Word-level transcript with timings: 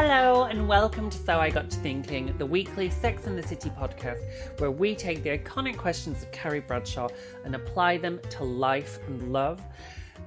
Hello, 0.00 0.44
and 0.44 0.68
welcome 0.68 1.10
to 1.10 1.18
So 1.18 1.40
I 1.40 1.50
Got 1.50 1.70
to 1.70 1.76
Thinking, 1.78 2.32
the 2.38 2.46
weekly 2.46 2.88
Sex 2.88 3.26
and 3.26 3.36
the 3.36 3.42
City 3.42 3.68
podcast, 3.68 4.20
where 4.60 4.70
we 4.70 4.94
take 4.94 5.24
the 5.24 5.30
iconic 5.30 5.76
questions 5.76 6.22
of 6.22 6.30
Carrie 6.30 6.60
Bradshaw 6.60 7.08
and 7.44 7.56
apply 7.56 7.96
them 7.98 8.20
to 8.30 8.44
life 8.44 9.00
and 9.08 9.32
love. 9.32 9.60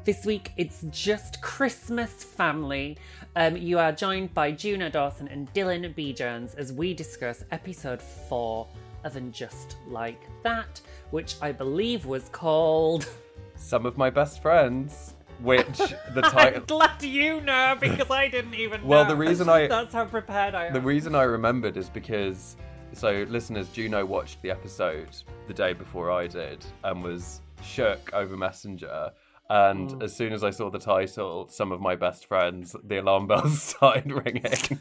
This 0.04 0.26
week, 0.26 0.52
it's 0.58 0.84
just 0.90 1.42
Christmas 1.42 2.22
family. 2.22 2.98
Um, 3.38 3.56
you 3.56 3.80
are 3.80 3.94
joined 3.94 4.34
by 4.34 4.52
Juno 4.52 4.90
Dawson 4.90 5.30
and 5.30 5.52
Dylan 5.54 5.96
B. 5.96 6.12
Jones 6.12 6.54
as 6.56 6.74
we 6.74 6.94
discuss 6.94 7.46
episode 7.52 8.02
four 8.02 8.68
of 9.06 9.16
And 9.16 9.34
Just 9.34 9.78
Like 9.88 10.28
That, 10.44 10.82
which 11.12 11.36
I 11.42 11.54
believe 11.54 12.06
was 12.06 12.28
called. 12.34 13.08
Some 13.56 13.86
of 13.86 13.98
my 13.98 14.10
best 14.10 14.42
friends, 14.42 15.14
which 15.42 15.78
the 16.14 16.22
title. 16.22 16.59
I'm 16.61 16.66
glad 16.66 17.02
you 17.03 17.42
know 17.42 17.75
because 17.80 18.09
I 18.09 18.28
didn't 18.28 18.53
even 18.56 18.86
Well, 18.86 19.03
know. 19.03 19.09
the 19.09 19.16
reason 19.16 19.50
I- 19.50 19.67
That's 19.75 19.94
how 19.94 20.06
prepared 20.06 20.56
I 20.56 20.67
am. 20.67 20.73
The 20.73 20.81
reason 20.81 21.16
I 21.16 21.23
remembered 21.23 21.78
is 21.78 21.89
because, 21.89 22.56
so 22.94 23.25
listeners, 23.30 23.69
Juno 23.69 24.06
watched 24.06 24.42
the 24.42 24.52
episode 24.52 25.09
the 25.47 25.53
day 25.53 25.73
before 25.73 26.12
I 26.12 26.28
did 26.28 26.66
and 26.84 27.03
was 27.03 27.42
shook 27.64 28.12
over 28.14 28.36
Messenger. 28.38 29.12
And 29.50 29.89
Mm. 29.89 30.03
as 30.03 30.16
soon 30.16 30.31
as 30.31 30.45
I 30.45 30.50
saw 30.50 30.69
the 30.69 30.80
title, 30.80 31.47
some 31.50 31.73
of 31.73 31.81
my 31.81 31.94
best 31.95 32.25
friends, 32.25 32.73
the 32.86 32.97
alarm 33.00 33.28
bells 33.31 33.62
started 33.62 34.09
ringing 34.12 34.80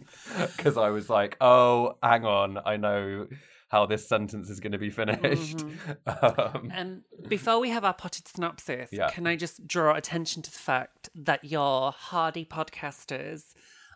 because 0.57 0.77
I 0.77 0.91
was 0.91 1.11
like, 1.11 1.37
"Oh, 1.41 1.97
hang 2.05 2.25
on, 2.25 2.59
I 2.65 2.77
know 2.77 3.27
how 3.71 3.87
this 3.87 4.07
sentence 4.07 4.51
is 4.51 4.61
going 4.61 4.73
to 4.73 4.79
be 4.79 4.91
finished." 4.91 5.57
Mm-hmm. 5.59 5.93
Um, 6.07 6.73
Um, 6.77 7.03
before 7.29 7.59
we 7.61 7.71
have 7.71 7.85
our 7.85 7.95
potted 7.95 8.29
synopsis, 8.29 8.91
Yeah. 8.93 9.09
can 9.11 9.27
I 9.27 9.37
just 9.37 9.67
draw 9.67 9.95
attention 9.95 10.43
to 10.43 10.51
the 10.51 10.59
fact 10.59 11.09
that 11.15 11.45
your 11.45 11.93
hardy 11.93 12.45
podcasters 12.45 13.55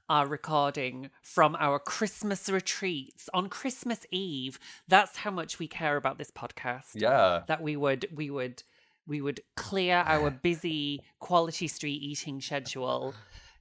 are 0.09 0.27
recording 0.27 1.11
from 1.23 1.57
our 1.59 1.79
Christmas 1.79 2.49
retreats 2.49 3.29
on 3.33 3.49
Christmas 3.49 4.01
Eve? 4.11 4.59
That's 4.89 5.17
how 5.19 5.31
much 5.31 5.59
we 5.59 5.67
care 5.69 5.97
about 5.97 6.19
this 6.19 6.31
podcast. 6.31 6.91
yeah, 6.95 7.43
That 7.49 7.63
we 7.63 7.77
would 7.77 8.07
we 8.15 8.31
would 8.31 8.63
we 9.07 9.21
would 9.21 9.41
clear 9.57 9.97
our 10.07 10.31
busy 10.51 11.03
quality 11.21 11.69
street 11.69 12.01
eating 12.03 12.41
schedule 12.41 13.15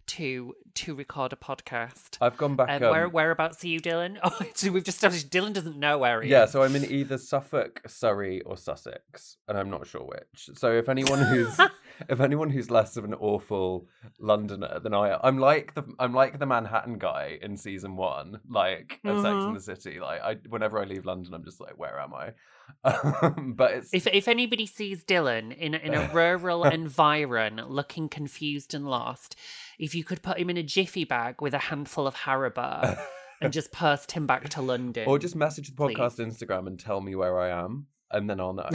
to 0.08 0.56
to 0.76 0.96
record 0.96 1.34
a 1.34 1.36
podcast. 1.36 2.18
I've 2.22 2.38
gone 2.38 2.56
back. 2.56 2.70
Um, 2.70 2.84
um, 2.84 2.92
where 2.92 3.10
whereabouts 3.10 3.64
are 3.64 3.68
you, 3.68 3.80
Dylan? 3.80 4.18
Oh, 4.24 4.40
so 4.54 4.72
we've 4.72 4.84
just 4.84 4.98
established 4.98 5.30
Dylan 5.30 5.54
doesn't 5.54 5.78
know 5.78 5.98
where 5.98 6.22
he 6.22 6.30
is. 6.30 6.32
Yeah, 6.32 6.44
is. 6.44 6.52
so 6.52 6.64
I'm 6.64 6.76
in 6.76 6.90
either 6.90 7.18
Suffolk, 7.18 7.82
Surrey, 7.88 8.42
or 8.42 8.58
Sussex, 8.58 9.38
and 9.48 9.58
I'm 9.58 9.70
not 9.70 9.86
sure 9.86 10.02
which. 10.02 10.50
So 10.58 10.72
if 10.72 10.90
anyone 10.90 11.20
who's 11.20 11.58
if 12.10 12.20
anyone 12.20 12.50
who's 12.50 12.70
less 12.72 12.98
of 12.98 13.04
an 13.04 13.14
awful 13.14 13.88
Londoner 14.20 14.80
than 14.80 14.94
I, 14.94 15.18
I'm 15.24 15.38
like 15.38 15.74
the 15.76 15.84
I'm 16.00 16.14
like 16.14 16.40
the 16.40 16.46
Manhattan 16.46 16.98
guy 16.98 17.38
in 17.42 17.58
season 17.58 17.96
one, 17.96 18.40
like 18.50 19.00
of 19.06 19.18
Sex 19.22 19.28
Mm-hmm. 19.28 19.48
and 19.48 19.56
the 19.56 19.62
City. 19.62 20.00
Like 20.00 20.22
I, 20.22 20.36
whenever 20.50 20.80
I 20.80 20.86
leave 20.86 21.06
London, 21.06 21.34
I'm 21.34 21.44
just 21.44 21.60
like, 21.60 21.78
where 21.78 22.00
am 22.00 22.14
I? 22.14 22.32
Um, 22.86 23.54
but 23.58 23.72
it's 23.72 23.94
If 23.94 24.08
if 24.08 24.28
anybody 24.30 24.66
sees 24.66 25.04
Dylan 25.04 25.56
in 25.58 25.74
a, 25.76 25.78
in 25.80 25.94
a 25.94 26.10
rural 26.14 26.64
environ, 26.64 27.62
looking 27.68 28.08
confused 28.08 28.74
and 28.74 28.88
lost, 28.88 29.36
if 29.78 29.94
you 29.94 30.04
could 30.06 30.22
put 30.22 30.38
him 30.38 30.50
in 30.50 30.56
a 30.58 30.64
jiffy 30.64 31.04
bag 31.04 31.42
with 31.42 31.54
a 31.54 31.58
handful 31.60 32.08
of 32.08 32.16
Haribo 32.16 32.98
and 33.42 33.52
just 33.52 33.72
post 33.74 34.14
him 34.14 34.26
back 34.26 34.48
to 34.50 34.62
London, 34.62 35.08
or 35.08 35.20
just 35.20 35.36
message 35.36 35.70
the 35.70 35.76
podcast 35.76 36.16
please. 36.16 36.26
Instagram 36.38 36.68
and 36.68 36.80
tell 36.80 37.02
me 37.02 37.16
where 37.16 37.38
I 37.38 37.50
am, 37.50 37.88
and 38.12 38.30
then 38.30 38.40
I'll 38.40 38.54
know. 38.54 38.70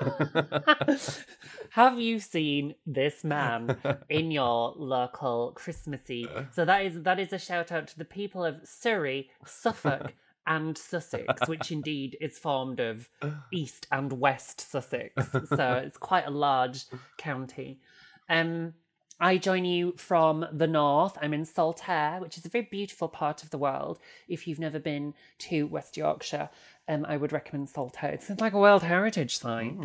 Have 1.70 2.00
you 2.00 2.18
seen 2.18 2.74
this 2.86 3.22
man 3.24 3.76
in 4.08 4.30
your 4.30 4.74
local 4.76 5.52
Christmassy? 5.54 6.26
So 6.52 6.64
that 6.64 6.84
is 6.84 7.02
that 7.02 7.18
is 7.18 7.32
a 7.32 7.38
shout 7.38 7.72
out 7.72 7.88
to 7.88 7.98
the 7.98 8.04
people 8.04 8.44
of 8.44 8.60
Surrey, 8.64 9.30
Suffolk, 9.44 10.14
and 10.46 10.76
Sussex, 10.76 11.48
which 11.48 11.70
indeed 11.72 12.16
is 12.20 12.38
formed 12.38 12.80
of 12.80 13.08
East 13.52 13.86
and 13.92 14.12
West 14.12 14.70
Sussex. 14.70 15.14
So 15.48 15.82
it's 15.84 15.98
quite 15.98 16.26
a 16.26 16.30
large 16.30 16.84
county. 17.18 17.80
Um, 18.28 18.74
I 19.20 19.36
join 19.36 19.64
you 19.64 19.94
from 19.96 20.46
the 20.50 20.66
north. 20.66 21.18
I'm 21.20 21.34
in 21.34 21.44
Saltaire, 21.44 22.18
which 22.20 22.38
is 22.38 22.46
a 22.46 22.48
very 22.48 22.66
beautiful 22.70 23.08
part 23.08 23.42
of 23.42 23.50
the 23.50 23.58
world. 23.58 23.98
If 24.28 24.48
you've 24.48 24.58
never 24.58 24.78
been 24.78 25.14
to 25.40 25.66
West 25.66 25.96
Yorkshire, 25.96 26.48
um, 26.88 27.04
I 27.06 27.16
would 27.16 27.32
recommend 27.32 27.68
Saltaire. 27.68 28.12
It's 28.12 28.30
like 28.40 28.52
a 28.54 28.58
World 28.58 28.82
Heritage 28.82 29.38
Site. 29.38 29.76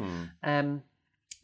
Um, 0.43 0.83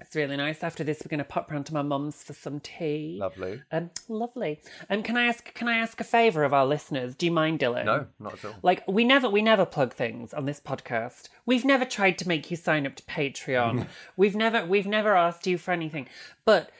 it's 0.02 0.16
really 0.16 0.36
nice. 0.36 0.64
After 0.64 0.84
this, 0.84 1.02
we're 1.04 1.10
going 1.10 1.20
to 1.20 1.24
pop 1.24 1.52
round 1.52 1.68
to 1.68 1.74
my 1.74 1.84
mum's 1.84 2.24
for 2.24 2.34
some 2.34 2.60
tea. 2.60 3.18
Lovely. 3.20 3.62
Um, 3.72 3.92
lovely. 4.10 4.60
Um, 4.90 5.04
can 5.04 5.16
I 5.16 5.26
ask? 5.26 5.54
Can 5.54 5.68
I 5.68 5.78
ask 5.78 6.00
a 6.02 6.04
favour 6.04 6.44
of 6.44 6.54
our 6.54 6.66
listeners? 6.66 7.16
Do 7.16 7.28
you 7.28 7.32
mind, 7.32 7.60
Dylan? 7.60 7.86
No, 7.86 8.08
not 8.20 8.34
at 8.34 8.46
all. 8.46 8.56
Like 8.64 8.84
we 8.88 9.04
never 9.04 9.30
we 9.30 9.44
never 9.44 9.66
plug 9.66 9.94
things 9.94 10.34
on 10.34 10.46
this 10.46 10.60
podcast. 10.60 11.30
We've 11.46 11.66
never 11.66 11.86
tried 11.86 12.18
to 12.18 12.28
make 12.28 12.50
you 12.50 12.58
sign 12.58 12.88
up 12.88 12.96
to 12.96 13.04
Patreon. 13.04 13.88
we've 14.18 14.36
never 14.36 14.66
we've 14.66 14.88
never 14.88 15.16
asked 15.16 15.46
you 15.46 15.60
for 15.60 15.72
anything. 15.72 16.08
But 16.46 16.72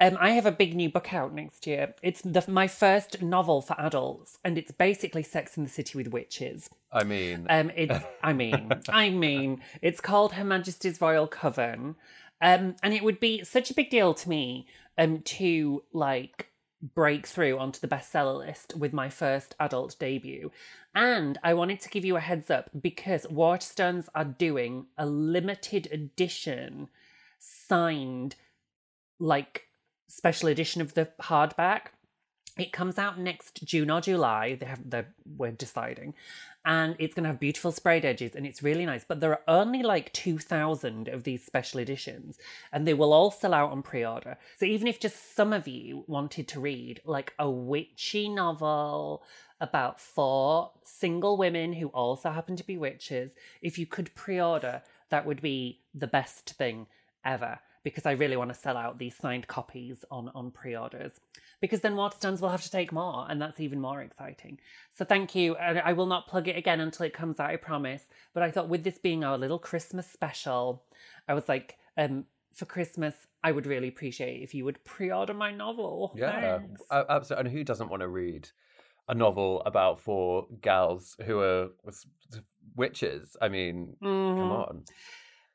um, 0.00 0.16
I 0.20 0.30
have 0.30 0.46
a 0.46 0.52
big 0.52 0.74
new 0.74 0.90
book 0.90 1.14
out 1.14 1.34
next 1.34 1.66
year. 1.66 1.94
It's 2.02 2.20
the, 2.22 2.44
my 2.48 2.68
first 2.68 3.22
novel 3.22 3.62
for 3.62 3.74
adults, 3.78 4.38
and 4.44 4.58
it's 4.58 4.72
basically 4.72 5.22
Sex 5.22 5.56
in 5.56 5.64
the 5.64 5.70
City 5.70 5.96
with 5.96 6.08
witches. 6.08 6.68
I 6.92 7.04
mean, 7.04 7.46
Um, 7.48 7.70
it's 7.74 8.04
I 8.22 8.32
mean 8.32 8.72
I 8.88 9.10
mean 9.10 9.62
it's 9.80 10.00
called 10.00 10.32
Her 10.34 10.44
Majesty's 10.44 11.00
Royal 11.00 11.26
Coven, 11.26 11.96
um, 12.40 12.76
and 12.82 12.94
it 12.94 13.02
would 13.02 13.20
be 13.20 13.44
such 13.44 13.70
a 13.70 13.74
big 13.74 13.90
deal 13.90 14.14
to 14.14 14.28
me 14.28 14.66
um 14.98 15.20
to 15.20 15.82
like 15.92 16.50
break 16.94 17.26
through 17.26 17.58
onto 17.58 17.80
the 17.80 17.88
bestseller 17.88 18.36
list 18.36 18.76
with 18.76 18.92
my 18.92 19.08
first 19.08 19.54
adult 19.58 19.96
debut. 19.98 20.50
And 20.94 21.38
I 21.42 21.54
wanted 21.54 21.80
to 21.80 21.88
give 21.88 22.04
you 22.04 22.16
a 22.16 22.20
heads 22.20 22.50
up 22.50 22.70
because 22.78 23.26
Waterstones 23.26 24.08
are 24.14 24.24
doing 24.24 24.86
a 24.96 25.06
limited 25.06 25.88
edition 25.90 26.88
signed 27.38 28.36
like 29.18 29.65
special 30.08 30.48
edition 30.48 30.80
of 30.80 30.94
the 30.94 31.08
hardback. 31.20 31.88
It 32.58 32.72
comes 32.72 32.96
out 32.96 33.18
next 33.18 33.64
June 33.64 33.90
or 33.90 34.00
July. 34.00 34.54
They 34.54 34.64
have 34.66 34.88
the 34.88 35.04
we're 35.36 35.50
deciding, 35.50 36.14
and 36.64 36.96
it's 36.98 37.14
going 37.14 37.24
to 37.24 37.28
have 37.28 37.38
beautiful 37.38 37.70
sprayed 37.70 38.06
edges, 38.06 38.34
and 38.34 38.46
it's 38.46 38.62
really 38.62 38.86
nice. 38.86 39.04
But 39.04 39.20
there 39.20 39.32
are 39.32 39.42
only 39.46 39.82
like 39.82 40.10
two 40.14 40.38
thousand 40.38 41.08
of 41.08 41.24
these 41.24 41.44
special 41.44 41.80
editions, 41.80 42.38
and 42.72 42.86
they 42.86 42.94
will 42.94 43.12
all 43.12 43.30
sell 43.30 43.52
out 43.52 43.72
on 43.72 43.82
pre-order. 43.82 44.38
So 44.58 44.64
even 44.64 44.86
if 44.86 44.98
just 44.98 45.36
some 45.36 45.52
of 45.52 45.68
you 45.68 46.04
wanted 46.06 46.48
to 46.48 46.60
read 46.60 47.02
like 47.04 47.34
a 47.38 47.50
witchy 47.50 48.30
novel 48.30 49.22
about 49.60 50.00
four 50.00 50.70
single 50.82 51.36
women 51.36 51.74
who 51.74 51.88
also 51.88 52.30
happen 52.30 52.56
to 52.56 52.64
be 52.64 52.78
witches, 52.78 53.32
if 53.60 53.78
you 53.78 53.84
could 53.84 54.14
pre-order, 54.14 54.82
that 55.10 55.26
would 55.26 55.42
be 55.42 55.80
the 55.94 56.06
best 56.06 56.50
thing 56.52 56.86
ever 57.22 57.58
because 57.86 58.04
I 58.04 58.12
really 58.22 58.36
want 58.36 58.52
to 58.52 58.58
sell 58.58 58.76
out 58.76 58.98
these 58.98 59.14
signed 59.14 59.46
copies 59.46 60.04
on 60.10 60.28
on 60.34 60.50
pre-orders. 60.50 61.20
Because 61.60 61.82
then 61.82 61.94
Waterstones 61.94 62.40
will 62.40 62.48
have 62.48 62.64
to 62.64 62.70
take 62.70 62.90
more, 62.90 63.24
and 63.30 63.40
that's 63.40 63.60
even 63.60 63.80
more 63.80 64.02
exciting. 64.02 64.58
So 64.96 65.04
thank 65.04 65.36
you. 65.36 65.54
And 65.54 65.78
I 65.78 65.92
will 65.92 66.06
not 66.06 66.26
plug 66.26 66.48
it 66.48 66.56
again 66.56 66.80
until 66.80 67.06
it 67.06 67.12
comes 67.12 67.38
out, 67.38 67.48
I 67.50 67.54
promise. 67.56 68.02
But 68.34 68.42
I 68.42 68.50
thought 68.50 68.68
with 68.68 68.82
this 68.82 68.98
being 68.98 69.22
our 69.22 69.38
little 69.38 69.60
Christmas 69.60 70.10
special, 70.10 70.82
I 71.28 71.34
was 71.34 71.48
like, 71.48 71.76
um, 71.96 72.24
for 72.52 72.64
Christmas, 72.64 73.14
I 73.44 73.52
would 73.52 73.66
really 73.66 73.86
appreciate 73.86 74.42
if 74.42 74.52
you 74.52 74.64
would 74.64 74.82
pre-order 74.84 75.32
my 75.34 75.52
novel. 75.52 76.12
Yeah, 76.16 76.58
a- 76.90 77.06
absolutely. 77.08 77.50
And 77.50 77.56
who 77.56 77.62
doesn't 77.62 77.88
want 77.88 78.00
to 78.00 78.08
read 78.08 78.48
a 79.08 79.14
novel 79.14 79.62
about 79.64 80.00
four 80.00 80.48
gals 80.60 81.14
who 81.24 81.38
are 81.38 81.68
witches? 82.74 83.36
I 83.40 83.48
mean, 83.48 83.96
come 84.02 84.50
Mhm. 84.50 84.68
on. 84.68 84.82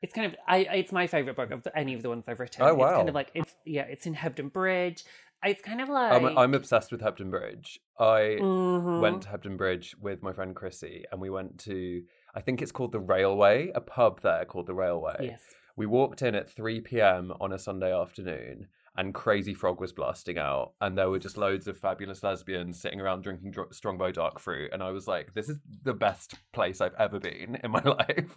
It's 0.02 0.12
kind 0.12 0.26
of 0.26 0.34
I. 0.46 0.58
It's 0.58 0.92
my 0.92 1.06
favorite 1.06 1.36
book 1.36 1.50
of 1.52 1.62
the, 1.62 1.76
any 1.78 1.94
of 1.94 2.02
the 2.02 2.08
ones 2.08 2.24
I've 2.26 2.40
written. 2.40 2.62
Oh, 2.62 2.82
It's 2.82 2.92
kind 2.96 3.08
of 3.08 3.14
like 3.14 3.30
it's 3.34 3.54
yeah. 3.64 3.82
It's 3.82 4.04
in 4.06 4.14
Hebden 4.14 4.52
Bridge. 4.52 5.04
It's 5.44 5.62
kind 5.62 5.80
of 5.80 5.88
like 5.88 6.12
I'm, 6.12 6.38
I'm 6.38 6.54
obsessed 6.54 6.92
with 6.92 7.00
Hebden 7.00 7.30
Bridge. 7.30 7.80
I 7.98 8.38
Mhm. 8.40 9.00
went 9.00 9.22
to 9.22 9.28
Hebden 9.28 9.56
Bridge 9.56 9.96
with 10.00 10.22
my 10.22 10.32
friend 10.32 10.54
Chrissy, 10.54 11.04
and 11.10 11.20
we 11.20 11.30
went 11.30 11.58
to 11.60 12.02
I 12.34 12.40
think 12.40 12.62
it's 12.62 12.72
called 12.72 12.92
the 12.92 13.00
Railway, 13.00 13.70
a 13.74 13.80
pub 13.80 14.22
there 14.22 14.44
called 14.44 14.66
the 14.66 14.74
Railway. 14.74 15.16
Yes. 15.20 15.42
We 15.76 15.86
walked 15.86 16.22
in 16.22 16.34
at 16.34 16.50
3 16.50 16.80
p.m. 16.80 17.32
on 17.40 17.52
a 17.52 17.58
Sunday 17.58 17.94
afternoon, 17.94 18.68
and 18.96 19.14
Crazy 19.14 19.54
Frog 19.54 19.80
was 19.80 19.92
blasting 19.92 20.38
out, 20.38 20.72
and 20.80 20.96
there 20.98 21.08
were 21.08 21.18
just 21.18 21.36
loads 21.36 21.66
of 21.66 21.78
fabulous 21.78 22.22
lesbians 22.22 22.80
sitting 22.80 23.00
around 23.00 23.22
drinking 23.22 23.50
dr- 23.52 23.72
Strongbow 23.74 24.12
Dark 24.12 24.38
Fruit, 24.38 24.70
and 24.72 24.82
I 24.82 24.90
was 24.90 25.08
like, 25.08 25.32
"This 25.34 25.48
is 25.48 25.58
the 25.82 25.94
best 25.94 26.34
place 26.52 26.80
I've 26.80 26.94
ever 26.98 27.18
been 27.18 27.58
in 27.62 27.70
my 27.70 27.82
life." 27.84 28.36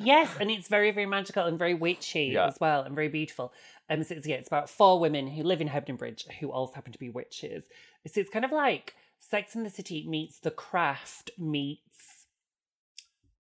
yes, 0.00 0.34
and 0.40 0.50
it's 0.50 0.68
very, 0.68 0.90
very 0.90 1.06
magical 1.06 1.44
and 1.46 1.58
very 1.58 1.74
witchy 1.74 2.30
Yeah. 2.34 2.46
as 2.46 2.58
well, 2.60 2.82
and 2.82 2.94
very 2.94 3.08
beautiful. 3.08 3.52
Um, 3.90 4.02
so 4.02 4.14
it's, 4.14 4.26
yeah, 4.26 4.36
it's 4.36 4.48
about 4.48 4.68
four 4.70 4.98
women 5.00 5.26
who 5.28 5.42
live 5.42 5.60
in 5.60 5.68
Hebden 5.68 5.96
Bridge 5.98 6.26
who 6.40 6.50
also 6.50 6.74
happen 6.74 6.92
to 6.92 6.98
be 6.98 7.08
witches. 7.10 7.64
So 8.06 8.20
it's 8.20 8.30
kind 8.30 8.44
of 8.44 8.52
like 8.52 8.94
Sex 9.18 9.54
in 9.54 9.62
the 9.64 9.70
City 9.70 10.06
meets 10.08 10.38
The 10.38 10.50
Craft 10.50 11.30
meets 11.38 12.17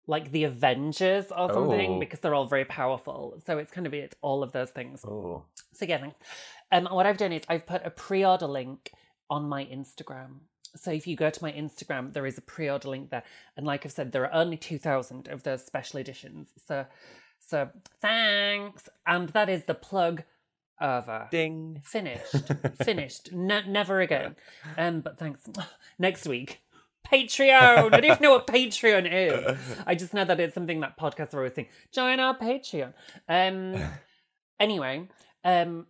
like 0.08 0.32
the 0.32 0.46
Avengers 0.46 1.26
or 1.36 1.50
something 1.54 1.92
Oh. 1.96 2.00
because 2.00 2.20
they're 2.22 2.34
all 2.36 2.46
very 2.48 2.66
powerful. 2.66 3.42
So 3.46 3.58
it's 3.58 3.72
kind 3.72 3.86
of 3.86 3.94
it, 3.94 4.16
all 4.22 4.42
of 4.42 4.52
those 4.54 4.70
things. 4.72 5.04
oh, 5.06 5.44
So 5.74 5.86
yeah, 5.86 5.98
thanks. 6.00 6.18
Um, 6.72 6.86
what 6.92 7.06
I've 7.06 7.18
done 7.18 7.34
is 7.34 7.44
I've 7.50 7.66
put 7.66 7.86
a 7.86 7.90
pre-order 7.90 8.48
link 8.48 8.92
on 9.30 9.48
my 9.50 9.66
Instagram. 9.66 10.40
So 10.76 10.92
if 10.92 11.08
you 11.08 11.16
go 11.16 11.30
to 11.30 11.44
my 11.44 11.52
Instagram, 11.52 12.14
there 12.14 12.26
is 12.26 12.38
a 12.38 12.42
pre-order 12.42 12.90
link 12.90 13.10
there, 13.10 13.24
and 13.56 13.66
like 13.66 13.86
I've 13.86 13.92
said, 13.92 14.12
there 14.12 14.24
are 14.24 14.34
only 14.34 14.58
two 14.58 14.78
thousand 14.78 15.28
of 15.28 15.44
those 15.44 15.66
special 15.66 16.00
editions. 16.00 16.50
So, 16.68 16.86
so 17.40 17.70
thanks, 18.02 18.88
and 19.06 19.30
that 19.30 19.50
is 19.50 19.64
the 19.64 19.74
plug 19.74 20.24
over. 20.80 21.28
ding! 21.32 21.82
Finished, 21.84 22.36
finished. 22.84 23.32
Ne- 23.34 23.68
never 23.68 24.02
again. 24.02 24.36
Um, 24.78 25.00
but 25.02 25.18
thanks. 25.18 25.42
Next 26.00 26.28
week, 26.28 26.62
Patreon. 27.12 27.52
I 27.62 27.90
don't 27.90 28.06
even 28.06 28.18
know 28.22 28.32
what 28.32 28.48
Patreon 28.58 29.08
is. 29.12 29.58
I 29.86 29.96
just 29.96 30.14
know 30.14 30.26
that 30.26 30.40
it's 30.40 30.54
something 30.54 30.80
that 30.82 30.98
podcasts 31.00 31.34
are 31.34 31.38
always 31.38 31.54
saying. 31.56 31.68
Join 31.92 32.20
our 32.20 32.38
Patreon. 32.38 32.94
Um. 33.30 33.76
Anyway, 34.60 35.08
um, 35.44 35.86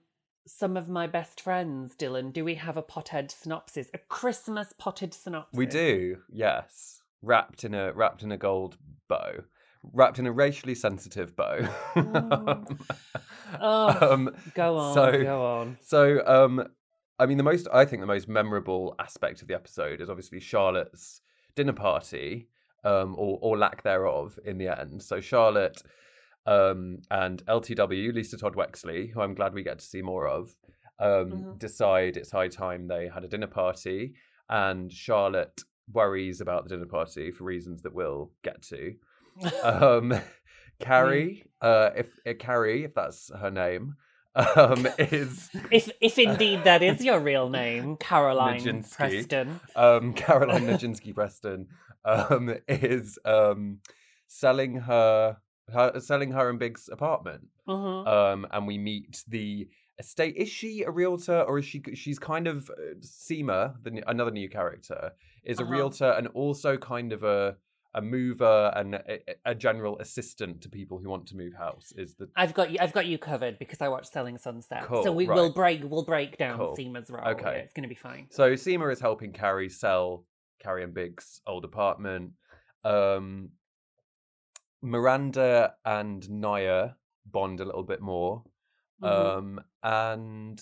some 0.46 0.76
of 0.76 0.90
my 0.90 1.08
best 1.08 1.40
friends, 1.40 1.96
Dylan. 1.96 2.34
Do 2.34 2.44
we 2.44 2.56
have 2.56 2.76
a 2.76 2.82
potted 2.82 3.32
synopsis? 3.32 3.88
A 3.94 3.98
Christmas 3.98 4.74
potted 4.78 5.14
synopsis? 5.14 5.58
We 5.58 5.66
do, 5.68 6.18
yes. 6.30 7.00
Wrapped 7.22 7.64
in 7.64 7.74
a 7.74 7.94
wrapped 7.94 8.24
in 8.24 8.32
a 8.34 8.38
gold 8.38 8.76
bow, 9.08 9.36
wrapped 9.94 10.20
in 10.20 10.28
a 10.28 10.34
racially 10.34 10.76
sensitive 10.76 11.34
bow. 11.38 11.60
Oh, 13.62 14.12
um, 14.14 14.36
Go 14.54 14.76
on. 14.78 14.94
so- 14.94 15.24
go 15.24 15.46
on. 15.46 15.78
So, 15.82 16.22
um, 16.28 16.68
I 17.20 17.26
mean, 17.26 17.38
the 17.38 17.44
most 17.44 17.68
I 17.74 17.86
think 17.86 18.02
the 18.02 18.08
most 18.08 18.28
memorable 18.28 18.96
aspect 19.00 19.42
of 19.42 19.48
the 19.48 19.56
episode 19.56 20.02
is 20.02 20.10
obviously 20.10 20.40
Charlotte's 20.40 21.22
dinner 21.56 21.74
party, 21.74 22.48
um, 22.84 23.16
or 23.18 23.40
or 23.42 23.58
lack 23.58 23.84
thereof 23.84 24.38
in 24.46 24.58
the 24.58 24.68
end. 24.80 25.02
So 25.02 25.20
Charlotte, 25.20 25.82
um, 26.46 27.00
and 27.12 27.44
LTW 27.48 28.14
Lisa 28.14 28.38
Todd 28.38 28.56
Wexley, 28.56 29.12
who 29.12 29.22
I'm 29.22 29.34
glad 29.34 29.54
we 29.54 29.64
get 29.64 29.80
to 29.80 29.86
see 29.86 30.02
more 30.02 30.28
of, 30.28 30.56
um, 31.00 31.32
Mhm. 31.32 31.60
decide 31.60 32.18
it's 32.18 32.32
high 32.32 32.48
time 32.48 32.88
they 32.88 33.08
had 33.08 33.24
a 33.24 33.28
dinner 33.28 33.48
party, 33.48 34.14
and 34.50 34.92
Charlotte 34.92 35.62
worries 35.92 36.42
about 36.42 36.64
the 36.64 36.70
dinner 36.70 36.86
party 36.86 37.32
for 37.32 37.44
reasons 37.46 37.82
that 37.82 37.94
we'll 37.94 38.32
get 38.44 38.62
to. 38.64 38.96
Um, 39.64 40.14
Carrie, 40.80 41.44
uh, 41.62 41.90
if 41.96 42.10
uh, 42.28 42.34
Carrie, 42.38 42.84
if 42.84 42.94
that's 42.94 43.32
her 43.40 43.50
name, 43.52 43.96
um, 44.56 44.88
is 44.98 45.50
If 45.72 45.90
if 46.00 46.18
indeed 46.20 46.64
that 46.66 46.82
is 46.84 47.04
your 47.04 47.20
real 47.20 47.50
name, 47.50 47.98
Caroline 48.00 48.60
Nijinsky. 48.62 48.96
Preston. 48.96 49.60
um, 49.76 50.14
Caroline 50.26 50.68
Nijinsky 50.70 51.14
Preston 51.14 51.68
um, 52.06 52.54
is 52.68 53.18
um, 53.26 53.80
selling 54.28 54.76
her, 54.82 55.38
her 55.74 56.00
selling 56.00 56.32
her 56.32 56.50
and 56.50 56.60
Big's 56.60 56.90
apartment, 56.90 57.48
Mhm. 57.68 58.08
um, 58.08 58.48
and 58.52 58.68
we 58.68 58.78
meet 58.78 59.24
the 59.28 59.68
estate. 60.00 60.36
Is 60.38 60.50
she 60.50 60.84
a 60.84 60.92
realtor 60.92 61.42
or 61.42 61.58
is 61.60 61.66
she? 61.66 61.82
She's 61.96 62.20
kind 62.20 62.48
of 62.48 62.70
uh, 62.70 62.96
Seema, 63.02 63.76
the, 63.84 64.04
another 64.08 64.32
new 64.32 64.50
character, 64.50 65.12
is 65.44 65.60
a 65.60 65.64
Uh-huh. 65.64 65.72
realtor 65.72 66.12
and 66.12 66.28
also 66.28 66.78
kind 66.78 67.12
of 67.12 67.24
a 67.24 67.58
a 67.98 68.02
mover 68.02 68.72
and 68.76 68.94
a, 68.96 69.20
a 69.46 69.56
general 69.56 69.98
assistant 70.00 70.62
to 70.62 70.70
people 70.70 71.00
who 71.00 71.10
want 71.10 71.26
to 71.26 71.36
move 71.36 71.54
house. 71.54 71.92
Is 71.98 72.14
the 72.16 72.30
I've 72.36 72.54
got 72.54 72.70
you. 72.72 72.78
I've 72.80 72.94
got 72.94 73.08
you 73.08 73.18
covered 73.18 73.58
because 73.58 73.82
I 73.82 73.88
watched 73.90 74.12
Selling 74.14 74.38
Sunset. 74.38 74.84
so 74.84 74.88
Cool, 75.04 75.16
we 75.16 75.26
will 75.28 75.52
break. 75.52 75.82
We'll 75.84 76.06
break 76.06 76.38
down 76.38 76.58
Cool. 76.60 76.78
Seema's 76.78 77.10
role. 77.10 77.28
Okay. 77.28 77.62
It's 77.64 77.74
going 77.74 77.84
to 77.84 77.90
be 77.90 77.96
fine. 77.96 78.28
So 78.30 78.52
Seema 78.54 78.92
is 78.94 79.00
helping 79.00 79.34
Carrie 79.34 79.70
sell 79.70 80.26
Carrie 80.62 80.84
and 80.84 80.94
Big's 80.94 81.42
old 81.48 81.66
apartment. 81.66 82.32
Um, 82.84 83.50
Miranda 84.82 85.74
and 85.84 86.22
Nya 86.24 86.94
bond 87.26 87.60
a 87.60 87.66
little 87.66 87.84
bit 87.84 88.00
more. 88.02 88.44
Mhm. 89.02 89.38
Um, 89.38 89.62
and 89.84 90.60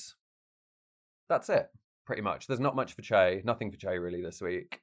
that's 1.29 1.49
it, 1.49 1.69
pretty 2.05 2.21
much. 2.21 2.47
There's 2.47 2.59
not 2.59 2.75
much 2.75 2.93
for 2.93 3.01
Che. 3.01 3.41
Nothing 3.43 3.71
for 3.71 3.77
Che 3.77 3.97
really 3.97 4.21
this 4.21 4.41
week. 4.41 4.81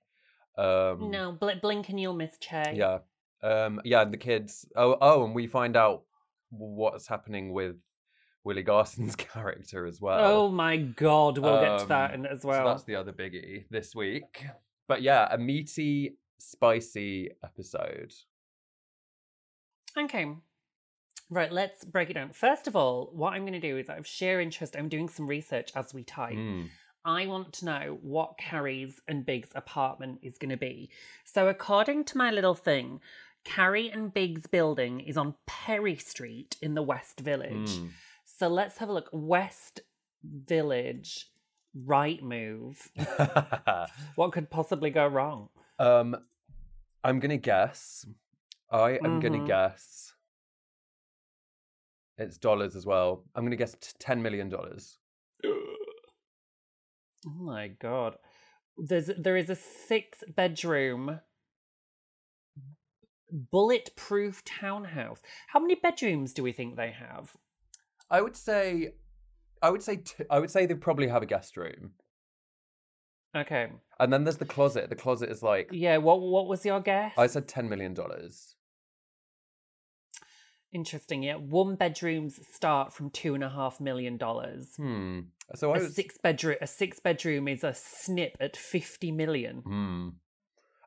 Um, 0.56 1.10
no, 1.10 1.32
bl- 1.32 1.50
blink 1.60 1.88
and 1.88 1.98
you'll 2.00 2.14
miss 2.14 2.36
Che. 2.38 2.74
Yeah. 2.74 2.98
Um, 3.42 3.80
yeah, 3.84 4.02
and 4.02 4.12
the 4.12 4.16
kids. 4.18 4.66
Oh, 4.76 4.96
oh, 5.00 5.24
and 5.24 5.34
we 5.34 5.46
find 5.46 5.76
out 5.76 6.02
what's 6.50 7.06
happening 7.08 7.52
with 7.52 7.76
Willie 8.44 8.62
Garson's 8.62 9.16
character 9.16 9.86
as 9.86 10.00
well. 10.00 10.20
Oh 10.24 10.48
my 10.50 10.76
god, 10.76 11.38
we'll 11.38 11.60
get 11.60 11.78
to 11.80 11.86
that 11.86 12.10
Um, 12.14 12.20
in, 12.20 12.26
as 12.26 12.42
So 12.42 12.48
well. 12.48 12.66
that's 12.66 12.84
the 12.84 12.96
other 12.96 13.12
biggie 13.12 13.64
this 13.70 13.94
week. 13.94 14.44
But 14.88 15.02
yeah, 15.02 15.26
a 15.30 15.38
meaty, 15.38 16.18
spicy 16.38 17.30
episode. 17.42 18.12
Okay. 19.98 20.26
Right, 21.30 21.50
let's 21.50 21.84
break 21.84 22.10
it 22.10 22.14
down. 22.14 22.30
First 22.32 22.66
of 22.66 22.76
all, 22.76 23.10
what 23.14 23.32
I'm 23.32 23.42
going 23.42 23.54
to 23.54 23.60
do 23.60 23.78
is 23.78 23.88
out 23.88 23.98
of 23.98 24.06
sheer 24.06 24.40
interest, 24.40 24.76
I'm 24.76 24.88
doing 24.90 25.08
some 25.08 25.26
research 25.26 25.70
as 25.74 25.94
we 25.94 26.04
type. 26.04 26.34
Mm. 26.36 26.68
I 27.04 27.26
want 27.26 27.52
to 27.54 27.64
know 27.64 27.98
what 28.02 28.38
Carrie's 28.38 29.00
and 29.08 29.26
Big's 29.26 29.50
apartment 29.54 30.20
is 30.22 30.38
going 30.38 30.50
to 30.50 30.56
be. 30.56 30.90
So, 31.24 31.48
according 31.48 32.04
to 32.04 32.18
my 32.18 32.30
little 32.30 32.54
thing, 32.54 33.00
Carrie 33.44 33.90
and 33.90 34.14
Big's 34.14 34.46
building 34.46 35.00
is 35.00 35.16
on 35.16 35.34
Perry 35.46 35.96
Street 35.96 36.56
in 36.62 36.74
the 36.74 36.82
West 36.82 37.18
Village. 37.20 37.70
Mm. 37.78 37.88
So, 38.24 38.48
let's 38.48 38.78
have 38.78 38.88
a 38.88 38.92
look. 38.92 39.08
West 39.12 39.80
Village, 40.24 41.28
Rightmove. 41.76 42.76
What 44.14 44.32
could 44.32 44.48
possibly 44.50 44.90
go 44.90 45.06
wrong? 45.06 45.48
um, 45.78 46.16
I'm 47.02 47.18
gonna 47.18 47.36
guess. 47.38 48.06
I 48.70 48.92
am 49.02 49.18
gonna 49.18 49.38
Mhm. 49.40 49.46
guess. 49.48 50.12
It's 52.18 52.38
dollars 52.38 52.76
as 52.76 52.86
well. 52.86 53.24
I'm 53.34 53.44
gonna 53.44 53.56
guess 53.56 53.74
ten 53.98 54.22
million 54.22 54.48
dollars. 54.48 54.98
Oh 57.26 57.30
my 57.42 57.68
god. 57.68 58.16
There's 58.76 59.10
there 59.18 59.36
is 59.36 59.50
a 59.50 59.54
six 59.56 60.24
bedroom 60.34 61.20
bulletproof 63.50 64.44
townhouse. 64.44 65.20
How 65.48 65.60
many 65.60 65.74
bedrooms 65.74 66.32
do 66.34 66.42
we 66.42 66.52
think 66.52 66.76
they 66.76 66.90
have? 66.92 67.36
I 68.10 68.20
would 68.20 68.36
say, 68.36 68.94
I 69.62 69.70
would 69.70 69.82
say, 69.82 69.96
t- 69.96 70.24
I 70.30 70.38
would 70.38 70.50
say 70.50 70.66
they 70.66 70.74
probably 70.74 71.08
have 71.08 71.22
a 71.22 71.26
guest 71.26 71.56
room, 71.56 71.92
Okay. 73.34 73.70
and 74.00 74.12
then 74.12 74.24
there's 74.24 74.36
the 74.36 74.44
closet. 74.44 74.90
The 74.90 74.96
closet 74.96 75.30
is 75.30 75.42
like 75.42 75.68
Yeah, 75.72 75.96
what 75.98 76.20
what 76.20 76.46
was 76.46 76.64
your 76.66 76.80
guess? 76.80 77.14
I 77.16 77.26
said 77.26 77.48
ten 77.48 77.68
million 77.68 77.94
dollars. 77.94 78.56
Interesting, 80.72 81.22
yeah. 81.22 81.34
One 81.34 81.76
bedrooms 81.76 82.40
start 82.50 82.94
from 82.94 83.10
two 83.10 83.34
and 83.34 83.44
a 83.44 83.50
half 83.50 83.78
million 83.80 84.16
dollars. 84.16 84.74
Hmm. 84.76 85.20
So 85.54 85.72
I 85.72 85.76
A 85.76 85.80
was. 85.80 85.94
six 85.94 86.16
bedroom 86.16 86.56
a 86.62 86.66
six 86.66 86.98
bedroom 86.98 87.46
is 87.46 87.62
a 87.62 87.74
snip 87.74 88.36
at 88.40 88.56
fifty 88.56 89.12
million. 89.12 89.58
Hmm. 89.58 90.08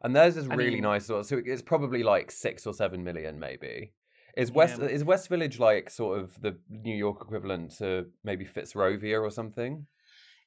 And 0.01 0.15
theirs 0.15 0.37
is 0.37 0.47
I 0.49 0.55
really 0.55 0.71
mean- 0.75 0.83
nice. 0.83 1.05
So 1.05 1.21
it's 1.29 1.61
probably 1.61 2.01
like 2.03 2.31
six 2.31 2.65
or 2.65 2.73
seven 2.73 3.03
million, 3.03 3.39
maybe. 3.39 3.93
Is 4.35 4.51
West 4.51 4.79
Yeah. 4.81 4.87
is 4.87 5.03
West 5.03 5.29
Village 5.29 5.59
like 5.59 5.89
sort 5.91 6.19
of 6.19 6.41
the 6.41 6.57
New 6.69 6.95
York 6.95 7.21
equivalent 7.21 7.77
to 7.77 8.07
maybe 8.23 8.43
Fitzrovia 8.43 9.21
or 9.21 9.29
something? 9.29 9.85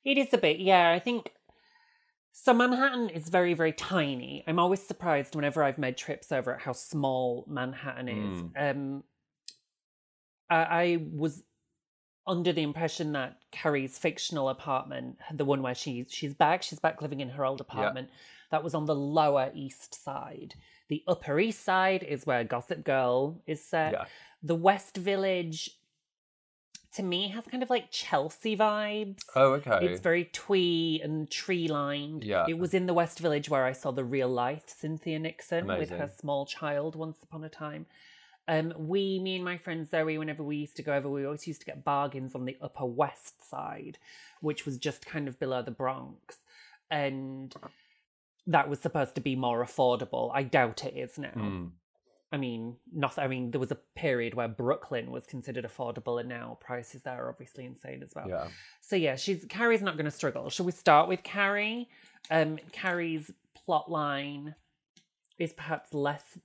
It 0.05 0.19
is 0.19 0.33
a 0.35 0.39
bit, 0.39 0.59
yeah. 0.59 0.91
I 0.91 0.99
think 0.99 1.33
so. 2.33 2.53
Manhattan 2.55 3.09
is 3.09 3.29
very, 3.29 3.55
very 3.55 3.73
tiny. 3.73 4.45
I'm 4.47 4.59
always 4.59 4.83
surprised 4.87 5.35
whenever 5.35 5.63
I've 5.63 5.79
made 5.79 5.97
trips 5.97 6.33
over 6.33 6.55
at 6.55 6.61
how 6.63 6.73
small 6.73 7.45
Manhattan 7.49 8.09
is. 8.09 8.43
Um, 8.57 9.05
I, 10.51 10.57
I 10.57 10.99
was 11.13 11.43
under 12.27 12.53
the 12.53 12.63
impression 12.63 13.13
that 13.13 13.39
Carrie's 13.53 13.99
fictional 13.99 14.51
apartment, 14.51 15.17
the 15.33 15.45
one 15.45 15.63
where 15.63 15.75
she's 15.75 16.13
she's 16.13 16.35
back, 16.35 16.63
she's 16.63 16.79
back 16.79 17.01
living 17.01 17.21
in 17.21 17.31
her 17.31 17.45
old 17.45 17.61
apartment, 17.61 18.11
that 18.51 18.63
was 18.63 18.75
on 18.75 18.87
the 18.87 18.95
lower 18.95 19.51
east 19.55 20.03
side. 20.05 20.55
The 20.89 21.03
upper 21.07 21.39
east 21.39 21.65
side 21.65 22.03
is 22.03 22.27
where 22.27 22.45
Gossip 22.45 22.85
Girl 22.85 23.43
is 23.47 23.65
set. 23.65 23.93
Yeah. 23.93 24.05
The 24.43 24.55
West 24.55 24.97
Village, 24.97 25.71
to 26.95 27.03
me, 27.03 27.29
has 27.29 27.45
kind 27.47 27.63
of 27.63 27.71
like 27.71 27.91
Chelsea 27.91 28.57
vibes. 28.57 29.19
Oh, 29.35 29.55
okay. 29.55 29.79
It's 29.83 30.01
very 30.01 30.25
twee 30.33 31.01
and 31.03 31.31
tree 31.31 31.69
lined. 31.69 32.25
Yeah. 32.25 32.47
It 32.49 32.59
was 32.59 32.73
in 32.73 32.87
the 32.87 32.95
West 32.95 33.19
Village 33.19 33.49
where 33.51 33.65
I 33.65 33.73
saw 33.73 33.91
the 33.91 34.05
real 34.05 34.29
life 34.29 34.65
Cynthia 34.67 35.19
Nixon 35.19 35.67
with 35.67 35.91
her 35.91 36.11
small 36.19 36.47
child 36.47 36.95
once 36.95 37.23
upon 37.23 37.45
a 37.45 37.49
time. 37.49 37.87
Um, 38.49 38.73
we, 38.79 39.21
me 39.21 39.37
and 39.37 39.45
my 39.45 39.59
friend 39.59 39.89
Zoe, 39.89 40.17
whenever 40.17 40.43
we 40.43 40.57
used 40.57 40.77
to 40.77 40.83
go 40.83 40.95
over, 40.95 41.09
we 41.09 41.27
always 41.27 41.47
used 41.47 41.61
to 41.61 41.67
get 41.67 41.85
bargains 41.85 42.35
on 42.35 42.47
the 42.47 42.57
Upper 42.63 42.87
West 42.87 43.49
Side, 43.49 43.99
which 44.41 44.65
was 44.65 44.79
just 44.79 45.05
kind 45.05 45.29
of 45.29 45.39
below 45.39 45.61
the 45.61 45.71
Bronx. 45.71 46.39
And 46.91 47.55
that 48.47 48.71
was 48.71 48.81
supposed 48.81 49.15
to 49.17 49.21
be 49.21 49.37
more 49.37 49.63
affordable. 49.63 50.31
I 50.33 50.45
doubt 50.45 50.85
it 50.85 50.97
is 50.97 51.19
now. 51.19 51.29
Mm. 51.37 51.71
I 52.33 52.37
mean, 52.39 52.77
not. 52.93 53.19
I 53.19 53.27
mean, 53.27 53.51
there 53.51 53.61
was 53.61 53.71
a 53.71 53.79
period 53.97 54.35
where 54.35 54.49
Brooklyn 54.49 55.11
was 55.11 55.25
considered 55.25 55.65
affordable, 55.65 56.21
and 56.21 56.29
now 56.29 56.59
prices 56.61 57.03
there 57.03 57.25
are 57.25 57.31
obviously 57.31 57.65
insane 57.65 58.03
as 58.03 58.15
well. 58.15 58.29
Yeah. 58.29 58.49
So 58.81 58.97
yeah, 58.97 59.17
she's 59.17 59.47
Carrie's 59.49 59.81
not 59.81 59.97
going 59.97 60.05
to 60.05 60.11
struggle. 60.11 60.51
Shall 60.51 60.67
we 60.67 60.73
start 60.73 61.09
with 61.09 61.23
Carrie? 61.23 61.89
Um, 62.31 62.59
Carrie's 62.73 63.31
plot 63.55 63.91
line 63.91 64.55
is 65.39 65.53
perhaps 65.55 65.95
less 65.95 66.39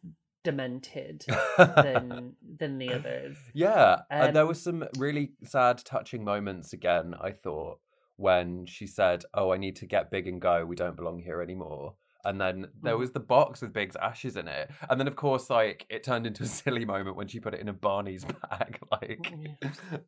demented 0.43 1.25
than 1.57 2.35
than 2.59 2.77
the 2.77 2.93
others. 2.93 3.38
Yeah, 3.53 4.01
and 4.09 4.35
there 4.35 4.43
Um, 4.43 4.47
were 4.50 4.53
some 4.53 4.85
really 4.97 5.33
sad, 5.43 5.77
touching 5.85 6.23
moments 6.23 6.73
again. 6.73 7.15
I 7.19 7.31
thought 7.31 7.79
when 8.17 8.65
she 8.65 8.85
said, 8.88 9.23
"Oh, 9.33 9.51
I 9.53 9.57
need 9.57 9.75
to 9.77 9.85
get 9.85 10.12
big 10.12 10.27
and 10.27 10.39
go. 10.41 10.65
We 10.65 10.75
don't 10.75 10.95
belong 10.95 11.19
here 11.19 11.41
anymore." 11.41 11.95
And 12.25 12.39
then 12.39 12.67
there 12.81 12.95
Mm. 12.95 13.00
was 13.00 13.12
the 13.12 13.19
box 13.19 13.62
with 13.62 13.73
Big's 13.73 13.97
ashes 13.97 14.38
in 14.38 14.47
it, 14.47 14.71
and 14.89 14.97
then 14.97 15.07
of 15.09 15.15
course, 15.17 15.50
like 15.50 15.85
it 15.89 16.03
turned 16.05 16.25
into 16.25 16.43
a 16.43 16.45
silly 16.62 16.85
moment 16.85 17.17
when 17.17 17.27
she 17.27 17.39
put 17.41 17.53
it 17.53 17.59
in 17.59 17.67
a 17.67 17.73
Barney's 17.73 18.23
bag, 18.23 18.79
like 18.91 19.29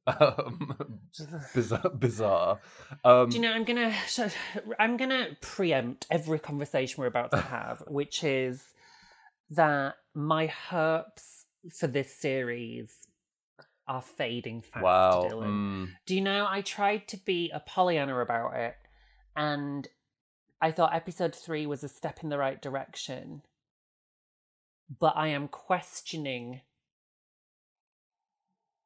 um, 0.08 0.78
bizarre. 1.54 1.90
bizarre. 1.90 2.60
Um, 3.04 3.30
Do 3.30 3.36
you 3.38 3.42
know? 3.42 3.52
I'm 3.52 3.64
gonna 3.66 3.94
I'm 4.80 4.96
gonna 4.98 5.28
preempt 5.42 6.08
every 6.10 6.40
conversation 6.40 7.02
we're 7.02 7.08
about 7.08 7.32
to 7.32 7.42
have, 7.42 7.84
which 7.88 8.24
is 8.24 8.64
that 9.50 9.96
my 10.16 10.48
hopes 10.48 11.46
for 11.72 11.88
this 11.88 12.14
series 12.14 13.08
are 13.88 14.02
fading 14.02 14.62
fast. 14.62 14.84
wow. 14.84 15.28
Dylan. 15.30 15.48
mm, 15.48 15.90
Do 16.06 16.16
you 16.16 16.22
know, 16.22 16.48
I 16.50 16.62
tried 16.62 17.08
to 17.10 17.18
be 17.18 17.52
a 17.54 17.60
Pollyanna 17.60 18.20
about 18.20 18.56
it, 18.56 18.76
and 19.36 19.88
I 20.62 20.72
thought 20.72 20.96
episode 20.96 21.36
three 21.36 21.68
was 21.68 21.84
a 21.84 21.90
step 21.90 22.20
in 22.24 22.30
the 22.30 22.38
right 22.38 22.60
direction. 22.62 23.42
But 25.00 25.14
I 25.18 25.28
am 25.30 25.48
questioning. 25.48 26.62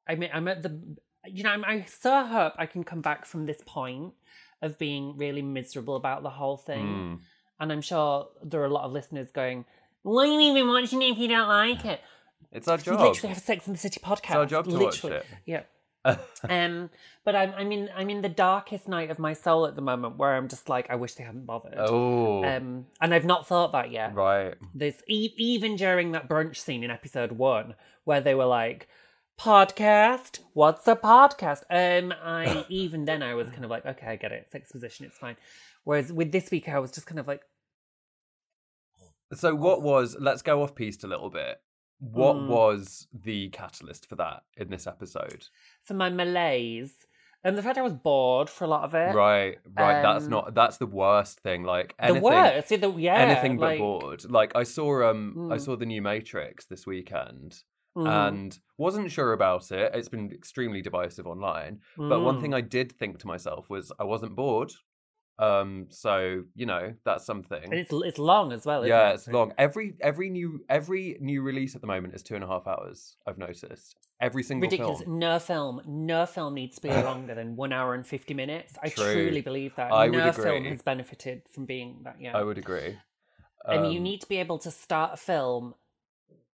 I 0.08 0.14
mean, 0.16 0.30
I'm 0.32 0.48
at 0.48 0.62
the. 0.62 0.96
You 1.26 1.44
know, 1.44 1.50
I'm, 1.50 1.64
I 1.64 1.84
so 1.84 2.24
hope 2.24 2.54
I 2.56 2.64
can 2.66 2.82
come 2.82 3.02
back 3.02 3.26
from 3.26 3.44
this 3.44 3.60
point 3.66 4.14
of 4.62 4.78
being 4.78 5.16
really 5.18 5.42
miserable 5.42 5.96
about 5.96 6.22
the 6.22 6.30
whole 6.30 6.56
thing. 6.56 6.86
mm. 6.86 7.18
And 7.60 7.70
I'm 7.70 7.82
sure 7.82 8.28
there 8.42 8.62
are 8.62 8.66
a 8.66 8.72
lot 8.72 8.84
of 8.84 8.92
listeners 8.92 9.30
going, 9.30 9.66
Why 10.02 10.24
are 10.24 10.26
you 10.26 10.40
even 10.40 10.68
watching 10.68 11.02
it 11.02 11.10
if 11.12 11.18
you 11.18 11.28
don't 11.28 11.48
like 11.48 11.84
it? 11.84 12.00
It's 12.52 12.66
our 12.68 12.76
We 12.78 12.82
job. 12.82 13.00
literally 13.00 13.28
have 13.28 13.38
a 13.38 13.40
Sex 13.40 13.66
and 13.66 13.76
the 13.76 13.80
City 13.80 14.00
podcast. 14.00 14.16
It's 14.24 14.30
our 14.36 14.46
job 14.46 14.64
to 14.68 14.78
watch 14.78 15.04
literally. 15.04 15.16
it. 15.16 15.26
Yeah. 15.46 15.62
Um, 16.48 16.88
but 17.26 17.36
I'm 17.36 17.52
I'm 17.54 17.70
in 17.72 17.90
I'm 17.94 18.08
in 18.08 18.22
the 18.22 18.28
darkest 18.30 18.88
night 18.88 19.10
of 19.10 19.18
my 19.18 19.34
soul 19.34 19.66
at 19.66 19.76
the 19.76 19.82
moment, 19.82 20.16
where 20.16 20.34
I'm 20.34 20.48
just 20.48 20.70
like, 20.70 20.88
I 20.88 20.94
wish 20.94 21.12
they 21.14 21.24
hadn't 21.24 21.44
bothered. 21.44 21.74
oh, 21.76 22.42
Um, 22.42 22.86
and 23.02 23.12
I've 23.14 23.26
not 23.26 23.46
thought 23.46 23.72
that 23.72 23.90
yet. 23.90 24.14
right. 24.14 24.54
There's 24.74 24.94
e- 25.06 25.34
even 25.36 25.76
during 25.76 26.12
that 26.12 26.26
brunch 26.26 26.56
scene 26.56 26.82
in 26.82 26.90
episode 26.90 27.32
one, 27.32 27.74
where 28.04 28.22
they 28.22 28.34
were 28.34 28.46
like, 28.46 28.88
"Podcast? 29.38 30.40
What's 30.54 30.88
a 30.88 30.96
podcast?" 30.96 31.64
Um, 31.68 32.14
I 32.24 32.64
even 32.70 33.04
then 33.04 33.22
I 33.22 33.34
was 33.34 33.48
kind 33.50 33.64
of 33.64 33.70
like, 33.70 33.84
"Okay, 33.84 34.06
I 34.06 34.16
get 34.16 34.32
it. 34.32 34.44
It's 34.46 34.54
exposition. 34.54 35.04
It's 35.04 35.18
fine." 35.18 35.36
Whereas 35.84 36.10
with 36.12 36.32
this 36.32 36.50
week, 36.50 36.68
I 36.68 36.78
was 36.78 36.92
just 36.92 37.06
kind 37.06 37.18
of 37.18 37.26
like, 37.28 37.42
So 39.32 39.54
what 39.54 39.82
was 39.82 40.16
let's 40.18 40.42
go 40.42 40.62
off 40.62 40.74
piste 40.74 41.04
a 41.04 41.06
little 41.06 41.30
bit. 41.30 41.58
What 41.98 42.36
Mm. 42.36 42.46
was 42.48 43.06
the 43.12 43.48
catalyst 43.50 44.06
for 44.08 44.16
that 44.16 44.42
in 44.56 44.70
this 44.70 44.86
episode? 44.86 45.46
for 45.82 45.94
my 45.94 46.08
malaise, 46.10 46.94
and 47.44 47.56
the 47.56 47.62
fact 47.62 47.78
I 47.78 47.82
was 47.82 47.94
bored 47.94 48.48
for 48.50 48.64
a 48.64 48.68
lot 48.68 48.84
of 48.84 48.94
it. 48.94 49.12
Right, 49.12 49.58
right. 49.76 50.02
that's 50.02 50.24
Um, 50.26 50.30
not 50.30 50.54
that's 50.54 50.76
the 50.78 50.86
worst 50.86 51.40
thing. 51.40 51.62
Like 51.64 51.94
The 52.04 52.14
worst, 52.14 52.70
yeah, 52.70 52.76
the, 52.78 52.90
yeah, 52.92 53.16
anything 53.18 53.58
but 53.58 53.62
like, 53.70 53.78
bored. 53.78 54.30
Like 54.30 54.54
I 54.56 54.62
saw 54.64 55.08
um 55.10 55.40
I 55.48 55.56
Mm. 55.56 55.60
saw 55.64 55.76
the 55.76 55.86
new 55.86 56.02
Matrix 56.02 56.66
this 56.66 56.86
weekend 56.86 57.62
mhm, 57.96 58.06
and 58.10 58.58
wasn't 58.78 59.10
sure 59.10 59.32
about 59.32 59.70
it. 59.72 59.94
It's 59.94 60.08
been 60.08 60.30
extremely 60.32 60.82
divisive 60.82 61.26
online. 61.26 61.80
But 62.08 62.20
one 62.22 62.38
thing 62.38 62.52
mm. 62.52 62.54
I 62.54 62.60
did 62.62 62.92
think 62.92 63.18
to 63.20 63.26
myself 63.26 63.70
was 63.70 63.92
I 63.98 64.04
wasn't 64.04 64.36
bored. 64.36 64.72
Um 65.40 65.86
so, 65.88 66.42
you 66.54 66.66
know, 66.66 66.94
that's 67.04 67.24
something. 67.24 67.62
and 67.64 67.72
it's 67.72 67.90
it's 67.92 68.18
long 68.18 68.52
as 68.52 68.66
well. 68.66 68.80
Isn't 68.82 68.90
yeah, 68.90 69.10
it? 69.10 69.14
it's 69.14 69.28
long. 69.28 69.52
Every 69.56 69.94
every 70.00 70.28
new 70.28 70.64
every 70.68 71.16
new 71.20 71.40
release 71.42 71.74
at 71.74 71.80
the 71.80 71.86
moment 71.86 72.14
is 72.14 72.22
two 72.22 72.34
and 72.34 72.44
a 72.44 72.46
half 72.46 72.66
hours. 72.66 73.16
I've 73.26 73.38
noticed 73.38 73.96
every 74.20 74.42
single 74.42 74.66
Ridiculous. 74.68 75.00
film. 75.02 75.18
No 75.18 75.38
film, 75.38 75.80
no 75.86 76.26
film 76.26 76.52
needs 76.54 76.76
to 76.76 76.82
be 76.82 76.88
longer 77.10 77.34
than 77.34 77.56
one 77.56 77.72
hour 77.72 77.94
and 77.94 78.06
fifty 78.06 78.34
minutes. 78.34 78.74
I 78.82 78.90
True. 78.90 79.12
truly 79.14 79.40
believe 79.40 79.74
that. 79.76 79.90
I 79.92 80.08
would 80.10 80.18
no 80.18 80.32
film 80.32 80.64
has 80.64 80.82
benefited 80.82 81.42
from 81.50 81.64
being 81.64 82.00
that. 82.04 82.16
Yeah, 82.20 82.36
I 82.36 82.42
would 82.42 82.58
agree. 82.58 82.98
and 83.66 83.92
you 83.92 83.98
Um, 83.98 84.04
need 84.04 84.20
to 84.20 84.28
be 84.28 84.36
able 84.38 84.58
to 84.58 84.70
start 84.70 85.12
a 85.14 85.16
film 85.16 85.74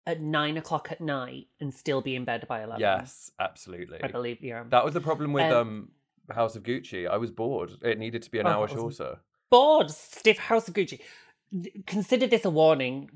at 0.07 0.21
nine 0.23 0.57
o'clock 0.57 0.89
at 0.91 1.01
night 1.03 1.49
and 1.61 1.75
still 1.75 2.01
be 2.01 2.17
in 2.17 2.25
bed 2.25 2.47
by 2.49 2.63
eleven. 2.63 2.81
Yes, 2.81 3.31
absolutely. 3.39 4.03
I 4.03 4.09
believe. 4.09 4.39
Yeah, 4.43 4.65
That 4.71 4.85
was 4.87 4.95
the 4.95 5.01
problem 5.03 5.35
with 5.35 5.53
Um, 5.53 5.69
um, 5.69 5.89
House 6.33 6.57
of 6.57 6.63
Gucci. 6.63 7.09
I 7.09 7.17
was 7.17 7.31
bored. 7.31 7.73
It 7.83 7.99
needed 7.99 8.23
to 8.23 8.31
be 8.31 8.39
an 8.39 8.47
Oh, 8.47 8.51
hour 8.51 8.69
shorter. 8.69 9.19
bored. 9.51 9.91
Stiff 9.91 10.39
House 10.39 10.69
of 10.69 10.75
Gucci. 10.75 11.01
Consider 11.87 12.27
this 12.27 12.45
a 12.45 12.51
warning. 12.51 13.11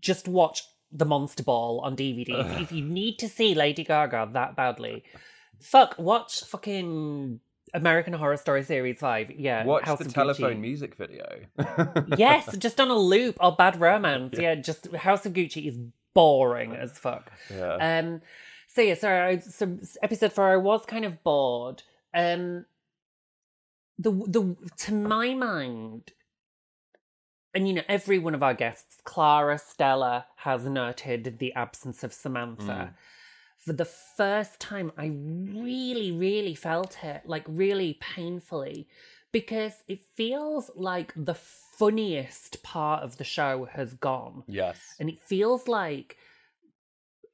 Just 0.00 0.28
watch 0.28 0.62
the 0.92 1.04
Monster 1.06 1.42
Ball 1.42 1.80
on 1.80 1.96
DVD. 1.96 2.28
If- 2.40 2.60
if 2.60 2.72
you 2.72 2.82
need 2.84 3.18
to 3.20 3.28
see 3.28 3.54
Lady 3.54 3.84
Gaga 3.84 4.28
that 4.32 4.56
badly, 4.56 5.04
fuck, 5.60 5.98
watch 5.98 6.44
fucking 6.44 7.40
American 7.72 8.12
Horror 8.12 8.36
Story 8.36 8.64
Series 8.64 8.98
Five. 8.98 9.30
Yeah, 9.30 9.64
Watch 9.64 9.84
House 9.84 10.00
the 10.00 10.06
of 10.06 10.12
telephone 10.14 10.56
Gucci. 10.56 10.60
music 10.60 10.94
video. 10.96 11.26
yes, 12.16 12.56
just 12.58 12.80
on 12.80 12.88
a 12.90 12.96
loop 12.96 13.36
or 13.40 13.54
Bad 13.54 13.80
Romance. 13.80 14.34
Yeah. 14.38 14.56
just 14.56 14.92
House 14.94 15.24
of 15.24 15.32
Gucci 15.32 15.66
is 15.68 15.78
boring 16.12 16.74
as 16.74 16.98
fuck. 16.98 17.30
Yeah. 17.50 17.74
Um, 18.00 18.20
so 18.66 18.82
yeah, 18.82 18.94
sorry. 18.94 19.36
I, 19.36 19.38
so 19.38 19.78
episode 20.02 20.32
four, 20.32 20.48
I 20.52 20.56
was 20.56 20.84
kind 20.86 21.04
of 21.04 21.22
bored. 21.22 21.82
Um, 22.14 22.66
the 23.98 24.10
the 24.10 24.56
to 24.78 24.94
my 24.94 25.34
mind, 25.34 26.12
and 27.54 27.68
you 27.68 27.74
know, 27.74 27.82
every 27.88 28.18
one 28.18 28.34
of 28.34 28.42
our 28.42 28.54
guests, 28.54 28.98
Clara, 29.04 29.58
Stella, 29.58 30.26
has 30.36 30.64
noted 30.64 31.38
the 31.38 31.52
absence 31.54 32.02
of 32.02 32.12
Samantha. 32.12 32.94
For 33.58 33.74
the 33.74 33.84
first 33.84 34.58
time, 34.58 34.90
I 34.96 35.08
really, 35.08 36.12
really 36.12 36.54
felt 36.54 36.96
it, 37.02 37.22
like 37.26 37.44
really 37.46 37.98
painfully, 38.00 38.88
because 39.32 39.74
it 39.86 40.00
feels 40.14 40.70
like 40.74 41.12
the 41.14 41.34
funniest 41.34 42.62
part 42.62 43.02
of 43.02 43.18
the 43.18 43.24
show 43.24 43.66
has 43.66 43.92
gone. 43.92 44.44
yes. 44.46 44.78
And 44.98 45.10
it 45.10 45.20
feels 45.20 45.68
like, 45.68 46.16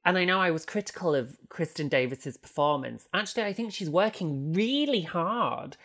and 0.07 0.17
I 0.17 0.25
know 0.25 0.39
I 0.39 0.49
was 0.51 0.65
critical 0.65 1.13
of 1.13 1.37
Kristin 1.49 1.89
Davis's 1.89 2.37
performance. 2.37 3.07
Actually, 3.13 3.43
I 3.43 3.53
think 3.53 3.73
she's 3.73 3.89
working 3.89 4.53
really 4.53 5.01
hard 5.01 5.77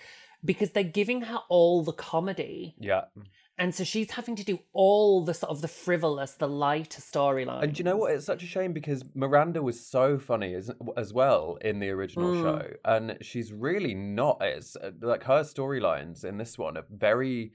because 0.44 0.70
they're 0.70 0.84
giving 0.84 1.22
her 1.22 1.40
all 1.48 1.82
the 1.82 1.92
comedy. 1.92 2.74
Yeah. 2.78 3.02
And 3.58 3.74
so 3.74 3.84
she's 3.84 4.12
having 4.12 4.34
to 4.36 4.44
do 4.44 4.60
all 4.72 5.24
the 5.24 5.34
sort 5.34 5.50
of 5.50 5.60
the 5.60 5.68
frivolous, 5.68 6.32
the 6.34 6.48
lighter 6.48 7.00
storyline. 7.02 7.62
And 7.62 7.74
do 7.74 7.78
you 7.80 7.84
know 7.84 7.96
what? 7.96 8.12
It's 8.12 8.24
such 8.24 8.42
a 8.42 8.46
shame 8.46 8.72
because 8.72 9.04
Miranda 9.14 9.60
was 9.60 9.84
so 9.84 10.18
funny 10.18 10.54
as 10.54 10.70
as 10.96 11.12
well 11.12 11.58
in 11.60 11.78
the 11.80 11.90
original 11.90 12.32
Mm. 12.32 12.42
show, 12.42 12.70
and 12.84 13.18
she's 13.20 13.52
really 13.52 13.94
not. 13.94 14.38
It's 14.40 14.74
uh, 14.76 14.92
like 15.00 15.24
her 15.24 15.42
storylines 15.42 16.24
in 16.24 16.38
this 16.38 16.56
one 16.56 16.76
are 16.76 16.86
very 16.90 17.52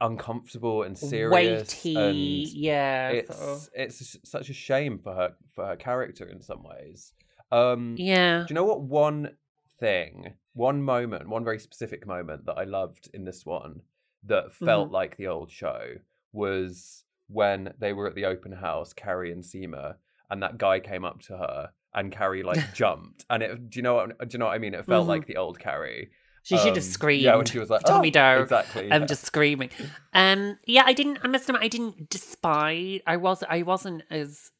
uncomfortable 0.00 0.82
and 0.82 0.96
serious. 0.96 1.32
weighty. 1.32 1.96
and 1.96 2.16
yeah. 2.48 3.08
it's 3.10 3.36
sort 3.36 3.48
of- 3.50 3.68
it's 3.74 4.16
such 4.24 4.48
a 4.48 4.54
shame 4.54 4.98
for 4.98 5.14
her 5.14 5.34
for 5.54 5.66
her 5.66 5.76
character 5.76 6.26
in 6.28 6.40
some 6.42 6.62
ways. 6.62 7.12
Um, 7.50 7.94
yeah. 7.98 8.40
Do 8.40 8.46
you 8.50 8.54
know 8.54 8.64
what 8.64 8.82
one 8.82 9.36
thing, 9.80 10.34
one 10.54 10.82
moment, 10.82 11.28
one 11.28 11.44
very 11.44 11.58
specific 11.58 12.06
moment 12.06 12.46
that 12.46 12.54
I 12.58 12.64
loved 12.64 13.08
in 13.14 13.24
this 13.24 13.44
one 13.46 13.82
that 14.24 14.52
felt 14.52 14.86
Mm-hmm. 14.86 14.94
like 14.94 15.16
the 15.16 15.28
old 15.28 15.50
show 15.50 15.94
was 16.32 17.04
when 17.28 17.72
they 17.78 17.92
were 17.92 18.06
at 18.08 18.14
the 18.14 18.24
open 18.26 18.52
house, 18.52 18.92
Carrie 18.92 19.32
and 19.32 19.42
Seema, 19.42 19.94
and 20.30 20.42
that 20.42 20.58
guy 20.58 20.80
came 20.80 21.04
up 21.04 21.20
to 21.22 21.36
her 21.36 21.70
and 21.94 22.12
Carrie 22.12 22.42
like 22.42 22.72
jumped. 22.74 23.24
And 23.30 23.42
it 23.42 23.70
do 23.70 23.78
you 23.78 23.82
know 23.82 23.94
what 23.94 24.18
do 24.18 24.34
you 24.34 24.38
know 24.38 24.46
what 24.46 24.54
I 24.54 24.58
mean? 24.58 24.74
It 24.74 24.84
felt 24.86 25.06
Mhm. 25.06 25.08
like 25.08 25.26
the 25.26 25.36
old 25.36 25.58
Carrie. 25.58 26.10
She 26.48 26.56
should 26.56 26.68
Um, 26.68 26.74
have 26.76 26.84
screamed. 26.84 27.24
Yeah, 27.24 27.36
when 27.36 27.44
she 27.44 27.58
was 27.58 27.68
like, 27.68 27.82
Tommy 27.82 28.08
"Oh!" 28.08 28.10
Doe. 28.12 28.42
Exactly. 28.44 28.90
I'm 28.90 29.02
yeah. 29.02 29.06
just 29.06 29.26
screaming. 29.26 29.68
Um, 30.14 30.56
yeah, 30.64 30.84
I 30.86 30.94
didn't. 30.94 31.18
I 31.22 31.28
must 31.28 31.46
admit, 31.46 31.62
I 31.62 31.68
didn't 31.68 32.08
despise. 32.08 33.00
I 33.06 33.18
was. 33.18 33.44
I 33.46 33.60
wasn't 33.62 34.02
as 34.08 34.50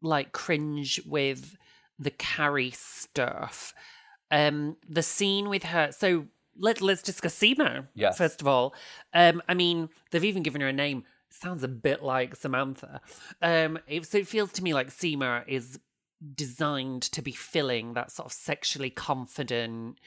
like 0.00 0.32
cringe 0.32 1.02
with 1.04 1.54
the 1.98 2.10
Carrie 2.10 2.70
stuff. 2.70 3.74
Um, 4.30 4.78
the 4.88 5.02
scene 5.02 5.50
with 5.50 5.64
her. 5.64 5.92
So 5.92 6.28
let 6.56 6.80
let's 6.80 7.02
discuss 7.02 7.38
Seema. 7.38 7.88
Yes. 7.94 8.16
First 8.16 8.40
of 8.40 8.48
all, 8.48 8.74
um, 9.12 9.42
I 9.46 9.52
mean, 9.52 9.90
they've 10.12 10.24
even 10.24 10.42
given 10.42 10.62
her 10.62 10.68
a 10.68 10.72
name. 10.72 11.04
Sounds 11.28 11.62
a 11.62 11.68
bit 11.68 12.02
like 12.02 12.36
Samantha. 12.36 13.02
Um, 13.42 13.78
it, 13.86 14.06
so 14.06 14.16
it 14.16 14.28
feels 14.28 14.50
to 14.52 14.62
me 14.62 14.72
like 14.72 14.88
Seema 14.88 15.42
is 15.46 15.78
designed 16.34 17.02
to 17.02 17.20
be 17.20 17.32
filling 17.32 17.92
that 17.94 18.10
sort 18.10 18.26
of 18.26 18.32
sexually 18.32 18.88
confident 18.88 19.98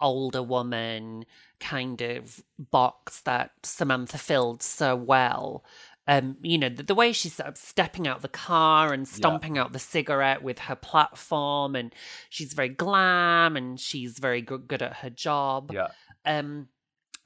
older 0.00 0.42
woman 0.42 1.24
kind 1.58 2.00
of 2.00 2.42
box 2.58 3.20
that 3.22 3.52
Samantha 3.62 4.18
filled 4.18 4.62
so 4.62 4.96
well. 4.96 5.64
Um, 6.06 6.38
you 6.42 6.58
know, 6.58 6.68
the, 6.68 6.82
the 6.82 6.94
way 6.94 7.12
she's 7.12 7.34
sort 7.34 7.48
of 7.48 7.56
stepping 7.56 8.08
out 8.08 8.22
the 8.22 8.28
car 8.28 8.92
and 8.92 9.06
stomping 9.06 9.58
out 9.58 9.72
the 9.72 9.78
cigarette 9.78 10.42
with 10.42 10.60
her 10.60 10.74
platform, 10.74 11.76
and 11.76 11.94
she's 12.28 12.52
very 12.52 12.68
glam 12.68 13.56
and 13.56 13.78
she's 13.78 14.18
very 14.18 14.42
good, 14.42 14.66
good 14.66 14.82
at 14.82 14.96
her 14.96 15.10
job. 15.10 15.70
Yeah. 15.72 15.88
Um, 16.24 16.68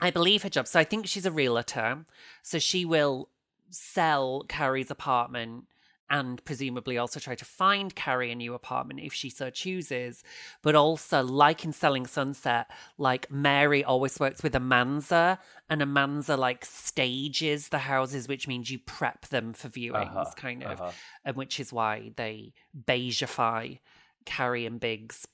I 0.00 0.11
believe 0.11 0.43
her 0.43 0.50
job. 0.50 0.66
So 0.66 0.78
I 0.78 0.85
think 0.85 1.07
she's 1.07 1.25
a 1.25 1.31
realtor. 1.31 2.04
So 2.43 2.59
she 2.59 2.85
will 2.85 3.31
sell 3.71 4.45
Carrie's 4.49 4.90
apartment 4.90 5.64
and 6.11 6.44
presumably 6.44 6.99
also 6.99 7.18
try 7.18 7.34
to 7.34 7.44
find 7.44 7.94
Carrie 7.94 8.30
a 8.30 8.34
new 8.34 8.54
apartment 8.54 9.00
if 9.00 9.12
she 9.14 9.30
so 9.30 9.50
chooses. 9.50 10.23
But 10.62 10.75
also, 10.75 11.23
like 11.23 11.64
in 11.64 11.73
Selling 11.73 12.06
Sunset, 12.06 12.70
like 12.99 13.30
Mary 13.30 13.82
always 13.82 14.20
works 14.20 14.42
with 14.42 14.52
Amanza, 14.52 15.38
and 15.68 15.80
Amanza 15.80 16.37
like 16.38 16.64
stages 16.64 17.68
the 17.68 17.78
houses, 17.78 18.28
which 18.28 18.46
means 18.46 18.70
you 18.70 18.78
prep 18.78 19.26
them 19.28 19.52
for 19.52 19.68
viewings, 19.68 20.14
Uh-huh, 20.14 20.30
kind 20.37 20.62
of, 20.62 20.80
uh-huh. 20.80 20.92
and 21.25 21.37
which 21.37 21.58
is 21.58 21.73
why 21.73 22.12
they 22.16 22.52
beigeify 22.87 23.78
Carrie 24.26 24.66
and 24.66 24.80
Biggs 24.80 25.26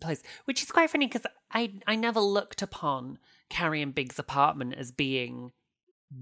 place, 0.00 0.22
which 0.44 0.62
is 0.62 0.70
quite 0.70 0.90
funny 0.90 1.06
because 1.06 1.26
I 1.50 1.72
I 1.86 1.96
never 1.96 2.20
looked 2.20 2.62
upon 2.62 3.18
Carrie 3.48 3.80
and 3.80 3.94
Biggs' 3.94 4.18
apartment 4.18 4.74
as 4.74 4.92
being 4.92 5.52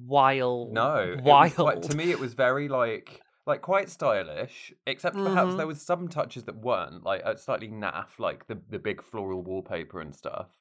wild. 0.07 0.73
No, 0.73 0.97
it 1.19 1.23
was 1.23 1.57
wild. 1.57 1.83
to 1.91 1.97
me, 1.97 2.11
it 2.11 2.21
was 2.21 2.35
very 2.35 2.69
like 2.69 3.21
like 3.47 3.63
quite 3.63 3.91
stylish. 3.91 4.73
Except 4.87 5.17
perhaps 5.17 5.53
Mhm. 5.53 5.57
there 5.57 5.67
was 5.67 5.83
some 5.83 6.09
touches 6.09 6.45
that 6.45 6.57
weren't 6.57 7.05
like 7.05 7.23
uh, 7.25 7.37
slightly 7.37 7.69
naff, 7.69 8.19
like 8.19 8.47
the 8.47 8.61
the 8.69 8.79
big 8.79 9.03
floral 9.03 9.43
wallpaper 9.43 10.01
and 10.01 10.15
stuff. 10.15 10.59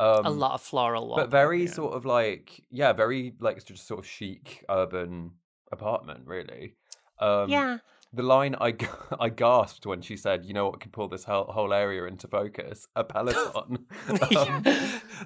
Um, 0.00 0.26
a 0.26 0.30
lot 0.30 0.52
of 0.52 0.60
floral, 0.62 1.16
but 1.16 1.28
very 1.28 1.64
yeah. 1.64 1.70
sort 1.70 1.94
of 1.94 2.04
like 2.04 2.64
yeah, 2.70 2.92
very 2.92 3.34
like 3.40 3.64
just 3.64 3.86
sort 3.86 4.00
of 4.00 4.06
chic 4.06 4.64
urban 4.68 5.32
apartment, 5.72 6.26
really. 6.26 6.74
Um, 7.18 7.48
yeah. 7.50 7.78
The 8.12 8.22
line 8.22 8.56
I, 8.58 8.74
I 9.20 9.28
gasped 9.28 9.84
when 9.84 10.00
she 10.00 10.16
said, 10.16 10.44
"You 10.44 10.54
know 10.54 10.66
what 10.66 10.80
could 10.80 10.92
pull 10.92 11.08
this 11.08 11.24
whole, 11.24 11.44
whole 11.44 11.74
area 11.74 12.04
into 12.04 12.26
focus? 12.26 12.86
A 12.96 13.04
Peloton." 13.04 13.86
Um, 14.38 14.64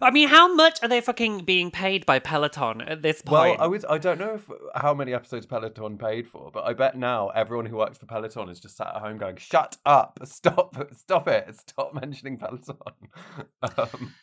I 0.00 0.10
mean, 0.10 0.28
how 0.28 0.52
much 0.54 0.78
are 0.82 0.88
they 0.88 1.00
fucking 1.00 1.44
being 1.44 1.70
paid 1.70 2.04
by 2.06 2.18
Peloton 2.18 2.80
at 2.82 3.02
this 3.02 3.22
point? 3.22 3.58
Well? 3.58 3.64
I 3.64 3.66
was 3.66 3.84
I 3.88 3.98
don't 3.98 4.18
know 4.18 4.34
if 4.34 4.48
how 4.74 4.94
many 4.94 5.14
episodes 5.14 5.46
Peloton 5.46 5.98
paid 5.98 6.26
for, 6.26 6.50
but 6.52 6.64
I 6.64 6.72
bet 6.72 6.96
now 6.96 7.28
everyone 7.28 7.66
who 7.66 7.76
works 7.76 7.98
for 7.98 8.06
Peloton 8.06 8.48
is 8.48 8.60
just 8.60 8.76
sat 8.76 8.88
at 8.94 9.02
home 9.02 9.18
going, 9.18 9.36
"Shut 9.36 9.76
up! 9.86 10.18
Stop! 10.24 10.76
Stop 10.96 11.28
it! 11.28 11.54
Stop 11.56 11.94
mentioning 11.94 12.38
Peloton." 12.38 12.76
um, 13.62 14.14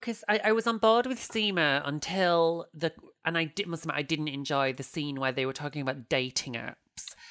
because 0.00 0.22
I, 0.28 0.40
I 0.44 0.52
was 0.52 0.66
on 0.66 0.78
board 0.78 1.06
with 1.06 1.18
Seema 1.18 1.82
until 1.84 2.66
the 2.72 2.92
and 3.24 3.36
I 3.36 3.44
did, 3.44 3.66
must 3.66 3.84
admit 3.84 3.96
I 3.96 4.02
didn't 4.02 4.28
enjoy 4.28 4.72
the 4.72 4.84
scene 4.84 5.18
where 5.18 5.32
they 5.32 5.46
were 5.46 5.52
talking 5.52 5.82
about 5.82 6.08
dating 6.08 6.54
apps 6.54 6.76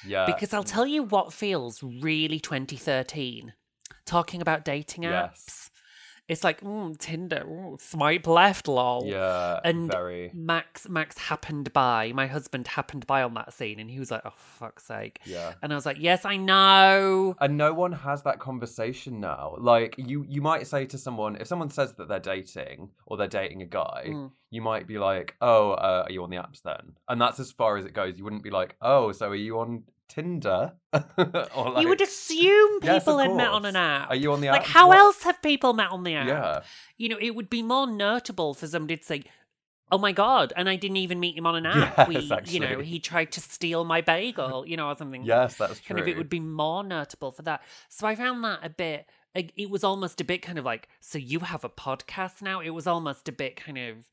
yeah, 0.06 0.26
because 0.26 0.52
I'll 0.54 0.62
tell 0.64 0.86
you 0.86 1.02
what 1.02 1.32
feels 1.32 1.82
really 1.82 2.40
2013 2.40 3.52
talking 4.04 4.40
about 4.40 4.64
dating 4.64 5.04
apps. 5.04 5.30
Yes. 5.46 5.70
It's 6.28 6.42
like 6.42 6.60
mm, 6.60 6.98
Tinder, 6.98 7.44
ooh, 7.46 7.76
swipe 7.80 8.26
left, 8.26 8.66
lol. 8.66 9.04
yeah, 9.06 9.60
and 9.62 9.88
very 9.88 10.32
Max 10.34 10.88
Max 10.88 11.16
happened 11.16 11.72
by. 11.72 12.10
My 12.12 12.26
husband 12.26 12.66
happened 12.66 13.06
by 13.06 13.22
on 13.22 13.34
that 13.34 13.52
scene, 13.52 13.78
and 13.78 13.88
he 13.88 14.00
was 14.00 14.10
like, 14.10 14.22
"Oh 14.24 14.32
fuck's 14.34 14.82
sake!" 14.86 15.20
yeah. 15.24 15.52
And 15.62 15.72
I 15.72 15.76
was 15.76 15.86
like, 15.86 15.98
"Yes, 16.00 16.24
I 16.24 16.36
know." 16.36 17.36
And 17.40 17.56
no 17.56 17.72
one 17.72 17.92
has 17.92 18.24
that 18.24 18.40
conversation 18.40 19.20
now. 19.20 19.54
Like 19.60 19.94
you, 19.98 20.24
you 20.28 20.42
might 20.42 20.66
say 20.66 20.84
to 20.86 20.98
someone 20.98 21.36
if 21.36 21.46
someone 21.46 21.70
says 21.70 21.94
that 21.94 22.08
they're 22.08 22.18
dating 22.18 22.90
or 23.06 23.16
they're 23.16 23.28
dating 23.28 23.62
a 23.62 23.66
guy, 23.66 24.06
Mm. 24.08 24.32
you 24.50 24.62
might 24.62 24.88
be 24.88 24.98
like, 24.98 25.36
"Oh, 25.40 25.70
uh, 25.74 26.06
are 26.08 26.12
you 26.12 26.24
on 26.24 26.30
the 26.30 26.38
apps 26.38 26.60
then?" 26.62 26.96
And 27.08 27.20
that's 27.20 27.38
as 27.38 27.52
far 27.52 27.76
as 27.76 27.84
it 27.84 27.92
goes. 27.94 28.18
You 28.18 28.24
wouldn't 28.24 28.42
be 28.42 28.50
like, 28.50 28.74
"Oh, 28.82 29.12
so 29.12 29.28
are 29.28 29.34
you 29.36 29.60
on 29.60 29.84
Tinder?" 30.08 30.72
or 30.92 31.70
like, 31.72 31.82
you 31.82 31.88
would 31.88 32.00
assume 32.00 32.78
Yes, 32.82 33.02
people 33.04 33.18
had 33.18 33.34
met 33.34 33.48
on 33.48 33.64
an 33.64 33.76
app. 33.76 34.10
Are 34.10 34.16
you 34.16 34.32
on 34.32 34.40
the 34.40 34.48
app? 34.48 34.54
like, 34.60 34.66
how 34.66 34.88
What- 34.88 34.98
else 34.98 35.22
have 35.24 35.40
people 35.42 35.72
met 35.72 35.90
on 35.90 36.02
the 36.04 36.14
app? 36.14 36.26
Yeah. 36.28 36.60
You 36.96 37.08
know, 37.10 37.18
it 37.20 37.34
would 37.34 37.50
be 37.50 37.62
more 37.62 37.86
notable 37.86 38.54
for 38.54 38.66
somebody 38.66 38.96
to 38.96 39.04
say, 39.04 39.22
"Oh 39.92 39.98
my 39.98 40.12
god!" 40.12 40.52
And 40.56 40.68
I 40.68 40.76
didn't 40.76 40.96
even 40.98 41.20
meet 41.20 41.36
him 41.36 41.46
on 41.46 41.56
an 41.56 41.66
app. 41.66 42.08
Yes, 42.10 42.30
we, 42.46 42.52
you 42.52 42.60
know, 42.60 42.80
he 42.80 42.98
tried 43.00 43.32
to 43.32 43.40
steal 43.40 43.84
my 43.84 44.00
bagel, 44.00 44.66
you 44.66 44.76
know, 44.76 44.88
or 44.88 44.96
something. 44.96 45.24
Yes, 45.24 45.56
that's 45.56 45.80
true. 45.80 45.96
kind 45.96 46.00
of 46.00 46.08
it 46.08 46.16
would 46.16 46.28
be 46.28 46.40
more 46.40 46.82
notable 46.84 47.32
for 47.32 47.42
that. 47.42 47.62
So 47.88 48.06
I 48.06 48.14
found 48.14 48.42
that 48.44 48.60
a 48.62 48.70
bit. 48.70 49.06
It 49.34 49.68
was 49.68 49.84
almost 49.84 50.18
a 50.22 50.24
bit 50.24 50.40
kind 50.40 50.58
of 50.58 50.64
like, 50.64 50.88
so 51.00 51.18
you 51.18 51.40
have 51.40 51.62
a 51.62 51.68
podcast 51.68 52.40
now. 52.40 52.60
It 52.60 52.70
was 52.70 52.86
almost 52.86 53.28
a 53.28 53.32
bit 53.32 53.54
kind 53.56 53.76
of, 53.76 54.08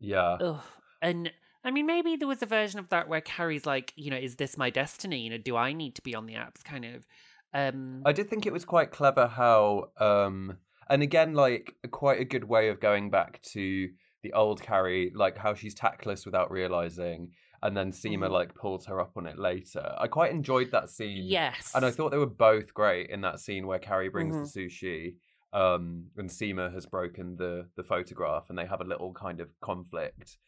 Yeah. 0.00 0.32
ugh. 0.38 0.60
And 1.00 1.32
I 1.68 1.70
mean, 1.70 1.86
maybe 1.86 2.16
there 2.16 2.26
was 2.26 2.42
a 2.42 2.46
version 2.46 2.80
of 2.80 2.88
that 2.88 3.08
where 3.08 3.20
Carrie's 3.20 3.66
like, 3.66 3.92
you 3.94 4.10
know, 4.10 4.16
is 4.16 4.36
this 4.36 4.56
my 4.56 4.70
destiny? 4.70 5.20
You 5.20 5.30
know, 5.30 5.38
do 5.38 5.54
I 5.56 5.72
need 5.74 5.94
to 5.96 6.02
be 6.02 6.14
on 6.14 6.24
the 6.26 6.34
apps? 6.34 6.64
Kind 6.64 6.84
of. 6.86 7.06
Um, 7.52 8.02
I 8.06 8.12
did 8.12 8.28
think 8.30 8.46
it 8.46 8.52
was 8.52 8.64
quite 8.64 8.90
clever 8.90 9.26
how, 9.26 9.90
um, 9.98 10.56
and 10.88 11.02
again, 11.02 11.34
like 11.34 11.74
quite 11.90 12.20
a 12.20 12.24
good 12.24 12.44
way 12.44 12.68
of 12.70 12.80
going 12.80 13.10
back 13.10 13.40
to 13.52 13.88
the 14.22 14.32
old 14.32 14.62
Carrie, 14.62 15.12
like 15.14 15.36
how 15.36 15.52
she's 15.54 15.74
tactless 15.74 16.24
without 16.24 16.50
realizing, 16.50 17.32
and 17.62 17.76
then 17.76 17.92
Seema 17.92 18.28
Mhm. 18.28 18.30
like 18.30 18.54
pulls 18.54 18.86
her 18.86 19.00
up 19.00 19.12
on 19.16 19.26
it 19.26 19.38
later. 19.38 19.94
I 19.98 20.08
quite 20.08 20.30
enjoyed 20.32 20.70
that 20.72 20.88
scene. 20.90 21.24
yes. 21.26 21.72
And 21.74 21.84
I 21.84 21.90
thought 21.90 22.10
they 22.10 22.18
were 22.18 22.26
both 22.26 22.72
great 22.74 23.10
in 23.10 23.20
that 23.22 23.40
scene 23.40 23.66
where 23.66 23.78
Carrie 23.78 24.08
brings 24.08 24.36
Mhm. 24.36 24.52
the 24.52 24.60
sushi, 24.66 25.14
um, 25.52 26.06
and 26.16 26.28
Seema 26.30 26.72
has 26.72 26.86
broken 26.86 27.36
the 27.36 27.68
the 27.76 27.84
photograph, 27.84 28.48
and 28.48 28.58
they 28.58 28.66
have 28.66 28.80
a 28.80 28.84
little 28.84 29.12
kind 29.12 29.40
of 29.40 29.48
conflict. 29.60 30.38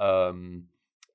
Um, 0.00 0.64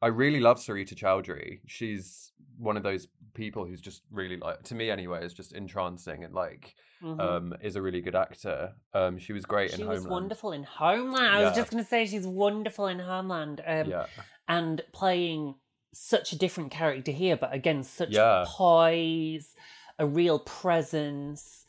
I 0.02 0.08
really 0.08 0.40
love 0.40 0.58
Sarita 0.58 0.96
Choudhury. 0.96 1.60
She's 1.68 2.32
one 2.58 2.78
of 2.78 2.84
those 2.84 3.08
people 3.34 3.66
who's 3.66 3.82
just 3.82 4.02
really 4.12 4.38
like, 4.38 4.64
to 4.64 4.76
me 4.76 4.90
anyway, 4.90 5.24
is 5.26 5.34
just 5.34 5.54
entrancing 5.54 6.24
and 6.24 6.34
like, 6.34 6.76
Mhm. 7.04 7.20
um, 7.20 7.54
is 7.62 7.76
a 7.76 7.82
really 7.82 8.02
good 8.02 8.16
actor. 8.16 8.74
Um, 8.94 9.18
she 9.18 9.34
was 9.34 9.46
great 9.46 9.72
she 9.72 9.82
in 9.82 9.88
was 9.88 10.00
Homeland. 10.04 10.12
wonderful 10.12 10.52
in 10.52 10.64
Homeland. 10.64 11.36
I 11.36 11.44
was 11.44 11.54
just 11.56 11.72
going 11.72 11.84
to 11.84 11.90
say 11.90 12.06
she's 12.06 12.28
wonderful 12.28 12.88
in 12.88 13.00
Homeland. 13.00 13.62
Um, 13.66 13.90
yeah, 13.90 14.06
and 14.48 14.82
playing 14.92 15.56
such 15.94 16.32
a 16.34 16.38
different 16.38 16.72
character 16.72 17.12
here, 17.12 17.38
but 17.38 17.54
again, 17.54 17.84
such 17.84 18.12
Yeah. 18.12 18.46
poise, 18.48 19.56
a 20.00 20.06
real 20.06 20.40
presence. 20.40 21.66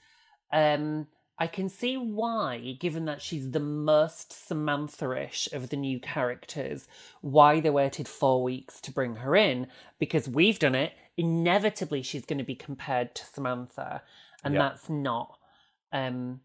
Um, 0.52 1.06
I 1.42 1.48
can 1.48 1.68
see 1.68 1.96
why, 1.96 2.76
given 2.78 3.04
that 3.06 3.20
she's 3.20 3.50
the 3.50 3.58
most 3.58 4.32
Samantha-ish 4.46 5.52
of 5.52 5.70
the 5.70 5.76
new 5.76 5.98
characters, 5.98 6.86
why 7.20 7.58
they 7.58 7.68
waited 7.68 8.06
four 8.06 8.44
weeks 8.44 8.80
to 8.82 8.92
bring 8.92 9.16
her 9.16 9.34
in. 9.34 9.66
Because 9.98 10.28
we've 10.28 10.60
done 10.60 10.76
it. 10.76 10.92
Inevitably, 11.16 12.02
she's 12.02 12.24
going 12.24 12.38
to 12.38 12.44
be 12.44 12.54
compared 12.54 13.16
to 13.16 13.26
Samantha, 13.26 14.02
and 14.44 14.54
Yeah. 14.54 14.60
that's 14.60 14.88
not. 14.88 15.36
Um, 15.92 16.42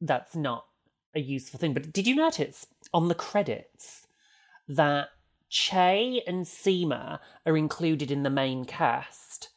that's 0.00 0.34
not 0.34 0.66
a 1.14 1.20
useful 1.20 1.60
thing. 1.60 1.72
But 1.72 1.92
did 1.92 2.08
you 2.08 2.16
notice 2.16 2.66
on 2.92 3.06
the 3.06 3.14
credits 3.14 4.08
that 4.66 5.10
Che 5.48 6.20
and 6.26 6.46
Seema 6.46 7.20
are 7.46 7.56
included 7.56 8.10
in 8.10 8.24
the 8.24 8.28
main 8.42 8.64
cast 8.64 9.50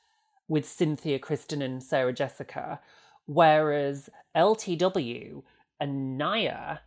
with 0.48 0.70
Cynthia 0.70 1.18
Kristin 1.18 1.64
and 1.64 1.82
Sarah 1.82 2.14
Jessica, 2.14 2.80
whereas 3.28 4.10
LTW 4.36 5.44
and 5.80 6.20
Nya 6.20 6.80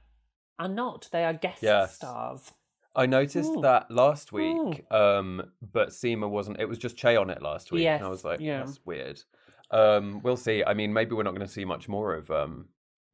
are 0.59 0.69
not. 0.69 1.09
They 1.13 1.25
are 1.25 1.33
guest 1.33 1.63
Yes. 1.63 1.95
stars. 1.95 2.53
I 2.97 3.07
noticed 3.07 3.53
that 3.63 3.89
last 3.91 4.33
week, 4.33 4.85
um, 4.91 5.53
but 5.63 5.91
Seema 5.91 6.29
wasn't. 6.29 6.59
It 6.59 6.69
was 6.69 6.77
just 6.79 6.97
Che 6.97 7.15
on 7.15 7.31
it 7.31 7.41
last 7.41 7.71
week. 7.71 7.87
and 7.87 8.05
I 8.05 8.09
was 8.09 8.25
like, 8.25 8.41
yeah. 8.41 8.65
that's 8.65 8.81
weird. 8.85 9.23
Um, 9.71 10.21
we'll 10.25 10.37
see. 10.37 10.65
I 10.65 10.75
mean, 10.75 10.93
maybe 10.93 11.15
we're 11.15 11.23
not 11.23 11.35
going 11.35 11.47
to 11.47 11.53
see 11.53 11.65
much 11.65 11.89
more 11.89 12.15
of 12.15 12.29
um, 12.33 12.67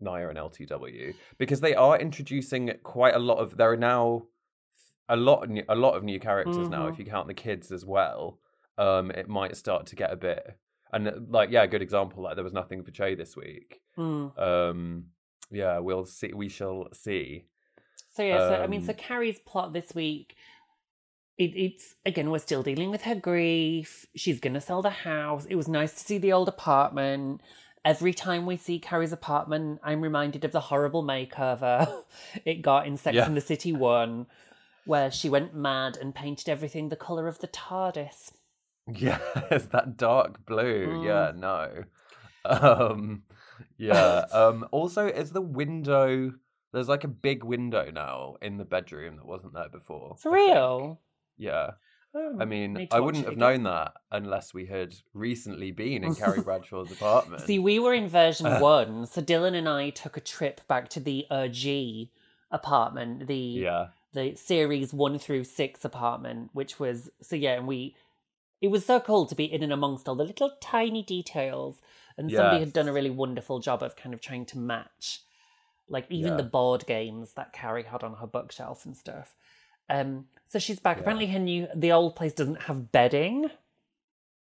Nya 0.02 0.30
and 0.30 0.38
LTW 0.38 1.14
because 1.36 1.60
they 1.60 1.74
are 1.74 1.98
introducing 1.98 2.72
quite 2.82 3.14
a 3.14 3.18
lot 3.18 3.36
of. 3.36 3.58
There 3.58 3.70
are 3.70 3.76
now 3.76 4.22
a 5.10 5.16
lot, 5.16 5.48
new, 5.48 5.62
a 5.68 5.74
lot 5.76 5.94
of 5.94 6.04
new 6.04 6.18
characters 6.18 6.68
now. 6.70 6.84
Mm-hmm. 6.84 6.94
If 6.94 6.98
you 6.98 7.04
count 7.04 7.28
the 7.28 7.34
kids 7.34 7.70
as 7.70 7.84
well, 7.84 8.38
um, 8.78 9.10
it 9.10 9.28
might 9.28 9.56
start 9.56 9.86
to 9.86 9.96
get 9.96 10.10
a 10.10 10.16
bit. 10.16 10.58
And 10.92 11.09
uh, 11.09 11.12
like, 11.29 11.51
yeah, 11.51 11.64
a 11.64 11.68
good 11.68 11.83
example. 11.83 12.22
Like, 12.22 12.35
there 12.37 12.44
was 12.44 12.53
nothing 12.53 12.83
for 12.83 12.90
Che 12.90 13.14
this 13.14 13.37
week. 13.37 13.81
Mm. 13.99 14.38
Um, 14.38 15.05
yeah, 15.51 15.79
we'll 15.79 16.07
see. 16.07 16.33
We 16.35 16.49
shall 16.49 16.88
see. 16.92 17.44
So 18.14 18.22
yeah, 18.22 18.38
so 18.38 18.62
I 18.62 18.66
mean, 18.66 18.83
so 18.83 18.92
Um, 18.92 18.99
Carrie's 18.99 19.38
plot 19.40 19.72
this 19.72 19.94
week, 19.94 20.37
it, 21.38 21.55
it's 21.55 21.94
again 22.07 22.31
we're 22.31 22.38
still 22.38 22.62
dealing 22.62 22.90
with 22.90 23.03
her 23.03 23.14
grief. 23.14 24.07
She's 24.16 24.40
gonna 24.40 24.61
sell 24.61 24.81
the 24.81 24.90
house. 24.90 25.44
It 25.46 25.57
was 25.57 25.68
nice 25.68 25.92
to 25.94 26.01
see 26.01 26.18
the 26.18 26.33
old 26.33 26.49
apartment. 26.49 27.42
Every 27.85 28.14
time 28.14 28.46
we 28.46 28.57
see 28.57 28.79
Carrie's 28.79 29.12
apartment, 29.12 29.81
I'm 29.85 30.01
reminded 30.01 30.44
of 30.44 30.53
the 30.53 30.61
horrible 30.61 31.05
makeover 31.05 32.03
it 32.44 32.62
got 32.62 32.87
in 32.87 32.96
Sex 32.96 33.14
Yeah. 33.14 33.27
and 33.27 33.37
the 33.37 33.40
City 33.42 33.72
One, 33.72 34.27
where 34.87 35.11
she 35.11 35.29
went 35.29 35.55
mad 35.55 35.96
and 36.01 36.14
painted 36.14 36.49
everything 36.49 36.88
the 36.88 36.96
color 36.96 37.29
of 37.29 37.38
the 37.40 37.49
TARDIS. 37.49 38.33
Yes, 38.92 39.20
that 39.72 39.96
dark 39.96 40.44
blue. 40.46 40.87
Mm. 40.87 41.05
Yeah, 41.05 41.33
no. 41.35 41.85
Um 42.44 43.22
yeah. 43.79 44.25
Um 44.33 44.66
also 44.70 45.07
is 45.07 45.33
the 45.33 45.40
window 45.40 46.33
there's 46.72 46.88
like 46.88 47.05
a 47.05 47.09
big 47.09 47.42
window 47.42 47.90
now 47.90 48.37
in 48.42 48.59
the 48.59 48.64
bedroom 48.64 49.16
that 49.16 49.27
wasn't 49.27 49.55
there 49.55 49.68
before. 49.68 50.16
For 50.18 50.33
real? 50.33 51.01
Yeah. 51.38 51.70
Oh, 52.14 52.37
I 52.40 52.46
mean, 52.46 52.88
I 52.92 53.01
wouldn't 53.01 53.25
have 53.25 53.35
again. 53.35 53.38
known 53.38 53.62
that 53.64 53.92
unless 54.11 54.55
we 54.55 54.66
had 54.66 54.94
recently 55.12 55.70
been 55.70 56.03
in 56.03 56.14
Carrie 56.14 56.40
Bradshaw's 56.40 56.90
apartment. 57.01 57.42
See, 57.42 57.59
we 57.59 57.79
were 57.79 57.92
in 57.92 58.09
version 58.09 58.61
one, 58.61 59.07
so 59.07 59.20
Dylan 59.20 59.55
and 59.55 59.68
I 59.68 59.90
took 59.90 60.16
a 60.16 60.20
trip 60.20 60.66
back 60.66 60.88
to 60.90 61.01
the 61.01 61.27
uh, 61.31 61.49
G 61.49 62.11
apartment, 62.51 63.27
the 63.27 63.37
yeah. 63.37 63.87
the 64.14 64.35
series 64.35 64.94
one 64.94 65.18
through 65.18 65.44
six 65.44 65.85
apartment, 65.85 66.51
which 66.55 66.81
was 66.81 67.11
so 67.20 67.37
yeah, 67.37 67.53
and 67.53 67.66
we 67.66 67.96
it 68.61 68.69
was 68.69 68.85
so 68.87 69.01
cool 69.01 69.27
to 69.27 69.35
be 69.35 69.45
in 69.45 69.62
and 69.62 69.73
amongst 69.73 70.09
all 70.09 70.14
the 70.14 70.25
little 70.25 70.53
tiny 70.61 71.03
details, 71.03 71.81
and 72.16 72.31
somebody 72.31 72.61
had 72.61 72.73
done 72.73 72.88
a 72.88 72.92
really 72.92 73.11
wonderful 73.11 73.59
job 73.61 73.83
of 73.83 73.97
kind 73.97 74.14
of 74.14 74.21
trying 74.21 74.47
to 74.47 74.59
match, 74.59 75.21
like 75.88 76.07
even 76.11 76.33
Yeah. 76.33 76.37
the 76.37 76.42
board 76.42 76.87
games 76.87 77.33
that 77.35 77.53
Carrie 77.53 77.83
had 77.85 78.03
on 78.03 78.14
her 78.14 78.27
bookshelf 78.27 78.87
and 78.87 78.97
stuff. 78.97 79.35
Um, 79.88 80.27
so 80.47 80.59
she's 80.59 80.81
back. 80.81 80.99
Apparently, 81.01 81.27
her 81.29 81.38
new 81.38 81.69
the 81.75 81.92
old 81.92 82.16
place 82.16 82.33
doesn't 82.33 82.62
have 82.62 82.90
bedding, 82.92 83.51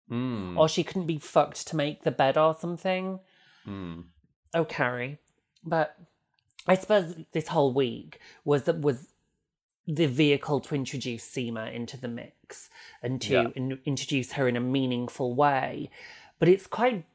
Mm. 0.10 0.58
or 0.58 0.70
she 0.70 0.84
couldn't 0.84 1.08
be 1.08 1.18
fucked 1.18 1.68
to 1.68 1.76
make 1.76 2.04
the 2.04 2.12
bed 2.12 2.38
or 2.38 2.56
something. 2.60 3.20
Mm. 3.66 4.06
Oh, 4.54 4.64
Carrie. 4.66 5.18
But 5.64 5.98
I 6.68 6.76
suppose 6.76 7.16
this 7.32 7.48
whole 7.48 7.74
week 7.74 8.20
was 8.44 8.64
that 8.64 8.82
was 8.82 9.08
the 9.88 10.08
vehicle 10.08 10.60
to 10.62 10.76
introduce 10.76 11.30
Seema 11.30 11.72
into 11.74 11.98
the 11.98 12.08
mix 12.08 12.70
and 13.04 13.22
to 13.22 13.34
Yeah. 13.34 13.48
in- 13.56 13.80
introduce 13.86 14.34
her 14.34 14.48
in 14.48 14.56
a 14.56 14.62
meaningful 14.62 15.34
way. 15.36 15.90
But 16.40 16.50
it's 16.50 16.68
quite 16.68 17.06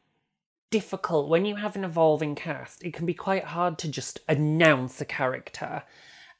difficult 0.70 1.28
when 1.28 1.44
you 1.44 1.56
have 1.56 1.74
an 1.76 1.85
evolving 1.85 2.35
cast. 2.37 2.85
It 2.85 2.94
can 2.94 3.06
be 3.06 3.14
quite 3.14 3.44
hard 3.44 3.76
to 3.78 3.88
just 3.88 4.20
announce 4.28 5.00
a 5.00 5.04
character 5.04 5.83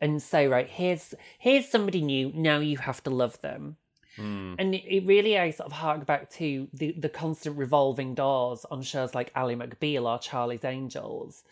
and 0.01 0.23
say, 0.23 0.47
right, 0.47 0.69
here's 0.69 1.15
here's 1.39 1.69
somebody 1.69 2.01
new. 2.01 2.33
Now 2.35 2.59
you 2.59 2.79
have 2.79 3.03
to 3.05 3.11
love 3.11 3.41
them. 3.41 3.77
Mm. 4.17 4.57
And 4.59 4.75
it, 4.75 5.07
really, 5.07 5.39
I 5.39 5.51
sort 5.51 5.67
of 5.67 5.73
hark 5.73 6.07
back 6.07 6.31
to 6.33 6.69
the, 6.73 6.93
the 6.93 7.09
constant 7.09 7.57
revolving 7.57 8.15
doors 8.15 8.65
on 8.71 8.83
shows 8.83 9.15
like 9.15 9.31
Ally 9.35 9.55
McBeal 9.55 10.05
or 10.05 10.19
Charlie's 10.19 10.65
Angels. 10.65 11.45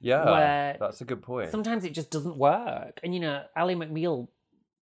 Yeah. 0.00 0.76
That's 0.78 1.00
a 1.00 1.04
good 1.04 1.22
point. 1.22 1.50
Sometimes 1.50 1.84
it 1.84 1.94
just 1.94 2.10
doesn't 2.10 2.36
work. 2.36 3.00
And, 3.02 3.14
you 3.14 3.20
know, 3.20 3.42
Ally 3.54 3.74
McBeal, 3.74 4.28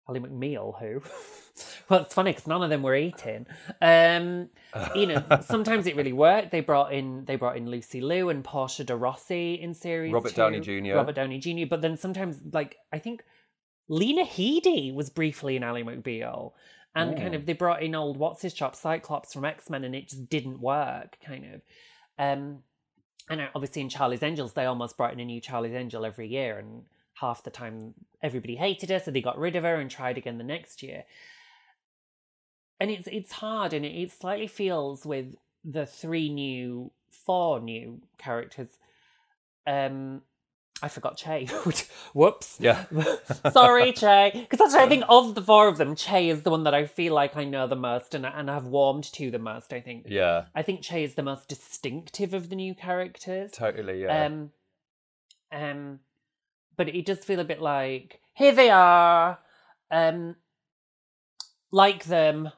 Ally 0.09 0.19
McBeal, 0.19 0.79
who? 0.79 1.01
well, 1.89 2.01
it's 2.01 2.13
funny 2.13 2.31
because 2.31 2.47
none 2.47 2.63
of 2.63 2.69
them 2.69 2.81
were 2.81 2.95
eating. 2.95 3.45
Um, 3.81 4.49
you 4.95 5.07
know, 5.07 5.23
sometimes 5.45 5.87
it 5.87 5.95
really 5.95 6.13
worked. 6.13 6.51
They 6.51 6.61
brought 6.61 6.93
in 6.93 7.25
they 7.25 7.35
brought 7.35 7.57
in 7.57 7.69
Lucy 7.69 8.01
Liu 8.01 8.29
and 8.29 8.43
Portia 8.43 8.83
de 8.83 8.95
Rossi 8.95 9.55
in 9.55 9.73
series 9.73 10.13
Robert 10.13 10.29
two. 10.29 10.35
Downey 10.35 10.59
Jr.. 10.59 10.95
Robert 10.95 11.15
Downey 11.15 11.39
Jr. 11.39 11.67
But 11.69 11.81
then 11.81 11.97
sometimes, 11.97 12.39
like 12.51 12.77
I 12.91 12.99
think 12.99 13.23
Lena 13.87 14.23
Headey 14.25 14.93
was 14.93 15.09
briefly 15.09 15.55
in 15.55 15.63
Ally 15.63 15.83
McBeal, 15.83 16.53
and 16.95 17.17
kind 17.17 17.35
of 17.35 17.45
they 17.45 17.53
brought 17.53 17.83
in 17.83 17.95
old 17.95 18.17
what's 18.17 18.41
his 18.41 18.53
chop 18.53 18.75
Cyclops 18.75 19.33
from 19.33 19.45
X 19.45 19.69
Men, 19.69 19.83
and 19.83 19.95
it 19.95 20.09
just 20.09 20.29
didn't 20.29 20.59
work. 20.59 21.17
Kind 21.23 21.45
of. 21.53 21.61
Um, 22.17 22.59
and 23.29 23.41
uh, 23.41 23.47
obviously 23.55 23.81
in 23.81 23.89
Charlie's 23.89 24.23
Angels, 24.23 24.53
they 24.53 24.65
almost 24.65 24.97
brought 24.97 25.13
in 25.13 25.19
a 25.19 25.25
new 25.25 25.41
Charlie's 25.41 25.73
Angel 25.73 26.05
every 26.05 26.27
year, 26.27 26.57
and 26.57 26.83
half 27.15 27.43
the 27.43 27.49
time 27.49 27.93
everybody 28.21 28.55
hated 28.55 28.89
her, 28.89 28.99
so 28.99 29.11
they 29.11 29.21
got 29.21 29.37
rid 29.37 29.55
of 29.55 29.63
her 29.63 29.75
and 29.75 29.89
tried 29.89 30.17
again 30.17 30.37
the 30.37 30.43
next 30.43 30.83
year. 30.83 31.03
And 32.79 32.91
it's 32.91 33.07
it's 33.07 33.31
hard, 33.33 33.73
and 33.73 33.85
it, 33.85 33.89
it 33.89 34.11
slightly 34.11 34.47
feels 34.47 35.05
with 35.05 35.35
the 35.63 35.85
three 35.85 36.29
new, 36.29 36.91
four 37.11 37.59
new 37.59 38.01
characters. 38.17 38.69
Um, 39.65 40.21
I 40.81 40.89
forgot 40.89 41.15
Che. 41.17 41.45
Whoops. 42.13 42.57
Yeah. 42.59 42.85
Sorry, 43.51 43.91
Che. 43.93 44.31
Because 44.33 44.59
actually, 44.59 44.85
I 44.85 44.89
think 44.89 45.05
of 45.07 45.35
the 45.35 45.41
four 45.41 45.67
of 45.67 45.77
them, 45.77 45.95
Che 45.95 46.29
is 46.29 46.41
the 46.43 46.49
one 46.49 46.63
that 46.63 46.73
I 46.73 46.85
feel 46.85 47.13
like 47.13 47.37
I 47.37 47.45
know 47.45 47.67
the 47.67 47.75
most 47.75 48.13
and, 48.15 48.25
and 48.25 48.49
have 48.49 48.65
warmed 48.65 49.05
to 49.13 49.31
the 49.31 49.39
most. 49.39 49.71
I 49.71 49.79
think. 49.79 50.07
yeah. 50.09 50.45
I 50.55 50.61
think 50.61 50.81
Che 50.81 51.03
is 51.03 51.15
the 51.15 51.23
most 51.23 51.47
distinctive 51.47 52.33
of 52.33 52.49
the 52.49 52.55
new 52.55 52.75
characters. 52.75 53.51
Totally. 53.51 54.01
Yeah. 54.01 54.25
Um, 54.25 54.51
um, 55.51 55.99
but 56.75 56.89
it 56.89 57.05
does 57.05 57.19
feel 57.19 57.39
a 57.39 57.45
bit 57.45 57.61
like 57.61 58.19
here 58.33 58.51
they 58.51 58.69
are, 58.69 59.39
um, 59.91 60.35
like 61.71 62.05
them, 62.05 62.51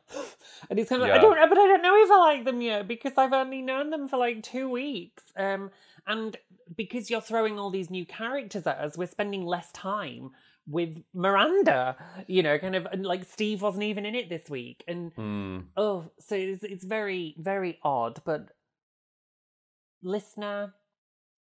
and 0.69 0.79
it's 0.79 0.89
kind 0.89 1.01
of 1.03 1.09
I 1.09 1.17
don't, 1.19 1.37
but 1.49 1.57
I 1.57 1.67
don't 1.67 1.81
know 1.81 1.95
if 1.97 2.11
I 2.11 2.17
like 2.17 2.45
them 2.45 2.61
yet 2.61 2.87
because 2.87 3.13
I've 3.17 3.33
only 3.33 3.61
known 3.61 3.89
them 3.89 4.07
for 4.07 4.17
like 4.17 4.41
two 4.41 4.69
weeks. 4.69 5.23
Um, 5.35 5.71
and 6.07 6.37
because 6.75 7.09
you're 7.09 7.21
throwing 7.21 7.59
all 7.59 7.69
these 7.69 7.89
new 7.89 8.05
characters 8.05 8.65
at 8.67 8.77
us, 8.77 8.97
we're 8.97 9.07
spending 9.07 9.45
less 9.45 9.71
time 9.71 10.31
with 10.67 11.03
Miranda. 11.13 11.95
You 12.27 12.41
know, 12.43 12.57
kind 12.57 12.75
of 12.75 12.85
and 12.87 13.05
like 13.05 13.25
Steve 13.25 13.61
wasn't 13.61 13.83
even 13.83 14.05
in 14.05 14.15
it 14.15 14.29
this 14.29 14.49
week, 14.49 14.83
and 14.87 15.13
Mm. 15.15 15.65
Oh, 15.77 16.09
so 16.19 16.35
it's 16.35 16.63
it's 16.63 16.83
very 16.85 17.35
very 17.37 17.79
odd, 17.83 18.21
but 18.25 18.49
listener, 20.01 20.73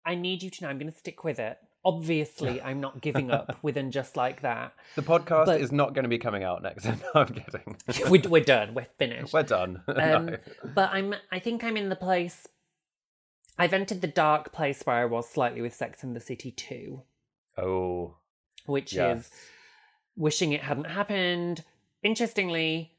I 0.06 0.16
need 0.16 0.44
you 0.44 0.50
to 0.50 0.64
know 0.64 0.70
I'm 0.70 0.78
going 0.80 0.92
to 0.92 0.98
stick 0.98 1.24
with 1.24 1.40
it. 1.40 1.58
Obviously, 1.84 2.62
I'm 2.62 2.80
not 2.80 3.02
giving 3.02 3.32
up 3.32 3.58
within 3.64 3.90
just 3.90 4.16
like 4.16 4.42
that. 4.42 4.74
The 4.96 5.02
podcast 5.02 5.46
But- 5.48 5.62
is 5.62 5.72
not 5.72 5.96
going 5.96 6.04
to 6.04 6.10
be 6.10 6.20
coming 6.20 6.44
out 6.44 6.62
next. 6.62 6.86
no, 6.86 6.94
I'm 7.16 7.28
kidding. 7.28 7.76
We're, 8.10 8.22
we're 8.30 8.44
done. 8.44 8.76
We're 8.76 8.86
finished. 9.00 9.34
We're 9.34 9.42
done. 9.44 9.82
Um, 9.88 10.26
No. 10.28 10.38
But 10.76 10.92
I'm. 10.94 11.16
I 11.32 11.40
think 11.40 11.64
I'm 11.64 11.78
in 11.78 11.90
the 11.90 11.96
place. 11.96 12.48
I've 13.58 13.74
entered 13.74 14.02
the 14.02 14.08
dark 14.08 14.52
place 14.52 14.82
where 14.84 14.96
I 14.98 15.06
was 15.06 15.30
slightly 15.30 15.62
with 15.62 15.74
Sex 15.76 16.04
in 16.04 16.14
the 16.14 16.20
City 16.20 16.52
too, 16.52 17.04
Oh, 17.58 18.16
which 18.66 18.94
yes. 18.94 19.18
is 19.26 19.32
wishing 20.16 20.52
it 20.54 20.62
hadn't 20.64 20.86
happened. 20.86 21.64
Interestingly, 22.04 22.94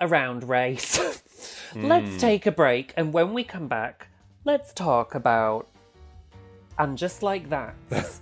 around 0.00 0.48
race. 0.48 0.98
let's 1.76 2.10
Hmm. 2.12 2.18
take 2.18 2.46
a 2.46 2.52
break, 2.52 2.92
and 2.96 3.12
when 3.12 3.32
we 3.32 3.44
come 3.44 3.68
back, 3.68 4.08
let's 4.44 4.72
talk 4.72 5.14
about. 5.14 5.68
And 6.78 6.96
just 6.98 7.22
like 7.22 7.50
that, 7.50 7.74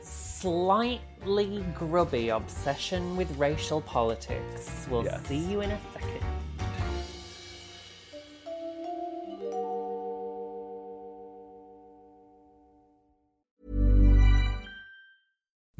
slightly 0.00 1.64
grubby 1.74 2.30
obsession 2.30 3.16
with 3.16 3.30
racial 3.38 3.80
politics. 3.82 4.86
We'll 4.90 5.04
Yes. 5.04 5.26
see 5.26 5.36
you 5.38 5.60
in 5.60 5.70
a 5.70 5.80
second. 5.92 6.20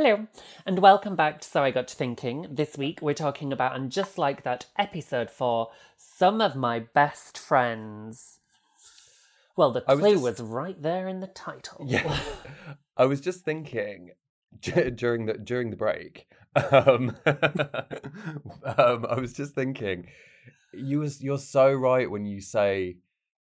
Hello, 0.00 0.28
and 0.64 0.78
welcome 0.78 1.16
back 1.16 1.40
to 1.40 1.48
So 1.48 1.64
I 1.64 1.72
Got 1.72 1.88
to 1.88 1.96
Thinking. 1.96 2.46
This 2.52 2.78
week 2.78 3.02
we're 3.02 3.14
talking 3.14 3.52
about, 3.52 3.74
and 3.74 3.90
just 3.90 4.16
like 4.16 4.44
that, 4.44 4.66
episode 4.78 5.28
four 5.28 5.70
some 5.96 6.40
of 6.40 6.54
my 6.54 6.78
best 6.78 7.36
friends. 7.36 8.38
Well, 9.56 9.72
the 9.72 9.82
I 9.88 9.94
was 9.94 10.00
clue 10.00 10.12
just- 10.12 10.22
was 10.22 10.40
right 10.40 10.80
there 10.80 11.08
in 11.08 11.18
the 11.18 11.26
title. 11.26 11.84
Yeah, 11.84 12.16
I 12.96 13.06
was 13.06 13.20
just 13.20 13.44
thinking 13.44 14.10
d- 14.60 14.90
during 14.90 15.26
the 15.26 15.34
during 15.34 15.70
the 15.70 15.76
break. 15.76 16.28
Um, 16.54 17.16
um, 17.26 19.04
I 19.04 19.18
was 19.18 19.32
just 19.32 19.52
thinking, 19.56 20.06
you 20.72 21.00
was 21.00 21.20
you're 21.20 21.38
so 21.38 21.72
right 21.72 22.08
when 22.08 22.24
you 22.24 22.40
say 22.40 22.98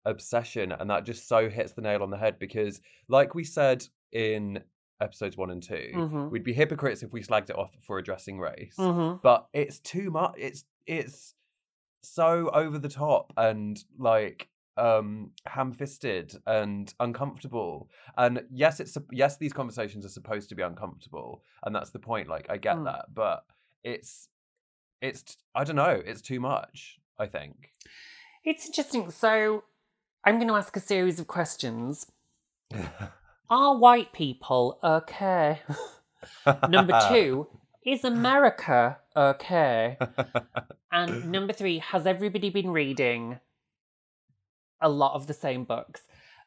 obsession, 0.07 0.73
and 0.73 0.89
that 0.89 1.05
just 1.05 1.29
so 1.29 1.51
hits 1.51 1.73
the 1.73 1.83
nail 1.83 2.03
on 2.03 2.09
the 2.09 2.17
head 2.17 2.39
because, 2.39 2.81
like 3.09 3.35
we 3.35 3.45
said 3.45 3.87
in 4.11 4.63
episodes 5.01 5.37
one 5.37 5.51
and 5.51 5.63
2 5.63 5.91
Mhm. 5.95 6.31
we'd 6.31 6.45
be 6.45 6.53
hypocrites 6.53 7.03
if 7.03 7.13
we 7.13 7.23
slagged 7.23 7.51
it 7.51 7.57
off 7.57 7.75
for 7.83 7.99
addressing 7.99 8.39
race. 8.39 8.77
Mhm. 8.79 9.21
But 9.23 9.49
it's 9.53 9.79
too 9.81 10.11
much. 10.11 10.35
It's 10.39 10.65
it's 10.87 11.35
so 12.03 12.49
over 12.51 12.79
the 12.79 12.89
top 12.89 13.33
and 13.37 13.83
like 13.99 14.49
um 14.77 15.33
ham-fisted 15.47 16.35
and 16.47 16.95
uncomfortable 17.01 17.89
and 18.17 18.45
yes 18.51 18.79
it's 18.79 18.97
yes 19.11 19.39
these 19.39 19.53
conversations 19.53 20.05
are 20.05 20.11
supposed 20.11 20.49
to 20.51 20.55
be 20.55 20.63
uncomfortable 20.63 21.43
and 21.65 21.75
that's 21.75 21.91
the 21.91 21.99
point 21.99 22.29
like 22.29 22.47
i 22.51 22.59
get 22.59 22.77
Mm. 22.77 22.85
that 22.85 23.07
but 23.15 23.45
it's 23.83 24.29
it's 25.01 25.39
i 25.55 25.65
don't 25.65 25.77
know 25.77 26.01
it's 26.05 26.21
too 26.21 26.41
much 26.41 27.01
i 27.19 27.27
think 27.27 27.73
It's 28.45 28.67
interesting. 28.67 29.11
So 29.11 29.65
I'm 30.23 30.37
going 30.37 30.47
to 30.49 30.55
ask 30.55 30.77
a 30.77 30.81
series 30.81 31.19
of 31.19 31.27
questions. 31.27 32.07
Are 33.49 33.77
white 33.77 34.13
people 34.13 34.79
okay? 34.83 35.61
Number 36.69 36.99
two, 37.09 37.47
is 37.85 38.05
America 38.05 38.99
okay? 39.17 39.97
And 40.91 41.31
number 41.31 41.53
three, 41.53 41.79
has 41.79 42.07
everybody 42.07 42.51
been 42.51 42.71
reading 42.71 43.39
a 44.81 44.89
lot 44.89 45.15
of 45.15 45.27
the 45.27 45.35
same 45.35 45.65
books? 45.65 46.03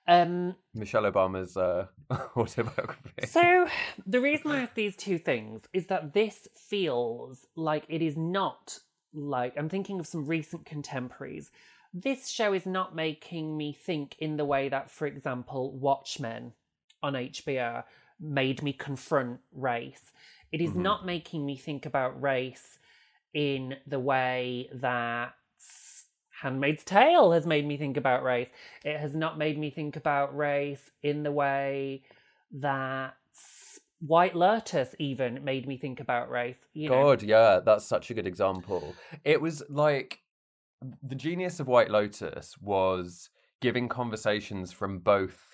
Um, 0.08 0.56
michelle 0.74 1.04
obama's 1.04 1.56
uh 1.56 1.86
autobiography 2.36 3.28
so 3.28 3.68
the 4.08 4.20
reason 4.20 4.50
I 4.50 4.62
have 4.62 4.74
these 4.74 4.96
two 4.96 5.20
things 5.20 5.68
is 5.72 5.86
that 5.88 6.14
this 6.14 6.48
feels 6.56 7.46
like 7.56 7.84
it 7.90 8.02
is 8.02 8.18
not 8.18 8.80
like 9.14 9.54
I'm 9.56 9.70
thinking 9.70 10.00
of 10.00 10.08
some 10.08 10.26
recent 10.26 10.66
contemporaries. 10.66 11.52
This 11.94 12.28
show 12.30 12.54
is 12.54 12.66
not 12.66 12.96
making 12.96 13.56
me 13.56 13.74
think 13.74 14.16
in 14.20 14.38
the 14.38 14.46
way 14.46 14.70
that, 14.70 14.92
for 14.92 15.08
example, 15.08 15.78
Watchmen 15.78 16.54
on 17.02 17.14
HBO 17.14 17.84
made 18.20 18.62
me 18.62 18.74
confront 18.74 19.40
race. 19.52 20.12
It 20.52 20.62
is 20.62 20.72
Mhm. 20.72 20.82
not 20.82 21.06
making 21.06 21.46
me 21.46 21.58
think 21.58 21.86
about 21.86 22.22
race 22.22 22.80
in 23.34 23.78
the 23.86 24.00
way 24.00 24.70
that 24.74 25.36
Handmaid's 26.42 26.84
Tale 26.84 27.32
has 27.32 27.46
made 27.46 27.66
me 27.66 27.78
think 27.78 27.98
about 27.98 28.24
race. 28.24 28.50
It 28.84 28.98
has 28.98 29.14
not 29.14 29.38
made 29.38 29.58
me 29.58 29.70
think 29.70 29.96
about 29.96 30.36
race 30.36 30.90
in 31.04 31.24
the 31.24 31.32
way 31.32 32.04
that 32.52 33.16
White 34.00 34.36
Lotus 34.36 34.96
even 35.00 35.44
made 35.44 35.68
me 35.68 35.78
think 35.78 36.00
about 36.00 36.30
race. 36.30 36.66
You 36.74 36.90
know? 36.90 37.04
God, 37.04 37.24
yeah, 37.24 37.60
that's 37.60 37.86
such 37.86 38.10
a 38.10 38.14
good 38.14 38.26
example. 38.26 38.96
It 39.26 39.42
was 39.42 39.62
like 39.70 40.22
the 41.04 41.16
genius 41.16 41.60
of 41.60 41.68
White 41.68 41.90
Lotus 41.92 42.58
was 42.60 43.30
giving 43.62 43.90
conversations 43.90 44.72
from 44.72 45.00
both 45.00 45.49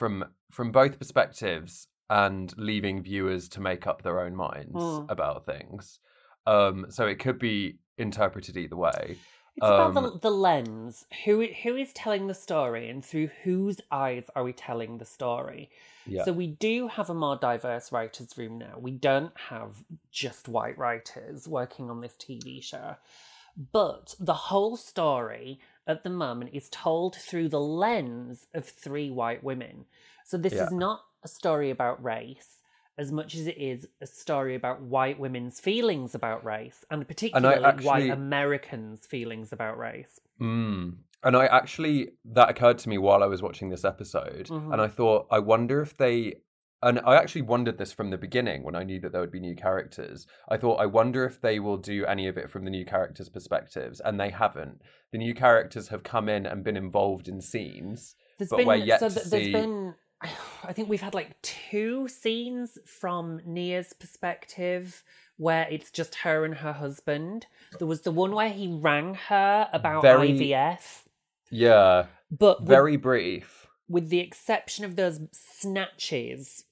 from 0.00 0.24
from 0.50 0.72
both 0.72 0.98
perspectives 0.98 1.86
and 2.08 2.52
leaving 2.56 3.02
viewers 3.02 3.50
to 3.50 3.60
make 3.60 3.86
up 3.86 4.02
their 4.02 4.18
own 4.18 4.34
minds 4.34 4.82
Mm. 4.82 5.10
about 5.10 5.44
things. 5.46 6.00
Um, 6.46 6.86
so 6.88 7.06
it 7.06 7.18
could 7.20 7.38
be 7.38 7.78
interpreted 7.98 8.56
either 8.56 8.76
way. 8.76 9.18
It's 9.56 9.66
about 9.66 9.92
the, 9.94 10.00
Um, 10.00 10.18
the 10.22 10.30
lens. 10.30 11.04
Who 11.24 11.46
who 11.62 11.76
is 11.76 11.92
telling 11.92 12.28
the 12.28 12.34
story, 12.34 12.88
and 12.88 13.04
through 13.04 13.28
whose 13.44 13.78
eyes 13.90 14.24
are 14.34 14.42
we 14.42 14.54
telling 14.54 14.96
the 14.98 15.04
story? 15.04 15.70
Yeah. 16.06 16.24
So 16.24 16.32
we 16.32 16.46
do 16.46 16.88
have 16.88 17.10
a 17.10 17.14
more 17.14 17.36
diverse 17.36 17.92
writers' 17.92 18.38
room 18.38 18.56
now. 18.58 18.78
We 18.78 18.92
don't 18.92 19.36
have 19.38 19.84
just 20.10 20.48
white 20.48 20.78
writers 20.78 21.46
working 21.46 21.90
on 21.90 22.00
this 22.00 22.16
TV 22.16 22.62
show, 22.62 22.96
but 23.72 24.14
the 24.18 24.34
whole 24.48 24.76
story 24.78 25.60
at 25.86 26.04
the 26.04 26.10
moment 26.10 26.50
is 26.54 26.68
told 26.70 27.16
through 27.16 27.48
the 27.48 27.60
lens 27.60 28.46
of 28.54 28.64
three 28.66 29.10
white 29.10 29.42
women. 29.42 29.86
So 30.24 30.36
this 30.36 30.52
Yeah. 30.54 30.64
is 30.66 30.72
not 30.72 31.00
a 31.22 31.28
story 31.28 31.70
about 31.70 32.02
race 32.02 32.58
as 32.98 33.10
much 33.10 33.34
as 33.34 33.46
it 33.46 33.56
is 33.56 33.88
a 34.00 34.06
story 34.06 34.54
about 34.54 34.82
white 34.82 35.18
women's 35.18 35.58
feelings 35.58 36.14
about 36.14 36.44
race 36.44 36.84
and 36.90 37.06
particularly 37.08 37.64
actually- 37.64 37.86
white 37.86 38.10
Americans' 38.10 39.06
feelings 39.06 39.52
about 39.52 39.78
race. 39.78 40.20
Mm. 40.40 40.98
And 41.22 41.36
I 41.36 41.46
actually, 41.46 42.12
that 42.26 42.48
occurred 42.50 42.78
to 42.78 42.88
me 42.88 42.98
while 42.98 43.22
I 43.22 43.26
was 43.26 43.42
watching 43.42 43.68
this 43.70 43.84
episode. 43.84 44.46
Mhm. 44.48 44.72
And 44.72 44.80
I 44.82 44.88
thought, 44.88 45.26
I 45.30 45.38
wonder 45.38 45.80
if 45.82 45.96
they, 45.96 46.36
and 46.82 47.00
I 47.04 47.16
actually 47.16 47.42
wondered 47.42 47.76
this 47.78 47.92
from 47.92 48.10
the 48.10 48.16
beginning 48.18 48.62
when 48.62 48.74
I 48.74 48.84
knew 48.84 49.00
that 49.00 49.12
there 49.12 49.20
would 49.20 49.30
be 49.32 49.40
new 49.40 49.54
characters. 49.56 50.26
I 50.48 50.56
thought, 50.56 50.76
I 50.80 50.86
wonder 50.86 51.24
if 51.26 51.40
they 51.40 51.58
will 51.60 51.76
do 51.76 52.06
any 52.06 52.26
of 52.28 52.38
it 52.38 52.50
from 52.50 52.64
the 52.64 52.70
new 52.70 52.84
characters' 52.84 53.28
perspectives. 53.28 54.00
And 54.00 54.18
they 54.18 54.30
haven't. 54.30 54.80
The 55.12 55.18
new 55.18 55.34
characters 55.34 55.88
have 55.88 56.02
come 56.02 56.28
in 56.28 56.46
and 56.46 56.64
been 56.64 56.76
involved 56.76 57.28
in 57.28 57.40
scenes, 57.40 58.14
There's 58.38 58.48
but 58.50 58.58
been 58.58 58.66
we're 58.66 58.74
yet 58.76 59.00
so 59.00 59.08
to 59.08 59.14
th- 59.14 59.26
see. 59.26 59.30
there's 59.52 59.52
been 59.64 59.94
I 60.64 60.74
think 60.74 60.88
we've 60.90 61.00
had 61.00 61.14
like 61.14 61.40
two 61.40 62.06
scenes 62.06 62.76
from 62.84 63.40
Nia's 63.46 63.94
perspective 63.94 65.02
where 65.38 65.66
it's 65.70 65.90
just 65.90 66.14
her 66.16 66.44
and 66.44 66.56
her 66.56 66.74
husband. 66.74 67.46
There 67.78 67.86
was 67.88 68.02
the 68.02 68.10
one 68.10 68.32
where 68.34 68.50
he 68.50 68.68
rang 68.68 69.14
her 69.14 69.68
about 69.72 70.02
Very- 70.02 70.32
IVF, 70.32 71.04
Yeah, 71.50 72.06
but 72.30 72.60
with, 72.60 72.68
very 72.68 72.96
brief. 72.98 73.66
with 73.88 74.10
the 74.10 74.20
exception 74.20 74.84
of 74.84 74.96
those 74.96 75.20
snatches, 75.32 76.64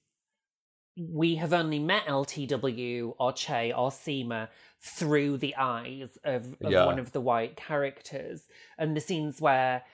we 0.99 1.37
have 1.37 1.53
only 1.53 1.79
met 1.79 2.07
LTW 2.07 3.15
or 3.19 3.33
Che 3.33 3.73
or 3.73 3.91
Seema 3.91 4.49
through 4.81 5.39
the 5.39 5.55
eyes 5.57 6.19
of, 6.25 6.57
of 6.61 6.73
Yeah. 6.73 6.87
one 6.87 6.99
of 6.99 7.13
the 7.13 7.21
white 7.21 7.57
characters. 7.57 8.43
And 8.77 8.97
the 8.97 9.01
scenes 9.01 9.41
where 9.41 9.85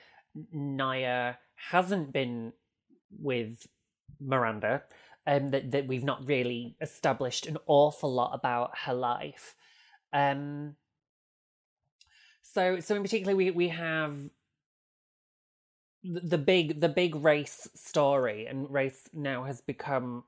Nya 0.53 1.37
hasn't 1.69 2.11
been 2.11 2.53
with 3.17 3.67
Miranda, 4.19 4.83
um, 5.27 5.51
that, 5.51 5.71
that 5.71 5.87
we've 5.87 6.03
not 6.03 6.27
really 6.27 6.75
established 6.81 7.45
an 7.47 7.57
awful 7.67 8.11
lot 8.13 8.33
about 8.33 8.77
her 8.85 8.93
life. 8.93 9.55
Um, 10.13 10.75
so, 12.41 12.79
so 12.79 12.95
in 12.95 13.01
particular, 13.01 13.35
we 13.35 13.51
we 13.51 13.69
have 13.69 14.15
the 16.03 16.37
big 16.37 16.79
the 16.79 16.89
big 16.89 17.15
race 17.15 17.67
story, 17.75 18.45
and 18.45 18.71
race 18.71 19.09
now 19.13 19.43
has 19.43 19.61
become 19.61 20.23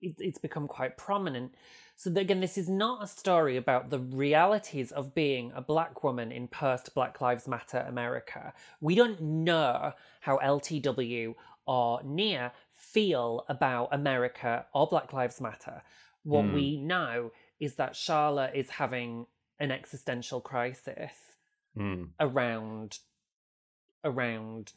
it's 0.00 0.38
become 0.38 0.66
quite 0.68 0.96
prominent. 0.96 1.54
So 1.96 2.10
again, 2.14 2.40
this 2.40 2.58
is 2.58 2.68
not 2.68 3.02
a 3.02 3.06
story 3.06 3.56
about 3.56 3.88
the 3.90 3.98
realities 3.98 4.92
of 4.92 5.14
being 5.14 5.50
a 5.54 5.62
black 5.62 6.04
woman 6.04 6.30
in 6.30 6.46
post 6.48 6.94
Black 6.94 7.20
Lives 7.22 7.48
Matter 7.48 7.78
America. 7.88 8.52
We 8.80 8.94
don't 8.94 9.20
know 9.20 9.92
how 10.20 10.36
LTW 10.38 11.34
or 11.66 12.02
Nia 12.04 12.52
feel 12.70 13.46
about 13.48 13.88
America 13.92 14.66
or 14.74 14.86
Black 14.86 15.12
Lives 15.14 15.40
Matter. 15.40 15.82
What 16.22 16.44
Hmm. 16.44 16.52
we 16.54 16.76
know 16.76 17.32
is 17.58 17.76
that 17.76 17.96
Charlotte 17.96 18.54
is 18.54 18.68
having 18.70 19.26
an 19.58 19.70
existential 19.70 20.40
crisis 20.42 21.12
Mm. 21.76 22.10
around 22.20 22.98
around 24.04 24.72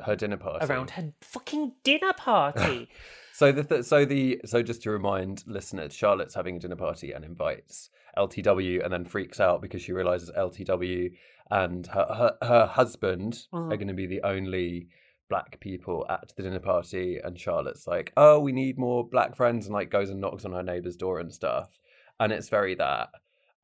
Her 0.00 0.14
dinner 0.14 0.36
party. 0.36 0.64
around 0.66 0.90
her 0.90 1.12
fucking 1.20 1.72
dinner 1.82 2.12
party. 2.12 2.88
So 3.38 3.52
the 3.52 3.62
th- 3.62 3.84
so 3.84 4.04
the 4.04 4.40
so 4.44 4.64
just 4.64 4.82
to 4.82 4.90
remind 4.90 5.44
listeners, 5.46 5.94
Charlotte's 5.94 6.34
having 6.34 6.56
a 6.56 6.58
dinner 6.58 6.74
party 6.74 7.12
and 7.12 7.24
invites 7.24 7.88
LTW, 8.16 8.82
and 8.82 8.92
then 8.92 9.04
freaks 9.04 9.38
out 9.38 9.62
because 9.62 9.80
she 9.80 9.92
realizes 9.92 10.32
LTW 10.36 11.12
and 11.48 11.86
her 11.86 12.06
her, 12.20 12.36
her 12.42 12.66
husband 12.66 13.46
are 13.52 13.76
going 13.76 13.86
to 13.86 13.94
be 13.94 14.06
the 14.06 14.22
only 14.22 14.88
black 15.30 15.60
people 15.60 16.04
at 16.10 16.32
the 16.36 16.42
dinner 16.42 16.58
party, 16.58 17.18
and 17.22 17.38
Charlotte's 17.38 17.86
like, 17.86 18.12
"Oh, 18.16 18.40
we 18.40 18.50
need 18.50 18.76
more 18.76 19.06
black 19.08 19.36
friends," 19.36 19.66
and 19.66 19.72
like 19.72 19.88
goes 19.88 20.10
and 20.10 20.20
knocks 20.20 20.44
on 20.44 20.50
her 20.50 20.64
neighbor's 20.64 20.96
door 20.96 21.20
and 21.20 21.32
stuff, 21.32 21.78
and 22.18 22.32
it's 22.32 22.48
very 22.48 22.74
that. 22.74 23.10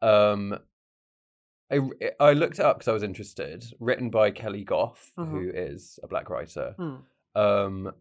Um, 0.02 0.56
I, 1.72 1.80
I 2.20 2.32
looked 2.34 2.60
it 2.60 2.64
up 2.64 2.76
because 2.78 2.86
I 2.88 2.92
was 2.92 3.02
interested. 3.02 3.64
Written 3.80 4.08
by 4.08 4.30
Keli 4.30 4.64
Goff, 4.64 5.12
Mhm. 5.18 5.30
who 5.32 5.50
is 5.52 5.98
a 6.04 6.06
black 6.06 6.30
writer. 6.30 6.74
Hmm. 6.78 6.94
Um, 7.34 7.92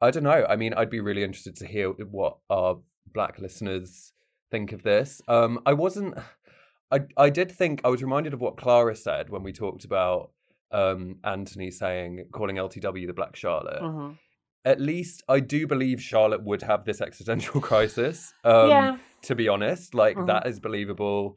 I 0.00 0.10
don't 0.10 0.24
know. 0.24 0.44
I 0.48 0.56
mean, 0.56 0.74
I'd 0.74 0.90
be 0.90 1.00
really 1.00 1.22
interested 1.22 1.56
to 1.56 1.66
hear 1.66 1.90
what 1.90 2.38
our 2.50 2.78
black 3.12 3.38
listeners 3.38 4.12
think 4.50 4.72
of 4.72 4.82
this. 4.82 5.20
Um, 5.28 5.60
I 5.66 5.72
wasn't. 5.72 6.14
I 6.90 7.00
I 7.16 7.30
did 7.30 7.50
think 7.50 7.80
I 7.84 7.88
was 7.88 8.02
reminded 8.02 8.34
of 8.34 8.40
what 8.40 8.56
Clara 8.56 8.94
said 8.94 9.30
when 9.30 9.42
we 9.42 9.52
talked 9.52 9.84
about 9.84 10.30
um 10.72 11.18
Anthony 11.24 11.70
saying 11.70 12.26
calling 12.32 12.56
LTW 12.56 13.06
the 13.06 13.12
Black 13.12 13.34
Charlotte. 13.36 13.82
Mhm. 13.82 14.18
At 14.64 14.80
least 14.80 15.22
I 15.28 15.40
do 15.40 15.66
believe 15.66 16.00
Charlotte 16.02 16.42
would 16.44 16.62
have 16.62 16.84
this 16.84 17.00
existential 17.00 17.60
crisis. 17.70 18.32
Um, 18.44 18.68
Yeah. 18.68 18.98
To 19.22 19.34
be 19.34 19.48
honest, 19.48 19.94
like 19.94 20.16
Mhm. 20.16 20.26
that 20.26 20.46
is 20.46 20.60
believable. 20.60 21.36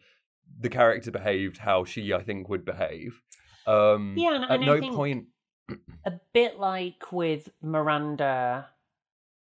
The 0.60 0.70
character 0.70 1.12
behaved 1.12 1.58
how 1.58 1.86
she, 1.86 2.12
I 2.14 2.22
think, 2.24 2.50
would 2.50 2.66
behave. 2.66 3.22
Um, 3.66 4.16
Yeah, 4.18 4.44
and- 4.50 4.52
at 4.52 4.62
no 4.62 4.80
think- 4.80 4.96
point. 4.96 5.26
a 6.06 6.14
bit 6.34 6.60
like 6.60 7.12
with 7.12 7.50
Miranda 7.62 8.68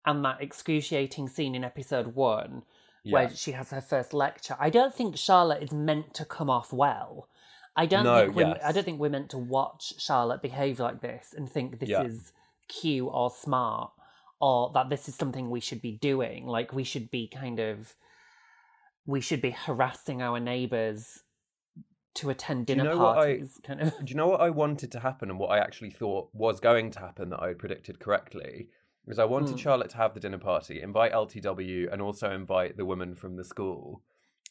and 0.06 0.24
that 0.24 0.40
excruciating 0.40 1.28
scene 1.28 1.54
in 1.54 1.64
episode 1.64 2.14
one 2.14 2.62
Yeah. 3.04 3.12
where 3.12 3.34
she 3.34 3.52
has 3.52 3.70
her 3.70 3.80
first 3.80 4.12
lecture. 4.14 4.56
I 4.58 4.70
don't 4.70 4.94
think 4.94 5.16
Charlotte 5.16 5.62
is 5.62 5.72
meant 5.72 6.14
to 6.14 6.24
come 6.24 6.48
off 6.50 6.72
well. 6.72 7.28
I 7.76 7.86
don't 7.86 8.04
No, 8.04 8.24
think 8.24 8.36
we're, 8.36 8.58
I 8.64 8.72
don't 8.72 8.84
think 8.84 9.00
we're 9.00 9.10
meant 9.10 9.30
to 9.30 9.38
watch 9.38 9.94
Charlotte 9.98 10.42
behave 10.42 10.80
like 10.80 11.00
this 11.00 11.32
and 11.36 11.50
think 11.50 11.78
this 11.78 11.88
Yeah. 11.88 12.02
is 12.02 12.32
cute 12.68 13.08
or 13.12 13.30
smart 13.30 13.92
or 14.40 14.70
that 14.74 14.88
this 14.88 15.08
is 15.08 15.14
something 15.14 15.50
we 15.50 15.60
should 15.60 15.82
be 15.82 15.92
doing. 15.92 16.46
Like 16.46 16.72
we 16.72 16.84
should 16.84 17.10
be 17.10 17.28
kind 17.28 17.58
of 17.60 17.94
we 19.06 19.20
should 19.20 19.40
be 19.42 19.50
harassing 19.50 20.22
our 20.22 20.38
neighbours 20.40 21.20
to 22.14 22.30
attend 22.30 22.66
Do 22.66 22.72
you 22.72 22.78
dinner 22.78 22.90
know 22.90 22.98
what 22.98 23.18
I- 23.18 23.24
parties. 23.38 23.60
Kind 23.64 23.80
of 23.80 23.90
Do 23.98 24.04
you 24.10 24.16
know 24.16 24.26
what 24.28 24.40
I 24.40 24.50
wanted 24.50 24.90
to 24.92 25.00
happen 25.00 25.30
and 25.30 25.38
what 25.38 25.50
I 25.50 25.58
actually 25.58 25.90
thought 25.90 26.28
was 26.32 26.60
going 26.60 26.90
to 26.92 27.00
happen 27.00 27.30
that 27.30 27.40
I 27.42 27.48
had 27.48 27.58
predicted 27.58 28.00
correctly? 28.00 28.68
Was 29.06 29.18
I 29.18 29.24
wanted 29.24 29.50
Hmm. 29.52 29.56
Charlotte 29.56 29.90
to 29.90 29.96
have 29.96 30.14
the 30.14 30.20
dinner 30.20 30.38
party, 30.38 30.80
invite 30.82 31.12
LTW, 31.12 31.90
and 31.92 32.02
also 32.02 32.30
invite 32.30 32.76
the 32.76 32.84
woman 32.84 33.14
from 33.14 33.36
the 33.36 33.44
school. 33.44 34.02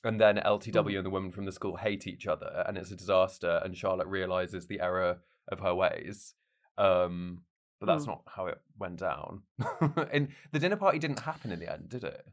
And 0.03 0.19
then 0.19 0.37
LTW 0.37 0.91
Hmm. 0.91 0.97
and 0.97 1.05
the 1.05 1.09
woman 1.11 1.31
from 1.31 1.45
the 1.45 1.51
school 1.51 1.75
hate 1.75 2.07
each 2.07 2.25
other, 2.27 2.63
and 2.67 2.77
it's 2.77 2.91
a 2.91 2.95
disaster. 2.95 3.61
And 3.63 3.77
Charlotte 3.77 4.07
realizes 4.07 4.65
the 4.67 4.79
error 4.79 5.19
of 5.49 5.59
her 5.59 5.75
ways. 5.75 6.33
Um, 6.77 7.43
but 7.79 7.85
that's 7.85 8.05
Hmm. 8.05 8.11
not 8.11 8.23
how 8.27 8.47
it 8.47 8.59
went 8.77 8.97
down. 8.99 9.43
and 10.11 10.29
the 10.51 10.59
dinner 10.59 10.77
party 10.77 10.99
didn't 10.99 11.19
happen 11.19 11.51
in 11.51 11.59
the 11.59 11.71
end, 11.71 11.89
did 11.89 12.03
it? 12.03 12.25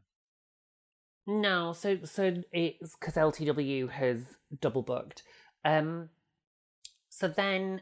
No, 1.27 1.73
so 1.73 1.99
so 2.05 2.41
it's 2.53 2.95
because 2.95 3.15
LTW 3.15 3.89
has 3.89 4.23
double 4.61 4.81
booked. 4.81 5.23
Um, 5.65 6.09
so 7.09 7.27
then 7.27 7.81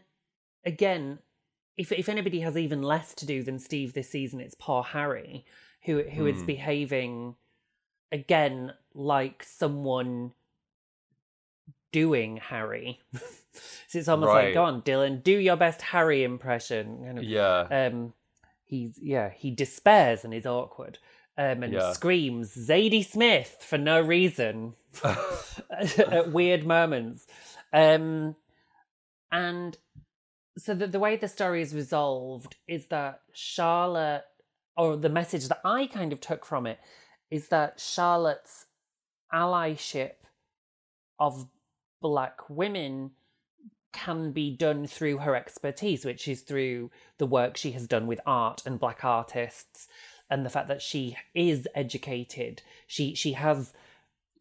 again, 0.66 1.20
if 1.78 1.92
if 1.92 2.10
anybody 2.10 2.40
has 2.40 2.58
even 2.58 2.82
less 2.82 3.14
to 3.16 3.26
do 3.26 3.44
than 3.44 3.60
Steve 3.60 3.94
this 3.94 4.10
season, 4.10 4.40
it's 4.42 4.56
poor 4.60 4.82
Harry, 4.82 5.46
who 5.84 6.02
who 6.02 6.26
is 6.26 6.40
Hmm. 6.40 6.46
behaving 6.48 7.36
again 8.12 8.74
like 8.96 9.44
someone 9.44 10.34
doing 11.92 12.38
Harry. 12.38 13.00
so 13.88 14.00
it's 14.00 14.08
almost 14.08 14.34
like, 14.34 14.54
go 14.54 14.64
on, 14.66 14.82
Dylan, 14.82 15.22
do 15.24 15.38
your 15.38 15.56
best 15.56 15.82
Harry 15.82 16.24
impression. 16.24 17.04
Kind 17.06 17.18
of, 17.20 17.24
Yeah. 17.24 17.68
um 17.70 18.14
he's 18.64 18.98
yeah 19.00 19.30
he 19.30 19.52
despairs 19.52 20.26
and 20.26 20.34
is 20.34 20.48
awkward 20.48 20.98
um 21.38 21.64
and 21.64 21.74
Yeah. 21.74 21.92
screams 21.94 22.56
zadie 22.56 23.06
smith 23.06 23.58
for 23.62 23.78
no 23.78 24.00
reason. 24.02 24.74
At 25.04 26.32
weird 26.32 26.66
moments. 26.66 27.28
Um 27.74 28.36
and 29.32 29.78
so 30.58 30.74
the, 30.74 30.88
the 30.88 31.00
way 31.00 31.18
the 31.18 31.28
story 31.28 31.62
is 31.62 31.76
resolved 31.76 32.56
is 32.68 32.88
that 32.88 33.20
charlotte 33.34 34.24
or 34.78 34.96
the 34.96 35.10
message 35.10 35.48
that 35.50 35.60
i 35.66 35.86
kind 35.88 36.14
of 36.14 36.22
took 36.22 36.46
from 36.46 36.66
it 36.66 36.80
is 37.30 37.50
that 37.50 37.78
charlotte's 37.80 38.66
allyship 39.34 40.14
of 41.20 41.48
black 42.02 42.50
women 42.50 43.12
can 43.92 44.32
be 44.32 44.52
done 44.56 44.86
through 44.86 45.18
her 45.20 45.36
expertise, 45.38 46.04
which 46.04 46.28
is 46.28 46.42
through 46.42 46.92
the 47.18 47.26
work 47.26 47.56
she 47.56 47.72
has 47.72 47.88
done 47.88 48.06
with 48.08 48.20
art 48.26 48.62
and 48.66 48.78
black 48.80 49.06
artists, 49.06 49.88
and 50.30 50.46
the 50.46 50.50
fact 50.50 50.68
that 50.68 50.82
she 50.82 51.18
is 51.34 51.68
educated. 51.76 52.62
She 52.88 53.16
she 53.16 53.34
has, 53.34 53.74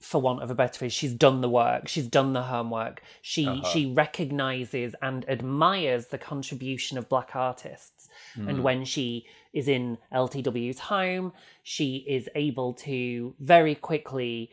for 0.01 0.21
want 0.21 0.43
of 0.43 0.51
a 0.51 0.55
better 0.55 0.79
phrase, 0.79 0.93
she's 0.93 1.13
done 1.15 1.41
the 1.41 1.49
work. 1.49 1.89
She's 1.89 2.07
done 2.07 2.33
the 2.33 2.45
homework. 2.45 3.03
She 3.23 3.47
Uh-huh. 3.47 3.69
she 3.69 3.87
recognizes 3.87 4.95
and 5.03 5.29
admires 5.29 6.07
the 6.07 6.19
contribution 6.19 6.99
of 6.99 7.09
black 7.09 7.35
artists. 7.35 8.09
And 8.37 8.65
when 8.65 8.85
she 8.85 9.27
is 9.53 9.69
in 9.69 9.99
LTW's 10.13 10.81
home, 10.81 11.33
she 11.63 12.05
is 12.09 12.29
able 12.35 12.75
to 12.75 13.35
very 13.39 13.77
quickly 13.77 14.51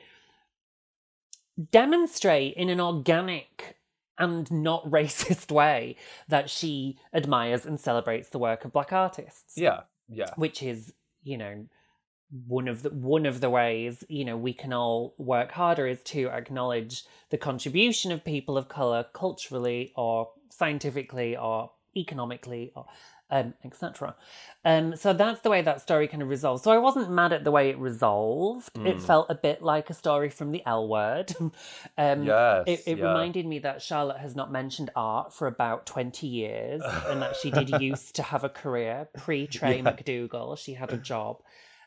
demonstrate 1.72 2.54
in 2.56 2.70
an 2.70 2.80
organic 2.80 3.78
and 4.17 4.52
not 4.52 4.86
racist 4.89 5.52
way 5.52 5.96
that 6.28 6.50
she 6.50 6.98
admires 7.13 7.65
and 7.65 7.80
celebrates 7.80 8.30
the 8.30 8.39
work 8.39 8.65
of 8.65 8.72
black 8.72 8.94
artists 8.94 9.58
yeah. 9.58 9.82
Yeah. 10.08 10.32
which 10.36 10.62
is 10.62 10.94
you 11.24 11.38
know 11.38 11.66
one 12.48 12.68
of 12.68 12.84
the 12.84 12.90
one 12.90 13.26
of 13.26 13.42
the 13.42 13.50
ways 13.50 14.04
you 14.08 14.24
know 14.24 14.38
we 14.38 14.54
can 14.54 14.72
all 14.72 15.14
work 15.18 15.52
harder 15.52 15.86
is 15.86 16.02
to 16.04 16.30
acknowledge 16.30 17.04
the 17.30 17.38
contribution 17.38 18.12
of 18.12 18.24
people 18.24 18.58
of 18.58 18.70
color 18.70 19.06
culturally 19.14 19.92
or 19.96 20.30
scientifically 20.50 21.36
or 21.36 21.72
economically 21.96 22.72
or 22.76 22.86
um, 23.32 23.54
etc. 23.63 24.15
Um, 24.65 24.96
so 24.96 25.13
that's 25.13 25.41
the 25.41 25.50
way 25.50 25.62
that 25.63 25.82
story 25.82 26.08
kind 26.08 26.22
of 26.22 26.30
resolves. 26.30 26.62
So 26.63 26.72
I 26.72 26.78
wasn't 26.78 27.10
mad 27.10 27.34
at 27.34 27.44
the 27.44 27.52
way 27.52 27.70
it 27.70 27.80
resolved. 27.80 28.78
It 28.78 28.98
Mm. 28.98 29.02
felt 29.02 29.28
a 29.30 29.36
bit 29.36 29.63
like 29.63 29.89
a 29.89 29.94
story 29.94 30.30
from 30.30 30.52
the 30.52 30.62
L 30.65 30.88
word. 30.88 31.34
um, 31.98 32.24
Yes, 32.24 32.63
it, 32.67 32.84
it 32.86 32.98
yeah. 32.98 33.08
reminded 33.08 33.46
me 33.46 33.60
that 33.60 33.82
Charlotte 33.82 34.17
has 34.20 34.36
not 34.36 34.52
mentioned 34.52 34.89
art 34.96 35.34
for 35.34 35.48
about 35.48 35.86
20 35.86 36.28
years 36.28 36.82
and 37.08 37.22
that 37.22 37.36
she 37.38 37.50
did 37.50 37.70
used 37.82 38.15
to 38.17 38.24
have 38.24 38.44
a 38.44 38.50
career 38.50 39.08
pre 39.17 39.48
Trey 39.48 39.78
Yeah. 39.78 39.84
MacDougal. 39.84 40.58
She 40.58 40.74
had 40.74 40.91
a 40.94 40.98
job. 41.12 41.41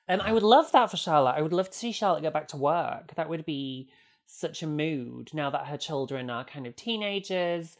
And 0.08 0.20
I 0.20 0.32
would 0.32 0.42
love 0.42 0.72
that 0.72 0.90
for 0.90 0.96
Charlotte. 0.96 1.34
I 1.36 1.42
would 1.42 1.52
love 1.52 1.70
to 1.70 1.78
see 1.78 1.92
Charlotte 1.92 2.22
go 2.22 2.30
back 2.30 2.48
to 2.48 2.56
work. 2.56 3.14
That 3.14 3.28
would 3.28 3.44
be 3.46 3.88
such 4.26 4.62
a 4.62 4.66
mood 4.66 5.30
now 5.32 5.50
that 5.50 5.66
her 5.66 5.76
children 5.76 6.28
are 6.30 6.44
kind 6.44 6.66
of 6.66 6.74
teenagers. 6.76 7.76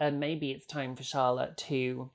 And 0.00 0.20
maybe 0.20 0.50
it's 0.52 0.66
time 0.66 0.96
for 0.96 1.02
Charlotte 1.02 1.56
to 1.68 2.10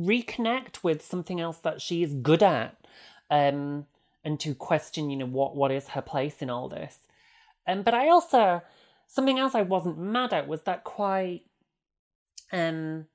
reconnect 0.00 0.82
with 0.82 1.02
something 1.04 1.40
else 1.40 1.58
that 1.58 1.80
she 1.80 2.02
is 2.02 2.14
good 2.14 2.42
at 2.42 2.76
um, 3.30 3.86
and 4.24 4.38
to 4.40 4.54
question, 4.54 5.10
you 5.10 5.16
know, 5.16 5.26
what, 5.26 5.54
what 5.56 5.70
is 5.70 5.88
her 5.88 6.02
place 6.02 6.36
in 6.40 6.50
all 6.50 6.68
this. 6.68 6.98
Um, 7.66 7.82
but 7.82 7.94
I 7.94 8.08
also, 8.08 8.62
something 9.06 9.38
else 9.38 9.54
I 9.54 9.62
wasn't 9.62 9.98
mad 9.98 10.32
at 10.32 10.48
was 10.48 10.62
that 10.62 10.84
quite, 10.84 11.42
um, 12.52 13.06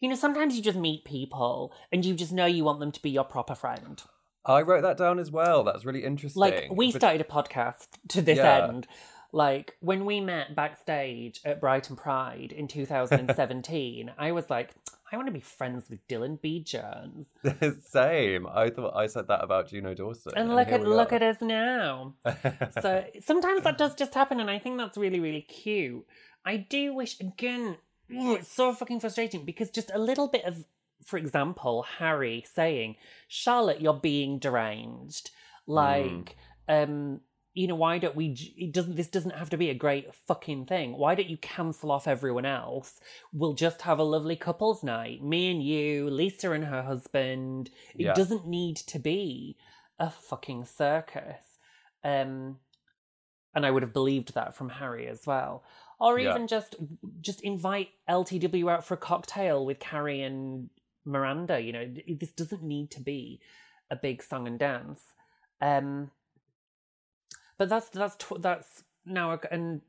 you 0.00 0.08
know, 0.08 0.14
sometimes 0.14 0.56
you 0.56 0.62
just 0.62 0.78
meet 0.78 1.04
people 1.04 1.72
and 1.92 2.04
you 2.04 2.14
just 2.14 2.32
know 2.32 2.46
you 2.46 2.64
want 2.64 2.80
them 2.80 2.92
to 2.92 3.02
be 3.02 3.10
your 3.10 3.24
proper 3.24 3.54
friend. 3.54 4.02
I 4.44 4.62
wrote 4.62 4.82
that 4.82 4.96
down 4.96 5.18
as 5.18 5.30
well. 5.30 5.64
That's 5.64 5.84
really 5.84 6.04
interesting. 6.04 6.40
Like 6.40 6.68
we 6.70 6.92
But- 6.92 7.00
started 7.00 7.20
a 7.20 7.24
podcast 7.24 7.88
to 8.08 8.22
this 8.22 8.38
Yeah. 8.38 8.66
end. 8.68 8.86
Like 9.32 9.76
when 9.80 10.06
we 10.06 10.20
met 10.20 10.56
backstage 10.56 11.40
at 11.44 11.60
Brighton 11.60 11.94
Pride 11.94 12.50
in 12.50 12.66
2017, 12.66 14.10
I 14.18 14.32
was 14.32 14.50
like, 14.50 14.70
I 15.12 15.16
want 15.16 15.26
to 15.26 15.32
be 15.32 15.40
friends 15.40 15.90
with 15.90 16.06
Dylan 16.06 16.40
B. 16.40 16.62
Jones. 16.62 17.26
Same. 17.88 18.46
I 18.46 18.70
thought 18.70 18.94
I 18.94 19.06
said 19.08 19.26
that 19.26 19.42
about 19.42 19.68
Juno 19.68 19.92
Dawson. 19.92 20.32
And 20.36 20.54
look 20.54 20.68
at 20.68 20.82
look 20.82 21.12
at 21.12 21.22
us 21.22 21.38
now. 21.40 22.14
so 22.80 23.04
sometimes 23.20 23.64
that 23.64 23.76
does 23.76 23.96
just 23.96 24.14
happen, 24.14 24.38
and 24.38 24.48
I 24.50 24.58
think 24.60 24.78
that's 24.78 24.96
really 24.96 25.18
really 25.18 25.42
cute. 25.42 26.06
I 26.44 26.58
do 26.58 26.94
wish 26.94 27.18
again. 27.18 27.76
oh, 28.16 28.34
it's 28.34 28.52
so 28.52 28.72
fucking 28.72 29.00
frustrating 29.00 29.44
because 29.44 29.70
just 29.70 29.90
a 29.92 29.98
little 29.98 30.28
bit 30.28 30.44
of, 30.44 30.64
for 31.04 31.18
example, 31.18 31.84
Harry 31.98 32.44
saying, 32.54 32.94
"Charlotte, 33.26 33.80
you're 33.80 33.94
being 33.94 34.38
deranged." 34.38 35.30
Like, 35.66 36.36
um, 36.68 37.20
you 37.52 37.66
know, 37.66 37.74
why 37.74 37.98
don't 37.98 38.14
we? 38.14 38.36
It 38.56 38.72
doesn't. 38.72 38.96
This 38.96 39.08
doesn't 39.08 39.34
have 39.36 39.50
to 39.50 39.56
be 39.56 39.70
a 39.70 39.74
great 39.74 40.14
fucking 40.26 40.66
thing. 40.66 40.96
Why 40.96 41.14
don't 41.14 41.28
you 41.28 41.36
cancel 41.38 41.90
off 41.90 42.06
everyone 42.06 42.44
else? 42.46 43.00
We'll 43.32 43.54
just 43.54 43.82
have 43.82 43.98
a 43.98 44.04
lovely 44.04 44.36
couples 44.36 44.82
night. 44.84 45.22
Me 45.22 45.50
and 45.50 45.62
you, 45.62 46.08
Lisa 46.10 46.52
and 46.52 46.64
her 46.64 46.82
husband. 46.82 47.70
It 47.94 48.06
Yeah. 48.06 48.14
doesn't 48.14 48.46
need 48.46 48.76
to 48.76 48.98
be 48.98 49.56
a 49.98 50.10
fucking 50.10 50.64
circus. 50.64 51.44
Um, 52.04 52.60
and 53.54 53.66
I 53.66 53.70
would 53.70 53.82
have 53.82 53.92
believed 53.92 54.34
that 54.34 54.54
from 54.54 54.68
Harry 54.68 55.08
as 55.08 55.26
well. 55.26 55.64
Or 55.98 56.18
Yeah. 56.18 56.30
even 56.30 56.46
just 56.46 56.76
just 57.20 57.40
invite 57.42 57.88
LTW 58.08 58.70
out 58.70 58.84
for 58.84 58.94
a 58.94 58.96
cocktail 58.96 59.66
with 59.66 59.80
Carrie 59.80 60.22
and 60.22 60.70
Miranda. 61.04 61.60
You 61.60 61.72
know, 61.72 61.94
this 62.08 62.32
doesn't 62.32 62.62
need 62.62 62.92
to 62.92 63.00
be 63.00 63.40
a 63.90 63.96
big 63.96 64.22
song 64.22 64.46
and 64.46 64.58
dance. 64.58 65.02
Um, 65.60 66.10
but 67.60 67.68
that's 67.68 67.90
that's 67.90 68.16
that's 68.38 68.84
now 69.04 69.32
a- 69.32 69.52
and 69.52 69.82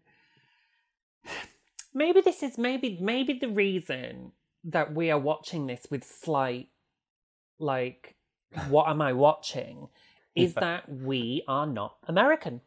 maybe 1.93 2.19
this 2.19 2.43
is 2.43 2.57
maybe 2.57 2.97
maybe 2.99 3.31
the 3.31 3.47
reason 3.47 4.33
that 4.65 4.93
we 4.93 5.09
are 5.09 5.17
watching 5.17 5.67
this 5.67 5.87
with 5.89 6.03
slight 6.03 6.67
like 7.59 8.15
what 8.67 8.89
am 8.89 9.01
I 9.01 9.13
watching 9.13 9.87
is 10.35 10.53
that 10.55 10.83
we 10.89 11.43
are 11.47 11.65
not 11.65 11.95
American. 12.07 12.59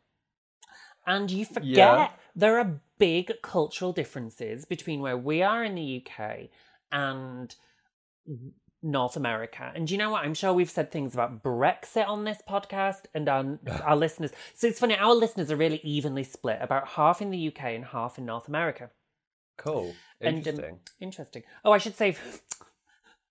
And 1.07 1.31
you 1.31 1.45
forget 1.45 1.67
Yeah. 1.77 2.09
there 2.35 2.59
are 2.59 2.81
big 2.99 3.31
cultural 3.43 3.93
differences 3.93 4.65
between 4.65 5.01
where 5.03 5.19
we 5.19 5.43
are 5.43 5.63
in 5.63 5.75
the 5.75 6.03
UK 6.03 6.49
and 6.91 7.55
North 8.85 9.17
America. 9.17 9.73
And 9.75 9.91
you 9.91 9.97
know 9.97 10.11
what? 10.11 10.25
I'm 10.25 10.35
sure 10.35 10.53
we've 10.53 10.71
said 10.71 10.93
things 10.93 11.15
about 11.15 11.43
Brexit 11.43 12.07
on 12.07 12.25
this 12.25 12.43
podcast 12.49 13.07
and 13.15 13.29
our, 13.29 13.59
our 13.83 13.97
listeners. 13.97 14.31
So 14.55 14.67
it's 14.67 14.79
funny, 14.79 14.95
our 14.97 15.15
listeners 15.15 15.51
are 15.51 15.57
really 15.57 15.81
evenly 15.83 16.23
split, 16.23 16.59
about 16.61 16.89
half 16.89 17.23
in 17.23 17.31
the 17.31 17.49
UK 17.49 17.65
and 17.65 17.85
half 17.87 18.19
in 18.19 18.27
North 18.27 18.47
America. 18.47 18.91
Cool. 19.57 19.95
And, 20.21 20.37
um, 20.47 20.55
Interesting. 20.55 20.79
interesting. 21.01 21.43
Oh, 21.65 21.73
I 21.73 21.79
should 21.79 21.97
say, 21.97 22.11
if, 22.11 22.43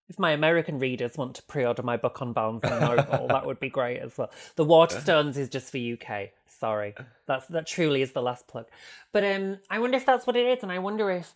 if 0.10 0.18
my 0.18 0.32
American 0.32 0.80
readers 0.80 1.18
want 1.18 1.36
to 1.36 1.43
pre-order 1.43 1.84
my 1.84 1.97
book 1.97 2.22
on 2.22 2.34
Barnes 2.34 2.62
and 2.64 2.82
Noble, 2.82 3.28
that 3.28 3.45
would 3.45 3.60
be 3.60 3.70
great 3.70 3.99
as 3.99 4.18
well. 4.18 4.32
The 4.56 4.66
Waterstones 4.66 5.38
is 5.38 5.49
just 5.49 5.72
for 5.72 5.78
UK. 5.78 6.30
Sorry, 6.47 6.95
that's 7.28 7.47
that 7.47 7.68
truly 7.68 8.01
is 8.01 8.12
the 8.12 8.22
last 8.22 8.47
plug. 8.47 8.66
But 9.12 9.24
um, 9.24 9.60
I 9.70 9.80
wonder 9.80 9.97
if 9.97 10.06
that's 10.06 10.26
what 10.26 10.36
it 10.36 10.45
is, 10.45 10.64
and 10.64 10.72
I 10.72 10.80
wonder 10.80 11.10
if 11.12 11.34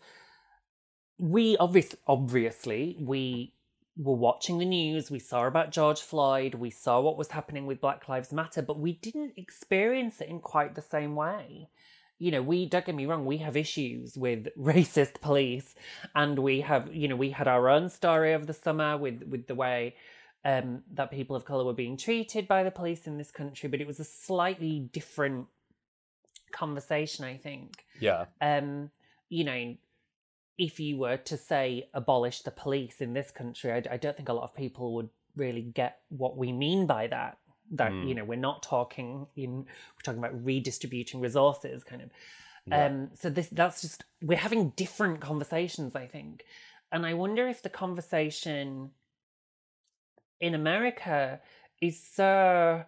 we 1.18 1.58
obviously, 1.58 1.98
obviously, 2.08 2.98
we 3.00 3.54
were 3.98 4.16
watching 4.16 4.60
the 4.60 4.66
news. 4.66 5.10
We 5.10 5.20
saw 5.20 5.46
about 5.46 5.72
George 5.72 6.02
Floyd. 6.02 6.56
We 6.56 6.70
saw 6.70 7.02
what 7.02 7.18
was 7.18 7.30
happening 7.32 7.66
with 7.66 7.82
Black 7.82 8.08
Lives 8.08 8.32
Matter, 8.32 8.62
but 8.62 8.80
we 8.80 8.94
didn't 8.94 9.34
experience 9.38 10.22
it 10.22 10.30
in 10.30 10.40
quite 10.40 10.76
the 10.76 10.82
same 10.82 11.16
way 11.16 11.70
you 12.20 12.32
know, 12.32 12.42
we 12.42 12.66
don't 12.66 12.86
get 12.86 12.96
me 12.96 13.06
wrong, 13.06 13.26
we 13.26 13.38
have 13.38 13.56
issues 13.56 14.18
with 14.18 14.48
racist 14.58 15.22
police, 15.22 15.76
and 16.16 16.40
we 16.40 16.62
have, 16.62 16.94
you 16.94 17.08
know, 17.08 17.16
we 17.16 17.32
had 17.32 17.48
our 17.48 17.70
own 17.70 17.90
story 17.90 18.34
of 18.34 18.48
the 18.48 18.54
summer 18.54 18.98
with 18.98 19.24
with 19.24 19.48
the 19.48 19.56
way 19.56 19.96
um, 20.46 20.84
that 20.94 21.12
people 21.12 21.36
of 21.36 21.46
color 21.46 21.64
were 21.64 21.74
being 21.74 21.98
treated 21.98 22.48
by 22.48 22.64
the 22.64 22.72
police 22.72 23.06
in 23.06 23.18
this 23.18 23.32
country, 23.32 23.70
but 23.70 23.82
it 23.82 23.88
was 23.88 24.00
a 24.00 24.04
slightly 24.04 24.80
different 24.92 25.48
conversation, 26.52 27.26
I 27.26 27.38
think. 27.38 27.84
Yeah. 28.00 28.26
Um, 28.42 28.90
you 29.30 29.44
know, 29.44 29.76
if 30.58 30.80
you 30.80 30.98
were 30.98 31.18
to 31.18 31.38
say 31.38 31.90
abolish 31.94 32.42
the 32.42 32.52
police 32.52 33.02
in 33.02 33.14
this 33.14 33.32
country, 33.32 33.72
I, 33.72 33.84
I 33.92 33.98
don't 33.98 34.16
think 34.16 34.30
a 34.30 34.34
lot 34.34 34.44
of 34.44 34.56
people 34.56 34.96
would 34.96 35.10
really 35.36 35.62
get 35.62 36.00
what 36.10 36.38
we 36.38 36.52
mean 36.52 36.88
by 36.88 37.08
that. 37.08 37.38
That 37.72 37.92
Mm. 37.92 38.08
you 38.08 38.16
know, 38.16 38.24
we're 38.24 38.38
not 38.38 38.64
talking 38.64 39.28
in 39.36 39.58
we're 39.60 40.04
talking 40.04 40.20
about 40.20 40.44
redistributing 40.44 41.20
resources, 41.20 41.84
kind 41.84 42.02
of. 42.02 42.10
Yeah. 42.66 42.86
Um, 42.86 43.10
so 43.14 43.30
this 43.30 43.50
that's 43.50 43.82
just 43.82 44.04
we're 44.22 44.38
having 44.38 44.70
different 44.72 45.20
conversations, 45.20 45.96
I 45.96 46.08
think, 46.08 46.46
and 46.92 47.06
I 47.06 47.14
wonder 47.14 47.48
if 47.48 47.62
the 47.62 47.70
conversation 47.70 48.92
in 50.40 50.54
America 50.54 51.42
is 51.82 52.02
so 52.02 52.84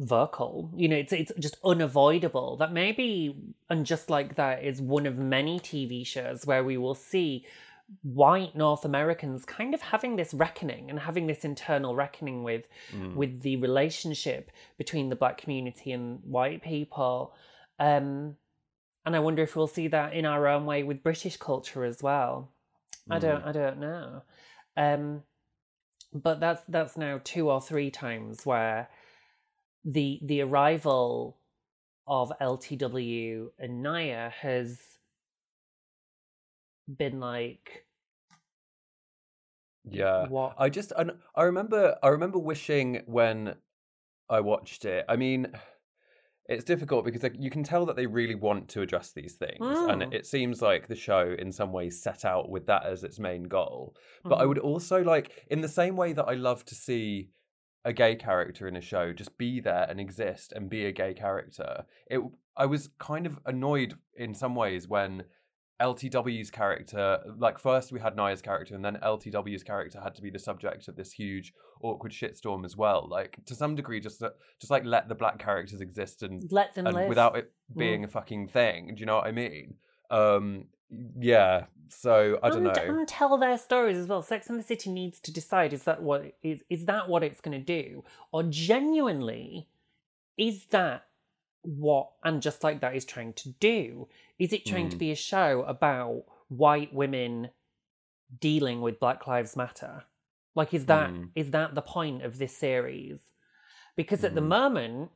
vocal. 0.00 0.70
You 0.74 0.88
know, 0.88 0.96
it's 0.96 1.12
it's 1.12 1.32
just 1.38 1.56
unavoidable 1.64 2.56
that 2.56 2.72
maybe 2.72 3.36
and 3.68 3.84
just 3.84 4.08
like 4.10 4.34
that 4.36 4.64
is 4.64 4.80
one 4.80 5.06
of 5.06 5.18
many 5.18 5.60
TV 5.60 6.04
shows 6.06 6.46
where 6.46 6.64
we 6.64 6.76
will 6.78 6.94
see 6.94 7.46
white 8.02 8.54
North 8.56 8.84
Americans 8.84 9.44
kind 9.44 9.74
of 9.74 9.82
having 9.82 10.16
this 10.16 10.32
reckoning 10.32 10.88
and 10.88 11.00
having 11.00 11.26
this 11.26 11.44
internal 11.44 11.94
reckoning 11.94 12.42
with 12.42 12.66
Mm. 12.94 13.14
with 13.14 13.42
the 13.42 13.56
relationship 13.56 14.50
between 14.78 15.10
the 15.10 15.16
black 15.16 15.36
community 15.38 15.92
and 15.92 16.20
white 16.24 16.62
people. 16.62 17.34
Um 17.78 18.36
and 19.04 19.16
I 19.16 19.18
wonder 19.18 19.42
if 19.42 19.54
we'll 19.56 19.66
see 19.66 19.88
that 19.88 20.14
in 20.14 20.24
our 20.24 20.46
own 20.46 20.66
way 20.66 20.82
with 20.82 21.02
British 21.02 21.36
culture 21.36 21.84
as 21.84 22.02
well. 22.02 22.52
I 23.10 23.18
don't 23.18 23.44
I 23.44 23.52
don't 23.52 23.78
know. 23.78 24.22
Um 24.76 25.24
but 26.12 26.40
that's 26.40 26.62
that's 26.68 26.96
now 26.96 27.20
two 27.22 27.50
or 27.50 27.60
three 27.60 27.90
times 27.90 28.46
where 28.46 28.88
the 29.84 30.20
the 30.22 30.40
arrival 30.42 31.40
of 32.06 32.32
LTW 32.40 33.52
and 33.58 33.84
Nya 33.84 34.30
has 34.32 34.98
been 36.88 37.20
like 37.20 37.86
Yeah. 39.84 40.28
what 40.28 40.54
I 40.58 40.68
just 40.68 40.92
and 40.96 41.12
I 41.34 41.44
remember 41.44 41.96
I 42.02 42.08
remember 42.08 42.38
wishing 42.38 43.02
when 43.06 43.56
I 44.30 44.40
watched 44.40 44.84
it. 44.84 45.04
I 45.08 45.16
mean, 45.16 45.52
it's 46.48 46.64
difficult 46.64 47.04
because 47.04 47.22
like, 47.22 47.36
you 47.38 47.50
can 47.50 47.64
tell 47.64 47.86
that 47.86 47.96
they 47.96 48.06
really 48.06 48.34
want 48.36 48.68
to 48.70 48.82
address 48.82 49.12
these 49.12 49.36
things, 49.36 49.82
and 49.88 50.02
Mm. 50.02 50.14
it 50.14 50.26
seems 50.26 50.62
like 50.62 50.88
the 50.88 50.96
show 50.96 51.34
in 51.38 51.52
some 51.52 51.72
ways 51.72 52.02
set 52.02 52.24
out 52.24 52.50
with 52.50 52.66
that 52.66 52.84
as 52.86 53.04
its 53.04 53.18
main 53.20 53.44
goal. 53.44 53.96
But 54.28 54.36
I 54.36 54.44
Mhm. 54.44 54.46
would 54.46 54.58
also 54.60 55.02
like, 55.04 55.46
in 55.50 55.60
the 55.62 55.68
same 55.68 55.96
way 55.96 56.12
that 56.14 56.26
I 56.26 56.34
love 56.34 56.64
to 56.66 56.74
see 56.76 57.30
a 57.84 57.92
gay 57.92 58.14
character 58.14 58.68
in 58.68 58.76
a 58.76 58.80
show 58.80 59.12
just 59.12 59.36
be 59.38 59.58
there 59.60 59.86
and 59.88 59.98
exist 60.00 60.52
and 60.52 60.68
be 60.68 60.84
a 60.86 60.92
gay 60.92 61.14
character. 61.14 61.84
It 62.08 62.20
I 62.56 62.66
was 62.66 62.90
kind 62.98 63.26
of 63.26 63.38
annoyed 63.46 63.94
in 64.16 64.34
some 64.34 64.54
ways 64.54 64.86
when 64.86 65.24
LTW's 65.80 66.50
character, 66.50 67.18
like 67.38 67.58
first 67.58 67.90
we 67.90 68.00
had 68.00 68.14
Nya's 68.14 68.42
character, 68.42 68.74
and 68.74 68.84
then 68.84 68.98
LTW's 69.02 69.62
character 69.62 69.98
had 70.00 70.14
to 70.16 70.20
be 70.22 70.28
the 70.30 70.38
subject 70.38 70.88
of 70.88 70.96
this 70.96 71.10
huge 71.12 71.54
awkward 71.82 72.12
shitstorm 72.12 72.66
as 72.66 72.76
well. 72.76 73.08
Like 73.10 73.38
to 73.46 73.54
some 73.54 73.74
degree, 73.74 73.98
just 74.00 74.20
just 74.60 74.70
like 74.70 74.84
let 74.84 75.08
the 75.08 75.14
black 75.14 75.38
characters 75.38 75.80
exist 75.80 76.22
and 76.22 76.42
let 76.52 76.74
them 76.74 76.86
and 76.86 76.94
live 76.96 77.08
without 77.08 77.36
it 77.38 77.52
being 77.74 78.02
Mm. 78.02 78.04
a 78.04 78.08
fucking 78.08 78.48
thing. 78.48 78.94
Do 78.94 79.00
you 79.00 79.06
know 79.06 79.16
what 79.16 79.26
I 79.26 79.32
mean? 79.32 79.76
Um, 80.10 80.66
yeah. 81.18 81.64
So 81.88 82.38
I 82.42 82.50
don't 82.50 82.66
and, 82.66 82.76
know. 82.76 82.98
and 83.00 83.08
tell 83.08 83.36
their 83.36 83.58
stories 83.58 83.96
as 83.96 84.06
well. 84.06 84.22
Sex 84.22 84.48
and 84.48 84.58
the 84.58 84.62
City 84.62 84.90
needs 84.90 85.18
to 85.20 85.32
decide 85.32 85.72
is 85.72 85.82
that 85.84 86.02
what 86.02 86.36
is 86.42 86.62
is 86.70 86.84
that 86.86 87.08
what 87.08 87.22
it's 87.24 87.40
going 87.40 87.58
to 87.58 87.64
do, 87.64 88.04
or 88.32 88.44
genuinely 88.44 89.68
is 90.38 90.66
that 90.66 91.06
what 91.62 92.12
and 92.24 92.40
just 92.40 92.62
like 92.62 92.80
that 92.80 92.94
is 92.94 93.04
trying 93.04 93.32
to 93.34 93.50
do? 93.60 94.08
Is 94.38 94.52
it 94.52 94.64
trying 94.64 94.88
to 94.90 94.96
Mm. 94.96 95.00
be 95.00 95.10
a 95.10 95.16
show 95.16 95.62
about 95.62 96.24
white 96.48 96.94
women 96.94 97.50
dealing 98.38 98.80
with 98.80 99.00
Black 99.00 99.26
Lives 99.26 99.56
Matter? 99.56 100.04
Like, 100.54 100.72
is 100.72 100.86
that 100.86 101.10
is 101.34 101.48
Mm. 101.48 101.52
that 101.52 101.74
the 101.74 101.82
point 101.82 102.22
of 102.22 102.38
this 102.38 102.56
series? 102.56 103.20
Because 103.96 104.22
at 104.24 104.34
the 104.34 104.40
Mm. 104.40 104.48
moment. 104.48 105.10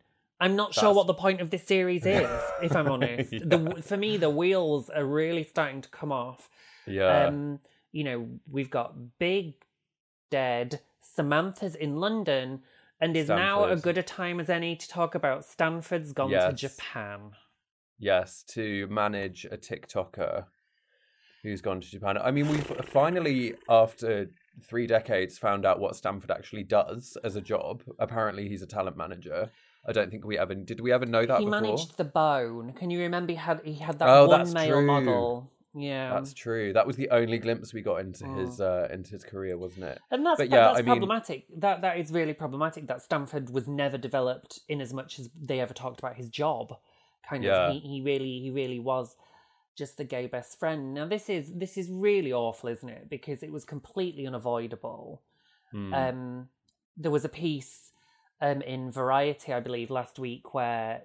I'm 0.44 0.56
not 0.56 0.74
sure 0.74 0.92
what 0.92 1.06
the 1.06 1.14
point 1.14 1.40
of 1.40 1.48
this 1.48 1.64
series 1.64 2.04
is, 2.06 2.28
if 2.62 2.76
I'm 2.76 2.88
honest. 2.88 3.32
The, 3.44 3.82
for 3.82 3.96
me, 3.96 4.18
the 4.18 4.28
wheels 4.28 4.90
are 4.90 5.04
really 5.04 5.42
starting 5.42 5.80
to 5.80 5.88
come 5.88 6.12
off. 6.12 6.50
Yeah. 6.86 7.26
Um, 7.26 7.60
you 7.92 8.04
know, 8.04 8.28
we've 8.50 8.70
got 8.70 9.18
Big 9.18 9.54
Dead, 10.30 10.80
Samantha's 11.00 11.74
in 11.74 11.96
London, 11.96 12.60
and 13.00 13.16
is 13.16 13.28
now 13.28 13.64
a 13.64 13.76
good 13.76 13.96
a 13.96 14.02
time 14.02 14.38
as 14.38 14.50
any 14.50 14.76
to 14.76 14.86
talk 14.86 15.14
about 15.14 15.46
Stanford's 15.46 16.12
gone 16.12 16.30
to 16.30 16.52
Japan. 16.52 17.30
Yes, 17.98 18.42
to 18.48 18.86
manage 18.88 19.46
a 19.50 19.56
TikToker 19.56 20.44
who's 21.42 21.62
gone 21.62 21.80
to 21.80 21.88
Japan. 21.90 22.18
I 22.18 22.30
mean, 22.30 22.48
we've 22.48 22.66
finally, 22.84 23.54
after 23.68 24.30
three 24.62 24.86
decades, 24.86 25.38
found 25.38 25.64
out 25.64 25.80
what 25.80 25.96
Stanford 25.96 26.30
actually 26.30 26.64
does 26.64 27.16
as 27.24 27.36
a 27.36 27.40
job. 27.40 27.82
Apparently, 27.98 28.48
he's 28.48 28.62
a 28.62 28.66
talent 28.66 28.96
manager. 28.96 29.50
I 29.86 29.92
don't 29.92 30.10
think 30.10 30.24
we 30.24 30.38
ever 30.38 30.54
did. 30.54 30.80
We 30.80 30.92
ever 30.92 31.06
know 31.06 31.24
that 31.26 31.38
he 31.40 31.44
before? 31.44 31.60
managed 31.60 31.96
the 31.96 32.04
bone. 32.04 32.72
Can 32.72 32.90
you 32.90 33.00
remember 33.00 33.32
he 33.32 33.36
had 33.38 33.60
he 33.64 33.74
had 33.74 33.98
that 33.98 34.08
Oh, 34.08 34.26
one 34.28 34.52
male 34.52 34.68
true. 34.78 34.86
model 34.86 35.50
Yeah. 35.76 36.14
That's 36.14 36.32
true. 36.32 36.72
That 36.72 36.86
was 36.86 36.96
the 36.96 37.10
only 37.10 37.38
glimpse 37.38 37.74
we 37.74 37.82
got 37.82 37.96
into 37.96 38.24
Mm. 38.24 38.38
his 38.38 38.60
uh, 38.60 38.88
into 38.92 39.10
his 39.10 39.24
career, 39.24 39.58
wasn't 39.58 39.84
it? 39.86 39.98
And 40.10 40.24
that's 40.24 40.38
But 40.38 40.48
yeah, 40.50 40.66
that's 40.68 40.78
I 40.78 40.82
mean- 40.82 40.86
problematic. 40.86 41.46
That 41.58 41.82
that 41.82 41.98
is 41.98 42.12
really 42.12 42.32
problematic. 42.34 42.86
That 42.86 43.02
Stanford 43.02 43.50
was 43.50 43.66
never 43.66 43.98
developed 43.98 44.60
in 44.68 44.80
as 44.80 44.92
much 44.94 45.18
as 45.18 45.30
they 45.40 45.60
ever 45.60 45.74
talked 45.74 45.98
about 45.98 46.14
his 46.16 46.28
job. 46.28 46.76
Kind 47.28 47.42
Yeah. 47.44 47.66
of, 47.68 47.72
he, 47.72 47.80
he 47.80 48.00
really 48.00 48.40
he 48.40 48.50
really 48.50 48.78
was 48.78 49.16
just 49.76 49.96
the 49.96 50.04
gay 50.04 50.28
best 50.28 50.58
friend. 50.60 50.94
Now 50.94 51.06
this 51.06 51.28
is 51.28 51.52
this 51.54 51.76
is 51.76 51.90
really 51.90 52.32
awful, 52.32 52.68
isn't 52.70 52.88
it? 52.88 53.10
Because 53.10 53.42
it 53.42 53.50
was 53.52 53.64
completely 53.64 54.26
unavoidable. 54.26 55.20
Hmm. 55.72 55.92
Um, 55.92 56.48
there 56.96 57.10
was 57.10 57.24
a 57.24 57.28
piece 57.28 57.90
um, 58.40 58.62
in 58.62 58.90
Variety, 58.90 59.52
I 59.52 59.60
believe, 59.60 59.90
last 59.90 60.18
week 60.18 60.54
where 60.54 61.02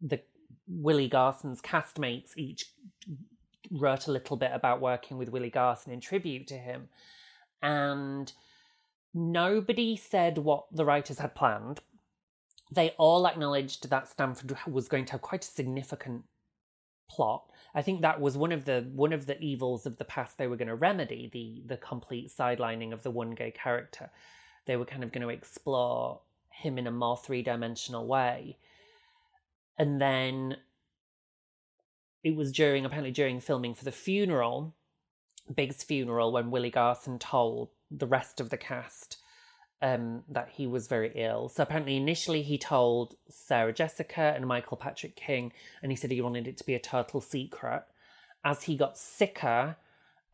the 0.00 0.20
Willie 0.66 1.08
Garson's 1.08 1.62
castmates 1.62 2.36
each 2.36 2.66
wrote 3.70 4.06
a 4.06 4.12
little 4.12 4.36
bit 4.36 4.50
about 4.52 4.80
working 4.80 5.18
with 5.18 5.28
Willie 5.28 5.50
Garson 5.50 5.92
in 5.92 6.00
tribute 6.00 6.46
to 6.48 6.58
him, 6.58 6.88
and 7.62 8.32
nobody 9.14 9.96
said 9.96 10.38
what 10.38 10.66
the 10.72 10.84
writers 10.84 11.18
had 11.18 11.34
planned. 11.34 11.80
They 12.70 12.90
all 12.98 13.26
acknowledged 13.26 13.88
that 13.88 14.08
Stanford 14.08 14.56
was 14.66 14.88
going 14.88 15.06
to 15.06 15.12
have 15.12 15.22
quite 15.22 15.44
a 15.44 15.48
significant 15.48 16.24
plot. 17.10 17.50
I 17.74 17.82
think 17.82 18.02
that 18.02 18.20
was 18.20 18.36
one 18.36 18.52
of 18.52 18.64
the 18.64 18.86
one 18.94 19.12
of 19.12 19.26
the 19.26 19.40
evils 19.40 19.86
of 19.86 19.96
the 19.96 20.04
past 20.04 20.36
they 20.36 20.46
were 20.46 20.56
going 20.56 20.68
to 20.68 20.74
remedy 20.74 21.30
the 21.32 21.62
the 21.66 21.78
complete 21.78 22.30
sidelining 22.30 22.92
of 22.92 23.02
the 23.02 23.10
one 23.10 23.30
gay 23.30 23.50
character. 23.50 24.10
They 24.66 24.76
were 24.76 24.84
kind 24.84 25.02
of 25.02 25.12
going 25.12 25.22
to 25.22 25.32
explore 25.32 26.20
him 26.58 26.78
in 26.78 26.86
a 26.86 26.90
more 26.90 27.16
three 27.16 27.42
dimensional 27.42 28.06
way, 28.06 28.58
and 29.78 30.00
then 30.00 30.56
it 32.24 32.34
was 32.34 32.52
during 32.52 32.84
apparently 32.84 33.12
during 33.12 33.40
filming 33.40 33.74
for 33.74 33.84
the 33.84 33.92
funeral, 33.92 34.74
Big's 35.54 35.82
funeral, 35.82 36.32
when 36.32 36.50
Willie 36.50 36.70
Garson 36.70 37.18
told 37.18 37.70
the 37.90 38.06
rest 38.06 38.40
of 38.40 38.50
the 38.50 38.56
cast 38.56 39.18
um, 39.80 40.24
that 40.28 40.50
he 40.50 40.66
was 40.66 40.88
very 40.88 41.12
ill. 41.14 41.48
So 41.48 41.62
apparently, 41.62 41.96
initially 41.96 42.42
he 42.42 42.58
told 42.58 43.14
Sarah 43.28 43.72
Jessica 43.72 44.32
and 44.34 44.46
Michael 44.46 44.76
Patrick 44.76 45.16
King, 45.16 45.52
and 45.82 45.92
he 45.92 45.96
said 45.96 46.10
he 46.10 46.20
wanted 46.20 46.48
it 46.48 46.56
to 46.58 46.66
be 46.66 46.74
a 46.74 46.80
total 46.80 47.20
secret. 47.20 47.84
As 48.44 48.64
he 48.64 48.76
got 48.76 48.98
sicker, 48.98 49.76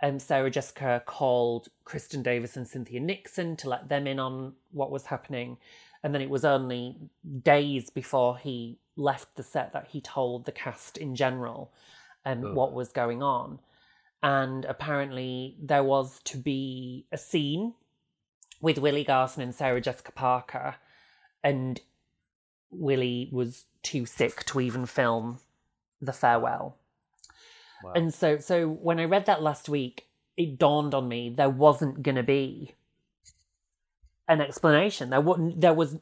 um, 0.03 0.19
Sarah 0.19 0.51
Jessica 0.51 1.03
called 1.07 1.69
Kristin 1.87 2.23
Davis 2.23 2.57
and 2.57 2.67
Cynthia 2.67 3.01
Nixon 3.01 3.57
to 3.57 3.69
let 3.69 3.89
them 3.89 4.07
in 4.07 4.19
on 4.19 4.55
what 4.73 4.91
was 4.91 5.07
happening. 5.07 5.59
And 6.05 6.15
then 6.15 6.21
it 6.21 6.29
was 6.29 6.45
only 6.45 6.97
days 7.43 7.89
before 7.89 8.37
he 8.37 8.79
left 8.95 9.35
the 9.37 9.43
set 9.43 9.73
that 9.73 9.89
he 9.91 10.03
told 10.03 10.45
the 10.45 10.53
cast 10.53 10.99
in 10.99 11.17
general 11.17 11.73
um, 12.27 12.45
Ugh. 12.45 12.55
what 12.55 12.75
was 12.75 12.91
going 12.91 13.23
on. 13.23 13.59
And 14.23 14.67
apparently, 14.67 15.57
there 15.61 15.83
was 15.83 16.21
to 16.25 16.37
be 16.37 17.07
a 17.11 17.19
scene 17.19 17.75
with 18.61 18.79
Willie 18.79 19.05
Garson 19.05 19.43
and 19.43 19.55
Sarah 19.55 19.81
Jessica 19.81 20.13
Parker, 20.13 20.77
and 21.43 21.81
Willie 22.71 23.29
was 23.33 23.65
too 23.83 24.07
sick 24.07 24.45
to 24.47 24.61
even 24.61 24.87
film 24.87 25.41
the 26.01 26.13
farewell. 26.13 26.77
Wow. 27.83 27.93
And 27.95 28.15
so, 28.15 28.39
so 28.39 28.69
when 28.69 28.99
I 28.99 29.05
read 29.05 29.27
that 29.27 29.43
last 29.43 29.69
week, 29.69 30.07
it 30.37 30.59
dawned 30.59 30.95
on 30.95 31.09
me 31.09 31.29
there 31.29 31.51
wasn't 31.51 32.03
going 32.03 32.17
to 32.17 32.23
be 32.23 32.75
an 34.29 34.41
explanation. 34.41 35.11
There 35.11 35.21
wasn't. 35.21 35.61
There 35.61 35.75
was. 35.75 35.99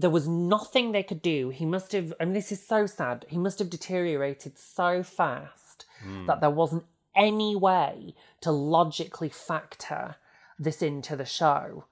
There 0.00 0.10
was 0.10 0.28
nothing 0.28 0.92
they 0.92 1.02
could 1.02 1.22
do. 1.22 1.48
He 1.48 1.66
must 1.66 1.92
have. 1.92 2.12
I 2.20 2.24
mean, 2.24 2.34
this 2.34 2.52
is 2.52 2.64
so 2.64 2.86
sad. 2.86 3.26
He 3.28 3.36
must 3.38 3.58
have 3.58 3.68
deteriorated 3.70 4.58
so 4.58 5.02
fast 5.02 5.86
Hmm. 6.02 6.26
that 6.26 6.40
there 6.40 6.50
wasn't 6.50 6.84
any 7.16 7.56
way 7.56 8.14
to 8.42 8.52
logically 8.52 9.28
factor 9.28 10.16
this 10.58 10.82
into 10.82 11.16
the 11.16 11.24
show. 11.24 11.86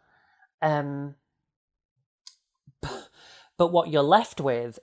Um, 0.63 1.17
but 3.57 3.73
what 3.73 3.89
you're 3.91 4.03
left 4.03 4.41
with 4.41 4.79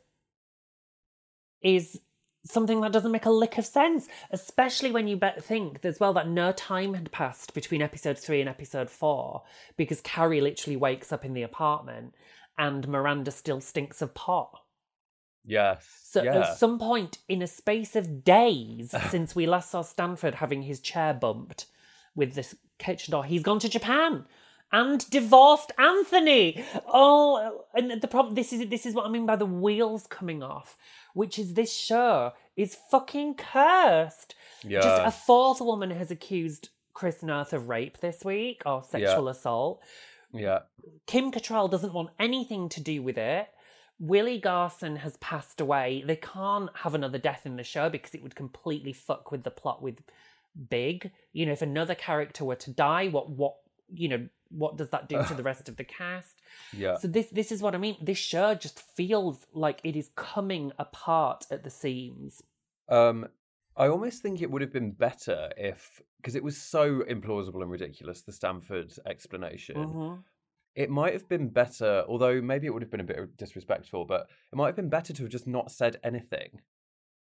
is 1.61 2.01
something 2.45 2.81
that 2.81 2.91
doesn't 2.91 3.11
make 3.11 3.25
a 3.25 3.31
lick 3.31 3.57
of 3.57 3.65
sense, 3.65 4.07
especially 4.31 4.91
when 4.91 5.07
you 5.07 5.19
think 5.39 5.83
as 5.83 5.99
well 5.99 6.13
that 6.13 6.27
no 6.27 6.51
time 6.51 6.93
had 6.93 7.11
passed 7.11 7.53
between 7.53 7.81
episode 7.81 8.17
three 8.17 8.41
and 8.41 8.49
episode 8.49 8.89
four 8.89 9.43
because 9.77 10.01
Carrie 10.01 10.41
literally 10.41 10.75
wakes 10.75 11.11
up 11.11 11.23
in 11.23 11.33
the 11.33 11.43
apartment 11.43 12.13
and 12.57 12.87
Miranda 12.87 13.31
still 13.31 13.61
stinks 13.61 14.01
of 14.01 14.13
pot. 14.13 14.59
yes. 15.43 15.87
So 16.03 16.21
yeah. 16.21 16.39
at 16.39 16.57
some 16.57 16.77
point 16.77 17.17
in 17.27 17.41
a 17.41 17.47
space 17.47 17.95
of 17.95 18.23
days 18.23 18.93
since 19.09 19.35
we 19.35 19.47
last 19.47 19.71
saw 19.71 19.81
Stanford 19.81 20.35
having 20.35 20.63
his 20.63 20.79
chair 20.79 21.13
bumped 21.13 21.67
with 22.15 22.33
this 22.35 22.55
kitchen 22.77 23.11
door, 23.11 23.23
he's 23.23 23.43
gone 23.43 23.59
to 23.59 23.69
Japan 23.69 24.25
and 24.73 25.07
divorced 25.09 25.71
Anthony. 25.77 26.65
Oh, 26.87 27.63
and 27.73 28.01
the 28.01 28.07
problem 28.07 28.35
this 28.35 28.51
is 28.51 28.67
this 28.69 28.85
is 28.85 28.93
what 28.93 29.05
I 29.05 29.09
mean 29.09 29.25
by 29.25 29.35
the 29.35 29.45
wheels 29.45 30.07
coming 30.07 30.43
off, 30.43 30.77
which 31.13 31.39
is 31.39 31.53
this 31.53 31.73
show 31.73 32.33
is 32.55 32.77
fucking 32.91 33.35
cursed. 33.35 34.35
Yeah. 34.63 34.81
Just 34.81 35.01
a 35.05 35.11
fourth 35.11 35.61
woman 35.61 35.91
has 35.91 36.11
accused 36.11 36.69
Chris 36.93 37.23
Noth 37.23 37.53
of 37.53 37.69
rape 37.69 37.99
this 37.99 38.23
week 38.23 38.61
or 38.65 38.83
sexual 38.83 39.27
assault. 39.27 39.81
yeah. 40.31 40.59
Kim 41.07 41.31
Cattrall 41.31 41.69
doesn't 41.69 41.93
want 41.93 42.09
anything 42.19 42.69
to 42.69 42.81
do 42.81 43.01
with 43.01 43.17
it. 43.17 43.47
Willie 43.99 44.39
Garson 44.39 44.97
has 44.97 45.17
passed 45.17 45.61
away. 45.61 46.03
They 46.05 46.15
can't 46.15 46.69
have 46.77 46.93
another 46.93 47.17
death 47.17 47.45
in 47.45 47.55
the 47.55 47.63
show 47.63 47.89
because 47.89 48.13
it 48.13 48.21
would 48.23 48.35
completely 48.35 48.91
fuck 48.93 49.31
with 49.31 49.43
the 49.43 49.51
plot 49.51 49.81
with 49.81 50.01
Big. 50.69 51.11
You 51.31 51.45
know, 51.47 51.51
if 51.53 51.61
another 51.61 51.95
character 51.95 52.43
were 52.45 52.55
to 52.57 52.69
die, 52.71 53.07
what 53.07 53.29
what 53.29 53.55
you 53.91 54.07
know, 54.07 54.27
what 54.57 54.77
does 54.77 54.89
that 54.89 55.09
do 55.09 55.21
to 55.23 55.33
the 55.39 55.43
rest 55.43 55.67
of 55.69 55.77
the 55.77 55.83
cast? 55.83 56.41
Yeah. 56.71 56.97
So 56.97 57.07
this 57.07 57.27
this 57.27 57.51
is 57.51 57.61
what 57.61 57.75
I 57.75 57.77
mean. 57.77 57.97
This 58.01 58.17
show 58.17 58.53
just 58.55 58.79
feels 58.79 59.45
like 59.53 59.79
it 59.83 59.95
is 59.95 60.09
coming 60.15 60.71
apart 60.79 61.45
at 61.51 61.63
the 61.63 61.69
seams. 61.69 62.41
Um, 62.89 63.27
I 63.75 63.87
almost 63.87 64.21
think 64.21 64.41
it 64.41 64.51
would 64.51 64.61
have 64.61 64.71
been 64.71 64.91
better 64.91 65.51
if, 65.57 66.01
because 66.17 66.35
it 66.35 66.43
was 66.43 66.57
so 66.57 67.01
implausible 67.09 67.61
and 67.61 67.71
ridiculous, 67.71 68.21
the 68.21 68.31
Stanford 68.31 68.93
explanation. 69.07 69.75
Mhm. 69.75 70.23
It 70.75 70.89
might 70.89 71.13
have 71.13 71.27
been 71.29 71.49
better, 71.49 72.03
although 72.07 72.41
maybe 72.41 72.67
it 72.67 72.71
would 72.71 72.81
have 72.81 72.91
been 72.91 72.99
a 72.99 73.03
bit 73.03 73.37
disrespectful, 73.37 74.05
but 74.05 74.27
it 74.51 74.55
might 74.55 74.67
have 74.67 74.75
been 74.75 74.89
better 74.89 75.13
to 75.13 75.23
have 75.23 75.31
just 75.31 75.47
not 75.47 75.71
said 75.71 75.99
anything. 76.03 76.61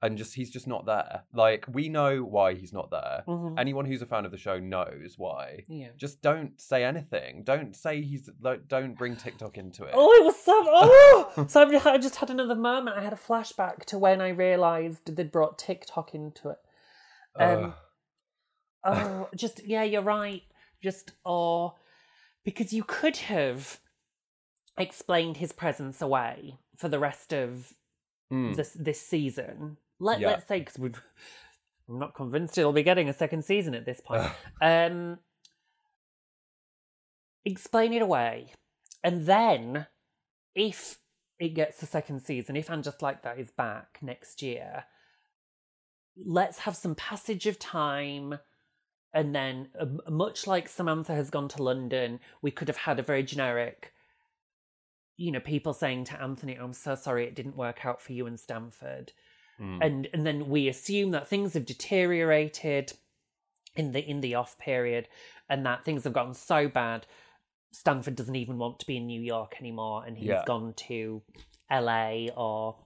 And 0.03 0.17
just, 0.17 0.35
he's 0.35 0.51
just 0.51 0.67
not 0.67 0.87
there. 0.87 1.25
Like, 1.35 1.67
we 1.71 1.91
know 1.91 2.25
why 2.25 2.55
he's 2.55 2.73
not 2.73 2.91
there. 2.91 3.23
Mhm. 3.29 3.59
Anyone 3.59 3.85
who's 3.85 4.01
a 4.01 4.07
fan 4.07 4.25
of 4.25 4.31
the 4.31 4.39
show 4.39 4.59
knows 4.59 5.17
why. 5.19 5.65
Yeah. 5.69 5.89
Just 5.99 6.23
don't 6.23 6.59
say 6.59 6.85
anything. 6.85 7.43
Don't 7.45 7.77
say 7.77 8.01
he's, 8.01 8.31
like, 8.41 8.67
don't 8.67 8.95
bring 8.97 9.15
TikTok 9.17 9.59
into 9.59 9.85
it. 9.85 9.91
Oh, 9.95 10.11
it 10.19 10.25
was 10.25 10.37
so. 10.43 10.55
Oh, 10.57 11.45
so 11.49 11.69
I 11.91 11.99
just 11.99 12.17
had 12.17 12.31
another 12.31 12.55
moment. 12.55 12.97
I 12.97 13.03
had 13.03 13.13
a 13.13 13.17
flashback 13.17 13.85
to 13.87 13.99
when 13.99 14.23
I 14.23 14.29
realised 14.31 15.15
they'd 15.15 15.31
brought 15.31 15.59
TikTok 15.59 16.15
into 16.15 16.49
it. 16.49 16.59
Um, 17.37 17.75
Ugh. 18.85 18.97
oh, 18.97 19.29
just 19.37 19.63
yeah, 19.67 19.83
you're 19.83 20.01
right. 20.03 20.43
Just 20.83 21.13
oh, 21.27 21.75
because 22.43 22.73
you 22.73 22.85
could 22.85 23.19
have 23.19 23.81
explained 24.79 25.37
his 25.37 25.53
presence 25.53 26.01
away 26.01 26.59
for 26.79 26.89
the 26.89 26.99
rest 26.99 27.35
of 27.35 27.75
Mm. 28.33 28.55
this 28.57 28.71
this 28.73 29.03
season. 29.07 29.77
Let 30.01 30.19
Yeah. 30.21 30.29
let's 30.31 30.49
say 30.49 30.59
because 30.61 30.77
I'm 31.89 31.99
not 31.99 32.15
convinced 32.15 32.59
it'll 32.59 32.73
be 32.73 32.83
getting 32.83 33.09
a 33.09 33.13
second 33.13 33.45
season 33.45 33.75
at 33.75 33.85
this 33.85 34.01
point. 34.05 34.29
um, 34.61 35.19
explain 37.45 37.93
it 37.93 38.03
away, 38.03 38.53
and 39.05 39.27
then 39.27 39.87
if 40.55 40.99
it 41.39 41.51
gets 41.55 41.83
a 41.83 41.87
second 41.87 42.21
season, 42.21 42.57
if 42.57 42.69
and 42.69 42.85
just 42.85 43.03
like 43.03 43.23
that 43.23 43.39
is 43.39 43.51
back 43.51 43.99
next 44.03 44.43
year, 44.43 44.85
let's 46.17 46.61
have 46.61 46.77
some 46.77 46.95
passage 46.95 47.47
of 47.47 47.59
time. 47.59 48.39
And 49.13 49.35
then, 49.35 49.71
um, 49.81 50.01
much 50.09 50.47
like 50.47 50.69
Samantha 50.69 51.15
has 51.17 51.31
gone 51.31 51.49
to 51.49 51.63
London, 51.63 52.21
we 52.43 52.53
could 52.53 52.69
have 52.69 52.77
had 52.77 53.01
a 53.01 53.03
very 53.03 53.25
generic, 53.25 53.93
you 55.17 55.33
know, 55.33 55.41
people 55.41 55.73
saying 55.73 56.05
to 56.05 56.23
Anthony, 56.23 56.55
"I'm 56.55 56.73
so 56.73 56.95
sorry 56.95 57.27
it 57.27 57.35
didn't 57.35 57.57
work 57.57 57.85
out 57.85 58.01
for 58.01 58.13
you 58.13 58.27
in 58.29 58.37
Stanford," 58.37 59.13
Mm. 59.61 59.79
and 59.83 60.09
and 60.13 60.27
then 60.27 60.49
we 60.49 60.69
assume 60.69 61.11
that 61.11 61.29
things 61.29 61.53
have 61.55 61.67
deteriorated 61.67 62.93
in 63.77 63.93
the 63.93 64.01
in 64.09 64.21
the 64.21 64.35
off 64.35 64.59
period, 64.59 65.09
and 65.49 65.65
that 65.67 65.85
things 65.85 66.05
have 66.05 66.13
gotten 66.13 66.35
so 66.35 66.69
bad. 66.69 67.07
Stanford 67.73 68.17
doesn't 68.17 68.35
even 68.37 68.59
want 68.59 68.81
to 68.81 68.87
be 68.87 68.97
in 68.97 69.07
New 69.07 69.21
York 69.21 69.57
anymore, 69.61 70.05
and 70.07 70.17
he's 70.17 70.29
Yeah. 70.29 70.43
gone 70.47 70.73
to 70.89 71.23
L.A. 71.71 72.31
or 72.37 72.77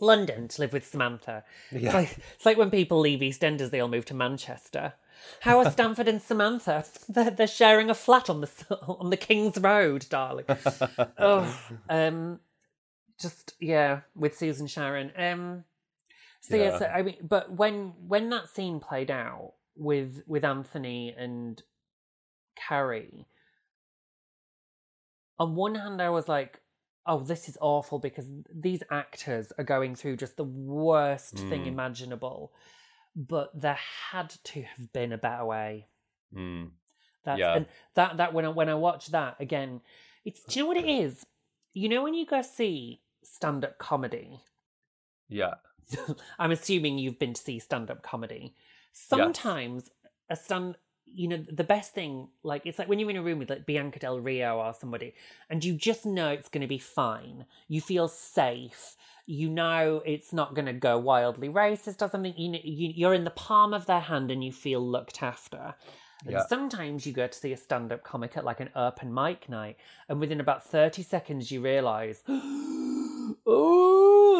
London 0.00 0.48
to 0.48 0.60
live 0.60 0.72
with 0.72 0.86
Samantha. 0.86 1.44
It's 1.70 1.94
like 1.94 2.18
it's 2.34 2.44
like 2.44 2.58
when 2.58 2.70
people 2.70 2.98
leave 3.00 3.20
EastEnders, 3.20 3.70
they 3.70 3.80
all 3.80 3.88
move 3.88 4.04
to 4.06 4.14
Manchester. 4.14 4.94
How 5.40 5.58
are 5.60 5.70
Stanford 5.76 6.08
and 6.08 6.20
Samantha? 6.20 6.84
They're, 7.08 7.30
they're 7.30 7.46
sharing 7.46 7.88
a 7.88 7.94
flat 7.94 8.28
on 8.28 8.40
the 8.40 8.50
on 8.86 9.10
the 9.10 9.16
King's 9.16 9.58
Road, 9.58 10.06
darling. 10.10 10.44
oh, 11.18 11.58
um, 11.88 12.40
just 13.18 13.54
yeah, 13.60 14.00
with 14.16 14.36
Susan 14.36 14.66
Sharon. 14.66 15.12
Um, 15.16 15.64
So 16.46 16.56
yeah. 16.56 16.62
Yeah. 16.64 16.78
so 16.78 16.84
I 16.86 17.02
mean, 17.02 17.16
but 17.22 17.50
when 17.52 17.94
when 18.06 18.28
that 18.30 18.50
scene 18.50 18.78
played 18.78 19.10
out 19.10 19.54
with 19.76 20.22
with 20.26 20.44
Anthony 20.44 21.14
and 21.16 21.62
Carrie, 22.54 23.26
on 25.38 25.54
one 25.54 25.74
hand 25.74 26.02
I 26.02 26.10
was 26.10 26.28
like, 26.28 26.60
"Oh, 27.06 27.20
this 27.20 27.48
is 27.48 27.56
awful," 27.62 27.98
because 27.98 28.26
these 28.54 28.82
actors 28.90 29.52
are 29.56 29.64
going 29.64 29.94
through 29.94 30.16
just 30.18 30.36
the 30.36 30.44
worst 30.44 31.34
thing 31.38 31.62
Mm. 31.64 31.68
imaginable. 31.68 32.52
But 33.16 33.58
there 33.58 33.78
had 34.10 34.30
to 34.44 34.62
have 34.62 34.92
been 34.92 35.12
a 35.12 35.18
better 35.18 35.46
way. 35.46 35.88
Mm. 36.34 36.72
That's, 37.24 37.38
Yeah. 37.38 37.54
And 37.56 37.66
that 37.94 38.18
that 38.18 38.34
when 38.34 38.44
I 38.44 38.48
when 38.50 38.68
I 38.68 38.74
watch 38.74 39.06
that 39.08 39.36
again, 39.40 39.80
it's 40.26 40.42
do 40.44 40.58
you 40.58 40.64
know 40.64 40.68
what 40.68 40.76
it 40.76 40.88
is? 40.88 41.24
You 41.72 41.88
know 41.88 42.02
when 42.02 42.12
you 42.14 42.26
go 42.26 42.42
see 42.42 43.00
stand 43.22 43.64
up 43.64 43.78
comedy. 43.78 44.42
Yeah. 45.28 45.54
I'm 46.38 46.50
assuming 46.50 46.98
you've 46.98 47.18
been 47.18 47.34
to 47.34 47.40
see 47.40 47.58
stand 47.58 47.90
up 47.90 48.02
comedy. 48.02 48.54
Sometimes 48.92 49.90
a 50.30 50.36
stand, 50.36 50.76
you 51.06 51.28
know, 51.28 51.44
the 51.50 51.64
best 51.64 51.92
thing, 51.92 52.28
like 52.42 52.62
it's 52.64 52.78
like 52.78 52.88
when 52.88 52.98
you're 52.98 53.10
in 53.10 53.16
a 53.16 53.22
room 53.22 53.38
with 53.38 53.50
like 53.50 53.66
Bianca 53.66 53.98
Del 53.98 54.20
Rio 54.20 54.58
or 54.58 54.74
somebody, 54.74 55.14
and 55.50 55.64
you 55.64 55.74
just 55.74 56.06
know 56.06 56.30
it's 56.30 56.48
going 56.48 56.62
to 56.62 56.68
be 56.68 56.78
fine. 56.78 57.46
You 57.68 57.80
feel 57.80 58.08
safe. 58.08 58.96
You 59.26 59.48
know 59.48 60.02
it's 60.04 60.32
not 60.32 60.54
going 60.54 60.66
to 60.66 60.72
go 60.72 60.98
wildly 60.98 61.48
racist 61.48 62.02
or 62.02 62.10
something. 62.10 62.34
You, 62.36 62.52
know, 62.52 62.58
you 62.62 62.92
you're 62.94 63.14
in 63.14 63.24
the 63.24 63.30
palm 63.30 63.72
of 63.72 63.86
their 63.86 64.00
hand 64.00 64.30
and 64.30 64.44
you 64.44 64.52
feel 64.52 64.80
looked 64.80 65.22
after. 65.22 65.74
And 66.26 66.40
sometimes 66.48 67.06
you 67.06 67.12
go 67.12 67.26
to 67.26 67.38
see 67.38 67.52
a 67.52 67.56
stand 67.56 67.92
up 67.92 68.02
comic 68.02 68.36
at 68.36 68.44
like 68.44 68.60
an 68.60 68.70
open 68.74 69.12
mic 69.12 69.48
night, 69.48 69.76
and 70.08 70.20
within 70.20 70.40
about 70.40 70.64
30 70.64 71.02
seconds, 71.02 71.50
you 71.50 71.60
realize, 71.60 72.22
oh, 72.28 73.93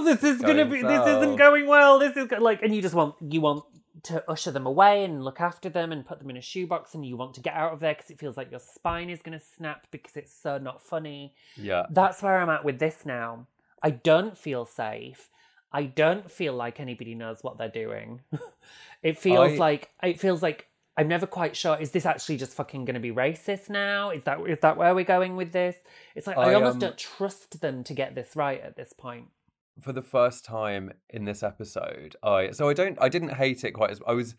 this 0.05 0.23
is 0.23 0.41
going 0.41 0.57
to 0.59 0.67
be, 0.67 0.83
this 0.83 1.07
isn't 1.07 1.37
going 1.37 1.67
well. 1.67 1.99
This 1.99 2.17
is 2.17 2.27
go-" 2.27 2.39
like, 2.39 2.63
and 2.63 2.75
you 2.75 2.83
just 2.83 2.95
want, 2.95 3.15
you 3.21 3.41
want 3.41 3.65
to 4.05 4.23
usher 4.31 4.51
them 4.51 4.67
away 4.67 5.05
and 5.05 5.25
look 5.25 5.41
after 5.41 5.69
them 5.69 5.91
and 5.91 6.07
put 6.07 6.19
them 6.19 6.31
in 6.31 6.37
a 6.37 6.43
shoebox, 6.43 6.95
and 6.95 7.05
you 7.05 7.17
want 7.17 7.35
to 7.35 7.41
get 7.41 7.55
out 7.55 7.73
of 7.73 7.81
there 7.81 7.95
because 7.95 8.11
it 8.11 8.19
feels 8.19 8.37
like 8.37 8.51
your 8.51 8.61
spine 8.61 9.11
is 9.11 9.23
going 9.23 9.39
to 9.39 9.45
snap 9.45 9.87
because 9.91 10.17
it's 10.17 10.35
so 10.35 10.59
not 10.59 10.83
funny. 10.83 11.35
Yeah. 11.57 11.87
That's 11.91 12.23
where 12.23 12.41
I'm 12.41 12.51
at 12.51 12.65
with 12.65 12.79
this 12.79 13.05
now. 13.05 13.47
I 13.83 13.91
don't 13.91 14.37
feel 14.37 14.65
safe. 14.65 15.29
I 15.73 15.85
don't 15.85 16.31
feel 16.31 16.55
like 16.55 16.79
anybody 16.79 17.15
knows 17.15 17.43
what 17.43 17.59
they're 17.59 17.69
doing. 17.69 18.21
it 19.03 19.19
feels 19.19 19.53
I- 19.53 19.57
like 19.57 19.91
it 20.03 20.21
feels 20.21 20.43
like 20.43 20.69
I'm 20.97 21.09
never 21.09 21.27
quite 21.27 21.57
sure. 21.57 21.77
Is 21.77 21.91
this 21.91 22.07
actually 22.07 22.37
just 22.37 22.55
fucking 22.55 22.85
going 22.85 22.95
to 22.95 23.01
be 23.01 23.11
racist 23.11 23.69
now? 23.69 24.11
Is 24.11 24.23
that 24.25 24.39
is 24.49 24.61
that 24.61 24.77
where 24.77 24.95
we're 24.95 25.05
going 25.05 25.35
with 25.37 25.53
this? 25.53 25.77
It's 26.15 26.27
like 26.27 26.39
I, 26.39 26.53
I, 26.53 26.55
almost 26.55 26.75
um, 26.75 26.81
don't 26.81 26.99
trust 26.99 27.61
them 27.61 27.83
to 27.85 27.95
get 27.95 28.15
this 28.15 28.37
right 28.37 28.61
at 28.61 28.77
this 28.77 28.93
point. 28.93 29.27
For 29.81 29.93
the 29.93 30.03
first 30.03 30.45
time 30.45 30.93
in 31.11 31.25
this 31.25 31.43
episode 31.43 32.17
i 32.23 32.51
so 32.51 32.69
i 32.69 32.73
don't 32.73 32.99
i 33.01 33.09
didn't 33.09 33.35
hate 33.35 33.65
it 33.65 33.73
quite 33.73 33.91
as 33.91 34.01
i 34.07 34.13
was 34.13 34.35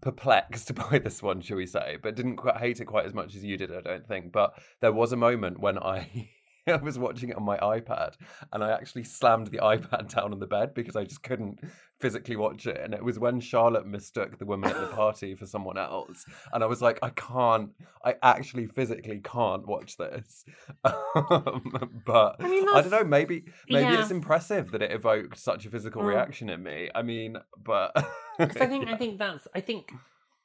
perplexed 0.00 0.74
by 0.90 0.98
this 0.98 1.22
one 1.22 1.40
shall 1.40 1.56
we 1.56 1.66
say 1.66 1.96
but 2.02 2.16
didn't 2.16 2.36
quite 2.36 2.56
hate 2.56 2.80
it 2.80 2.86
quite 2.86 3.06
as 3.06 3.14
much 3.14 3.34
as 3.34 3.44
you 3.44 3.56
did 3.56 3.74
i 3.74 3.80
don't 3.80 4.06
think 4.06 4.32
but 4.32 4.54
there 4.80 4.92
was 4.92 5.12
a 5.12 5.16
moment 5.16 5.60
when 5.60 5.78
i 5.78 6.28
I 6.66 6.76
was 6.76 6.98
watching 6.98 7.30
it 7.30 7.36
on 7.36 7.42
my 7.44 7.56
iPad 7.58 8.14
and 8.52 8.62
I 8.62 8.70
actually 8.72 9.04
slammed 9.04 9.48
the 9.48 9.58
iPad 9.62 10.14
down 10.14 10.32
on 10.32 10.38
the 10.38 10.46
bed 10.46 10.74
because 10.74 10.96
I 10.96 11.04
just 11.04 11.22
couldn't 11.22 11.60
physically 12.00 12.36
watch 12.36 12.66
it. 12.66 12.80
And 12.82 12.94
it 12.94 13.02
was 13.04 13.18
when 13.18 13.40
Charlotte 13.40 13.86
mistook 13.86 14.38
the 14.38 14.44
woman 14.44 14.70
at 14.70 14.80
the 14.80 14.86
party 14.96 15.34
for 15.34 15.46
someone 15.46 15.78
else. 15.78 16.24
And 16.52 16.62
I 16.62 16.66
was 16.66 16.80
like, 16.82 16.98
I 17.02 17.10
can't, 17.10 17.70
I 18.04 18.14
actually 18.22 18.66
physically 18.66 19.20
can't 19.22 19.66
watch 19.66 19.96
this. 19.96 20.44
Um, 20.84 21.90
but 22.06 22.36
I 22.40 22.48
mean, 22.48 22.68
I 22.68 22.80
don't 22.80 22.90
know, 22.90 23.04
maybe 23.04 23.44
maybe 23.68 23.92
yeah. 23.92 24.00
it's 24.02 24.10
impressive 24.10 24.70
that 24.72 24.82
it 24.82 24.92
evoked 24.92 25.38
such 25.38 25.66
a 25.66 25.70
physical 25.70 26.02
Mm. 26.02 26.06
reaction 26.06 26.48
in 26.50 26.62
me. 26.62 26.90
I 26.94 27.02
mean, 27.02 27.36
but 27.62 27.92
Because 28.38 28.56
I 28.56 28.66
think 28.66 28.88
I 28.88 28.96
think 28.96 29.18
that's 29.18 29.46
I 29.54 29.60
think 29.60 29.92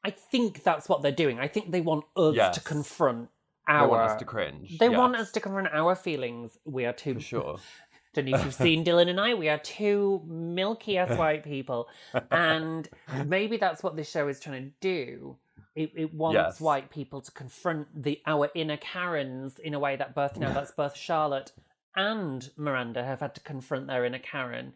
I 0.04 0.12
think 0.12 0.64
that's 0.64 0.88
what 0.90 1.02
they're 1.02 1.12
doing. 1.12 1.40
I 1.40 1.48
think 1.48 1.72
they 1.72 1.82
want 1.82 2.06
us 2.16 2.36
Yes. 2.36 2.56
to 2.56 2.62
confront 2.62 3.30
they 3.68 3.74
our. 3.74 3.88
want 3.88 4.02
us 4.12 4.20
to 4.20 4.26
cringe. 4.26 4.78
They 4.78 4.90
want 4.90 5.16
us 5.16 5.32
to 5.32 5.40
confront 5.40 5.68
our 5.74 5.96
feelings. 5.96 6.58
We 6.66 6.86
are 6.86 6.94
too 6.94 7.16
for 7.16 7.20
sure. 7.20 7.58
Don't 8.14 8.26
know 8.26 8.38
if 8.38 8.46
you've 8.46 8.54
seen 8.54 8.84
Dylan 8.84 9.10
and 9.10 9.20
I. 9.20 9.34
We 9.36 9.48
are 9.50 9.60
two 9.60 10.24
milky 10.26 10.98
ass 10.98 11.16
white 11.20 11.44
people, 11.44 11.88
and 12.32 12.88
maybe 13.26 13.58
that's 13.58 13.84
what 13.84 13.96
this 13.96 14.10
show 14.10 14.28
is 14.28 14.40
trying 14.40 14.64
to 14.64 14.72
do. 14.82 15.38
It, 15.76 15.92
it 15.96 16.14
wants 16.16 16.34
Yes. 16.36 16.60
white 16.62 16.90
people 16.90 17.22
to 17.22 17.32
confront 17.32 17.88
the 18.04 18.20
our 18.26 18.50
inner 18.56 18.78
Karens 18.78 19.60
in 19.60 19.76
a 19.76 19.80
way 19.80 19.96
that 19.98 20.16
both 20.16 20.38
now 20.38 20.52
that's 20.52 20.72
both 20.78 20.98
Charlotte 20.98 21.52
and 21.96 22.50
Miranda 22.58 23.04
have 23.04 23.20
had 23.20 23.36
to 23.36 23.42
confront 23.42 23.86
their 23.86 24.04
inner 24.06 24.18
Karen 24.20 24.74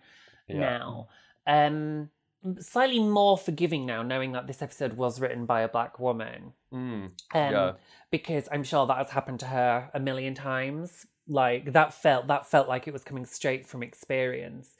Yeah. 0.47 0.59
now. 0.59 1.07
Um, 1.47 2.11
slightly 2.59 2.99
more 2.99 3.37
forgiving 3.37 3.85
now, 3.85 4.01
knowing 4.03 4.31
that 4.33 4.47
this 4.47 4.61
episode 4.61 4.93
was 4.93 5.19
written 5.21 5.45
by 5.45 5.61
a 5.61 5.67
black 5.69 5.99
woman. 5.99 6.53
Mm, 6.73 7.05
Um, 7.05 7.11
Yeah. 7.53 7.73
because 8.09 8.47
I'm 8.51 8.63
sure 8.63 8.85
that 8.87 8.97
has 8.97 9.09
happened 9.11 9.39
to 9.41 9.47
her 9.47 9.89
a 9.93 9.99
million 9.99 10.33
times. 10.33 11.05
Like 11.27 11.73
that 11.73 11.93
felt 11.93 12.27
that 12.27 12.47
felt 12.47 12.67
like 12.67 12.87
it 12.87 12.93
was 12.93 13.03
coming 13.03 13.25
straight 13.25 13.67
from 13.67 13.83
experience. 13.83 14.75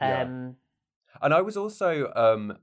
Yeah. 0.00 0.22
Um, 0.22 0.56
And 1.20 1.34
I 1.34 1.40
was 1.42 1.56
also 1.56 2.12
um 2.14 2.58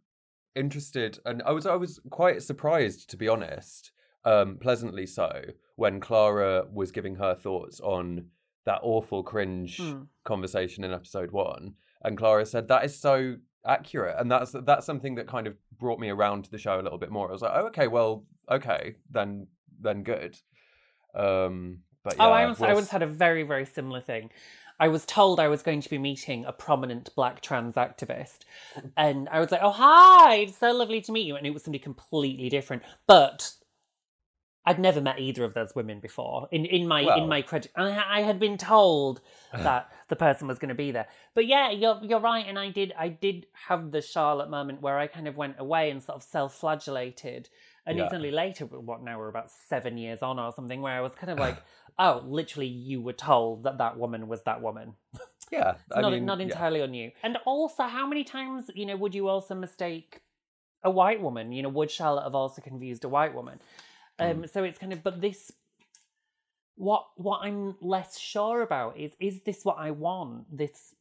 interested 0.56 1.20
and 1.26 1.42
I 1.44 1.52
was 1.52 1.66
I 1.66 1.76
was 1.76 2.00
quite 2.10 2.42
surprised 2.44 3.10
to 3.12 3.18
be 3.18 3.28
honest, 3.28 3.92
um 4.26 4.58
pleasantly 4.58 5.06
so 5.06 5.42
when 5.76 6.00
Clara 6.00 6.66
was 6.72 6.92
giving 6.92 7.16
her 7.16 7.36
thoughts 7.36 7.80
on 7.80 8.30
that 8.66 8.80
awful 8.84 9.24
cringe 9.24 9.78
Hmm. 9.78 10.04
conversation 10.24 10.84
in 10.84 10.92
episode 10.94 11.32
1 11.32 11.76
and 12.04 12.18
Clara 12.18 12.46
said 12.46 12.68
that 12.68 12.84
is 12.86 12.98
so 13.00 13.38
accurate 13.66 14.16
and 14.20 14.32
that's 14.32 14.56
that's 14.64 14.86
something 14.86 15.16
that 15.16 15.28
kind 15.28 15.48
of 15.48 15.56
brought 15.78 16.00
me 16.00 16.10
around 16.10 16.46
to 16.46 16.52
the 16.52 16.58
show 16.58 16.80
a 16.80 16.84
little 16.84 16.98
bit 16.98 17.12
more. 17.12 17.30
I 17.30 17.32
was 17.32 17.42
like, 17.42 17.52
"Oh 17.54 17.68
okay, 17.68 17.88
well, 17.88 18.26
okay, 18.50 18.96
then 19.10 19.48
then 19.82 20.04
good." 20.04 20.38
Um 21.14 21.80
but 22.04 22.16
yeah, 22.18 22.28
oh, 22.28 22.32
I 22.32 22.46
once, 22.46 22.62
I 22.62 22.74
once 22.74 22.90
had 22.90 23.02
a 23.02 23.08
very 23.08 23.44
very 23.44 23.66
similar 23.66 24.02
thing. 24.02 24.30
I 24.82 24.88
was 24.88 25.06
told 25.06 25.42
I 25.42 25.50
was 25.50 25.62
going 25.62 25.82
to 25.82 25.90
be 25.90 25.98
meeting 25.98 26.46
a 26.46 26.54
prominent 26.54 27.14
black 27.14 27.42
trans 27.42 27.76
activist, 27.76 28.40
and 28.96 29.28
I 29.30 29.40
was 29.42 29.52
like, 29.52 29.62
"Oh 29.62 29.72
hi, 29.72 30.36
it's 30.36 30.58
so 30.58 30.72
lovely 30.72 31.02
to 31.02 31.12
meet 31.12 31.28
you," 31.28 31.36
and 31.36 31.46
it 31.46 31.52
was 31.52 31.64
somebody 31.64 31.84
completely 31.84 32.50
different. 32.50 32.84
But 33.06 33.52
I'd 34.66 34.80
never 34.80 35.02
met 35.02 35.20
either 35.20 35.44
of 35.44 35.54
those 35.54 35.74
women 35.74 36.00
before. 36.00 36.48
In 36.52 36.66
in 36.66 36.88
my 36.88 37.04
Well. 37.04 37.18
in 37.22 37.28
my 37.30 37.42
credit, 37.42 37.72
I, 37.76 38.20
I 38.20 38.22
had 38.22 38.40
been 38.40 38.58
told 38.58 39.22
that 39.54 39.92
the 40.10 40.16
person 40.16 40.48
was 40.48 40.60
going 40.60 40.70
to 40.70 40.76
be 40.76 40.92
there. 40.92 41.08
But 41.34 41.48
yeah, 41.48 41.72
you're 41.72 42.00
you're 42.04 42.20
right, 42.20 42.46
and 42.48 42.60
I 42.60 42.70
did 42.70 42.94
I 42.98 43.10
did 43.10 43.48
have 43.68 43.92
the 43.92 44.02
Charlotte 44.02 44.50
moment 44.50 44.82
where 44.82 44.98
I 44.98 45.08
kind 45.08 45.28
of 45.28 45.38
went 45.38 45.56
away 45.60 45.90
and 45.92 46.04
sort 46.04 46.18
of 46.18 46.24
self-flagellated. 46.24 47.50
And 47.86 47.98
Yeah. 47.98 48.06
it's 48.06 48.14
only 48.14 48.30
later, 48.30 48.66
what 48.66 49.02
now 49.02 49.18
we're 49.18 49.30
about 49.30 49.50
seven 49.50 49.98
years 49.98 50.22
on 50.22 50.38
or 50.38 50.54
something, 50.54 50.82
where 50.82 50.94
I 50.94 51.02
was 51.02 51.16
kind 51.16 51.32
of 51.32 51.40
like, 51.48 51.58
oh, 51.98 52.22
literally, 52.28 52.68
you 52.68 53.02
were 53.02 53.14
told 53.14 53.64
that 53.64 53.80
that 53.80 53.98
woman 53.98 54.28
was 54.28 54.44
that 54.44 54.62
woman. 54.62 54.94
Yeah, 55.52 55.78
not 55.90 56.12
mean, 56.12 56.26
not 56.26 56.38
yeah. 56.38 56.46
entirely 56.46 56.84
on 56.84 56.94
you. 56.94 57.10
And 57.24 57.40
also, 57.44 57.82
how 57.84 58.06
many 58.06 58.24
times 58.24 58.70
you 58.76 58.86
know 58.86 58.96
would 58.96 59.16
you 59.16 59.28
also 59.28 59.56
mistake 59.56 60.22
a 60.84 60.92
white 60.92 61.20
woman? 61.24 61.52
You 61.52 61.64
know, 61.64 61.70
would 61.70 61.90
Charlotte 61.90 62.26
have 62.26 62.36
also 62.36 62.62
confused 62.62 63.04
a 63.04 63.10
white 63.10 63.34
woman? 63.34 63.60
Um, 64.20 64.44
Mm. 64.44 64.50
so 64.50 64.64
it's 64.64 64.78
kind 64.78 64.94
of, 64.94 65.04
but 65.04 65.22
this, 65.22 65.52
what 66.76 67.08
what 67.16 67.40
I'm 67.44 67.76
less 67.82 68.18
sure 68.20 68.62
about 68.62 68.98
is 68.98 69.12
is 69.20 69.42
this 69.44 69.64
what 69.66 69.78
I 69.80 69.92
want? 69.92 70.56
This 70.56 70.96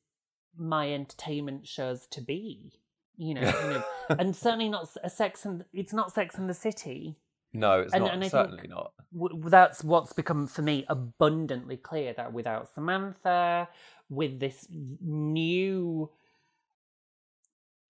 my 0.56 0.92
entertainment 0.92 1.66
shows 1.68 2.06
to 2.08 2.20
be, 2.20 2.72
you 3.16 3.34
know, 3.34 3.82
and 4.08 4.34
certainly 4.34 4.68
not 4.68 4.88
a 5.04 5.10
Sex 5.10 5.44
and 5.44 5.64
it's 5.72 5.92
not 5.92 6.12
Sex 6.12 6.36
and 6.36 6.48
the 6.50 6.54
City. 6.54 7.16
No, 7.52 7.80
it's 7.80 7.94
And- 7.94 8.04
not 8.04 8.14
and 8.14 8.24
I 8.24 8.28
certainly 8.28 8.68
not. 8.68 8.92
W- 9.16 9.48
that's 9.48 9.82
what's 9.84 10.12
become 10.12 10.46
for 10.48 10.62
me 10.62 10.84
abundantly 10.88 11.76
clear 11.76 12.12
that 12.14 12.32
without 12.32 12.68
Samantha, 12.74 13.68
with 14.10 14.38
this 14.40 14.66
new 15.00 16.10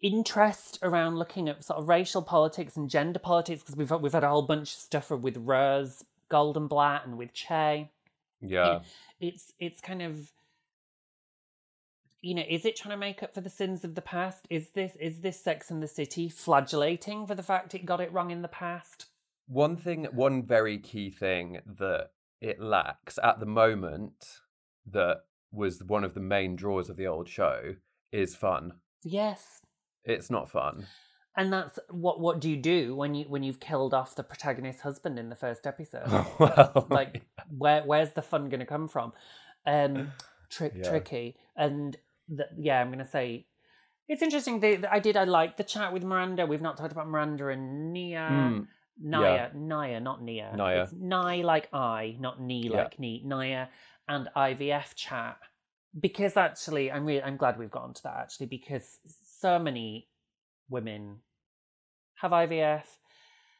interest 0.00 0.78
around 0.82 1.18
looking 1.18 1.48
at 1.48 1.64
sort 1.64 1.78
of 1.78 1.88
racial 1.88 2.22
politics 2.22 2.76
and 2.76 2.88
gender 2.88 3.18
politics, 3.18 3.62
because 3.62 3.76
we've 3.76 3.90
we've 4.02 4.12
had 4.12 4.24
a 4.24 4.28
whole 4.28 4.42
bunch 4.42 4.74
of 4.74 4.80
stuff 4.80 5.10
with 5.10 5.36
Rose 5.36 6.04
Goldenblatt 6.30 7.04
and 7.04 7.18
with 7.18 7.32
Che. 7.32 7.90
Yeah. 8.40 8.80
It's 9.20 9.52
it's 9.58 9.80
kind 9.80 10.02
of 10.02 10.32
you 12.20 12.34
know, 12.34 12.44
is 12.48 12.64
it 12.64 12.76
trying 12.76 12.94
to 12.94 12.98
make 12.98 13.22
up 13.22 13.32
for 13.32 13.40
the 13.40 13.50
sins 13.50 13.84
of 13.84 13.94
the 13.94 14.02
past? 14.02 14.46
Is 14.50 14.70
this 14.70 14.96
is 14.96 15.20
this 15.20 15.40
Sex 15.40 15.70
and 15.70 15.82
the 15.82 15.88
City 15.88 16.28
flagellating 16.28 17.26
for 17.26 17.34
the 17.34 17.42
fact 17.42 17.74
it 17.74 17.86
got 17.86 18.00
it 18.00 18.12
wrong 18.12 18.30
in 18.30 18.42
the 18.42 18.48
past? 18.48 19.06
One 19.46 19.76
thing, 19.76 20.06
one 20.12 20.42
very 20.42 20.78
key 20.78 21.10
thing 21.10 21.60
that 21.78 22.10
it 22.40 22.60
lacks 22.60 23.18
at 23.22 23.40
the 23.40 23.46
moment 23.46 24.40
that 24.86 25.22
was 25.52 25.82
one 25.82 26.04
of 26.04 26.14
the 26.14 26.20
main 26.20 26.56
draws 26.56 26.90
of 26.90 26.96
the 26.96 27.06
old 27.06 27.28
show 27.28 27.74
is 28.12 28.34
fun. 28.34 28.74
Yes. 29.04 29.62
It's 30.08 30.30
not 30.30 30.50
fun. 30.50 30.86
And 31.36 31.52
that's 31.52 31.78
what 31.90 32.18
what 32.18 32.40
do 32.40 32.50
you 32.50 32.56
do 32.56 32.96
when 32.96 33.14
you 33.14 33.24
when 33.28 33.42
you've 33.44 33.60
killed 33.60 33.94
off 33.94 34.16
the 34.16 34.24
protagonist's 34.24 34.82
husband 34.82 35.18
in 35.18 35.28
the 35.28 35.36
first 35.36 35.66
episode? 35.66 36.08
well, 36.38 36.86
like 36.90 37.22
where 37.56 37.82
where's 37.82 38.10
the 38.14 38.22
fun 38.22 38.48
going 38.48 38.60
to 38.60 38.66
come 38.66 38.88
from? 38.88 39.12
Um 39.64 40.12
trick 40.50 40.72
Yeah. 40.74 40.88
tricky 40.90 41.36
and 41.56 41.96
th- 42.28 42.48
yeah, 42.58 42.80
I'm 42.80 42.88
going 42.88 42.98
to 42.98 43.04
say 43.04 43.46
It's 44.08 44.22
interesting. 44.22 44.60
They, 44.60 44.78
I 44.90 44.98
did. 44.98 45.16
I 45.16 45.24
like 45.24 45.56
the 45.58 45.64
chat 45.64 45.92
with 45.92 46.02
Miranda. 46.02 46.46
We've 46.46 46.62
not 46.62 46.76
talked 46.78 46.92
about 46.92 47.06
Miranda 47.08 47.48
and 47.48 47.92
Nia. 47.92 48.28
Mm, 48.32 48.66
Nia, 49.00 49.20
yeah. 49.20 49.48
Naya, 49.54 50.00
not 50.00 50.22
Nia. 50.22 50.54
Nia. 50.56 50.82
It's 50.90 50.92
like 51.44 51.68
I, 51.72 52.16
not 52.18 52.40
knee 52.40 52.70
Yeah. 52.72 52.78
like 52.82 52.98
knee. 52.98 53.22
Nya 53.24 53.68
and 54.08 54.28
IVF 54.34 54.94
chat. 54.96 55.36
Because 55.98 56.36
actually, 56.36 56.90
I'm 56.90 57.04
really, 57.04 57.22
I'm 57.22 57.36
glad 57.36 57.58
we've 57.58 57.70
gotten 57.70 57.94
to 57.94 58.02
that 58.04 58.16
actually, 58.18 58.46
because 58.46 58.98
so 59.40 59.58
many 59.58 60.08
women 60.68 61.18
have 62.16 62.32
IVF. 62.32 62.82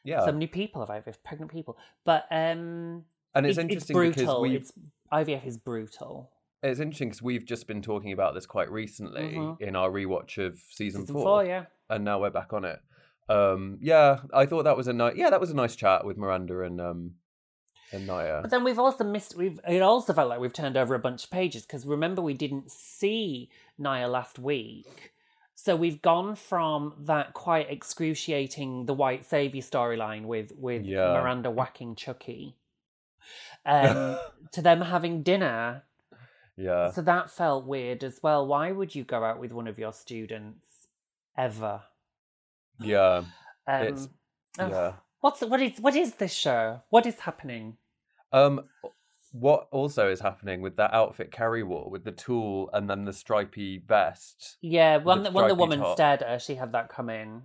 yeah. 0.04 0.24
So 0.24 0.32
many 0.32 0.46
people 0.46 0.84
have 0.84 1.04
IVF, 1.04 1.16
pregnant 1.24 1.50
people. 1.52 1.76
But 2.04 2.24
um, 2.30 3.04
and 3.34 3.46
it's, 3.46 3.58
it's, 3.58 3.58
interesting 3.58 3.94
brutal. 3.94 4.42
because 4.42 4.70
It's 4.70 4.72
IVF 5.12 5.46
is 5.46 5.56
brutal. 5.58 6.30
it's 6.62 6.80
interesting 6.80 7.08
because 7.08 7.22
we've 7.22 7.44
just 7.46 7.66
been 7.66 7.82
talking 7.82 8.12
about 8.12 8.34
this 8.34 8.46
quite 8.46 8.70
recently 8.70 9.34
Mhm. 9.34 9.60
in 9.60 9.76
our 9.76 9.90
rewatch 9.90 10.38
of 10.44 10.58
season, 10.70 11.02
Season 11.02 11.14
four, 11.14 11.24
four, 11.24 11.44
yeah. 11.44 11.66
and 11.88 12.04
now 12.04 12.20
we're 12.20 12.30
back 12.30 12.52
on 12.52 12.64
it. 12.64 12.80
Um, 13.28 13.78
yeah, 13.80 14.20
I 14.32 14.46
thought 14.46 14.64
that 14.64 14.76
was 14.76 14.88
a 14.88 14.92
nice. 14.92 15.14
Yeah, 15.16 15.30
that 15.30 15.40
was 15.40 15.50
a 15.50 15.54
nice 15.56 15.76
chat 15.76 16.04
with 16.04 16.16
Miranda 16.16 16.62
and 16.62 16.80
um 16.80 17.14
and 17.92 18.08
Nya. 18.08 18.42
But 18.42 18.50
then 18.50 18.64
we've 18.64 18.78
also 18.78 19.04
missed. 19.04 19.36
We've 19.36 19.60
it 19.68 19.82
also 19.82 20.12
felt 20.14 20.28
like 20.30 20.40
we've 20.40 20.52
turned 20.52 20.76
over 20.76 20.94
a 20.94 20.98
bunch 20.98 21.24
of 21.24 21.30
pages 21.30 21.62
because 21.62 21.86
remember 21.86 22.22
we 22.22 22.34
didn't 22.34 22.70
see 22.72 23.50
Nya 23.78 24.10
last 24.10 24.38
week, 24.38 25.12
so 25.60 25.74
we've 25.74 26.00
gone 26.00 26.36
from 26.36 26.94
that 27.00 27.32
quite 27.34 27.68
excruciating 27.68 28.86
the 28.86 28.94
white 28.94 29.24
savior 29.24 29.60
storyline 29.60 30.22
with 30.24 30.52
with 30.56 30.84
Yeah. 30.84 31.14
Miranda 31.14 31.50
whacking 31.50 31.96
Chucky, 31.96 32.54
um, 33.66 34.16
to 34.52 34.62
them 34.62 34.80
having 34.82 35.24
dinner. 35.24 35.82
yeah, 36.56 36.92
So 36.92 37.02
that 37.02 37.30
felt 37.30 37.64
weird 37.66 38.04
as 38.04 38.20
well. 38.22 38.46
Why 38.46 38.70
would 38.70 38.94
you 38.94 39.02
go 39.02 39.24
out 39.24 39.40
with 39.40 39.52
one 39.52 39.66
of 39.66 39.78
your 39.80 39.92
students 39.92 40.64
ever? 41.36 41.82
yeah, 42.80 43.24
Um, 43.66 43.82
It's- 43.82 44.08
yeah. 44.58 44.92
What's 45.20 45.40
what 45.40 45.60
is 45.60 45.80
what 45.80 45.96
is 45.96 46.14
this 46.14 46.32
show? 46.32 46.82
What 46.90 47.04
is 47.04 47.18
happening? 47.20 47.76
Um, 48.32 48.68
what 49.32 49.68
also 49.70 50.10
is 50.10 50.20
happening 50.20 50.60
with 50.60 50.76
that 50.76 50.92
outfit 50.94 51.30
Carrie 51.30 51.62
wore 51.62 51.90
with 51.90 52.04
the 52.04 52.12
tulle 52.12 52.70
and 52.72 52.88
then 52.88 53.04
the 53.04 53.12
stripy 53.12 53.78
vest? 53.78 54.56
Yeah, 54.60 54.98
when 54.98 55.22
the 55.22 55.30
the, 55.30 55.34
when 55.34 55.48
the 55.48 55.54
woman 55.54 55.80
top. 55.80 55.96
stared 55.96 56.22
at 56.22 56.28
her, 56.28 56.38
she 56.38 56.54
had 56.54 56.72
that 56.72 56.88
come 56.88 57.10
in. 57.10 57.42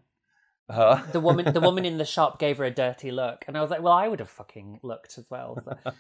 Huh? 0.70 1.02
The 1.12 1.20
woman, 1.20 1.54
the 1.54 1.60
woman 1.60 1.86
in 1.86 1.98
the 1.98 2.06
shop 2.16 2.40
gave 2.40 2.58
her 2.58 2.64
a 2.64 2.72
dirty 2.72 3.12
look, 3.12 3.46
and 3.48 3.58
I 3.58 3.62
was 3.62 3.70
like, 3.70 3.82
"Well, 3.82 3.94
I 3.94 4.08
would 4.08 4.20
have 4.20 4.30
fucking 4.30 4.80
looked 4.82 5.18
as 5.18 5.30
well." 5.30 5.62
So, 5.64 5.92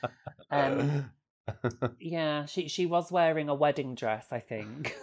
um, 0.51 1.11
yeah, 1.99 2.45
she 2.45 2.67
she 2.67 2.85
was 2.85 3.11
wearing 3.11 3.49
a 3.49 3.55
wedding 3.55 3.95
dress, 3.95 4.27
I 4.31 4.39
think. 4.39 4.95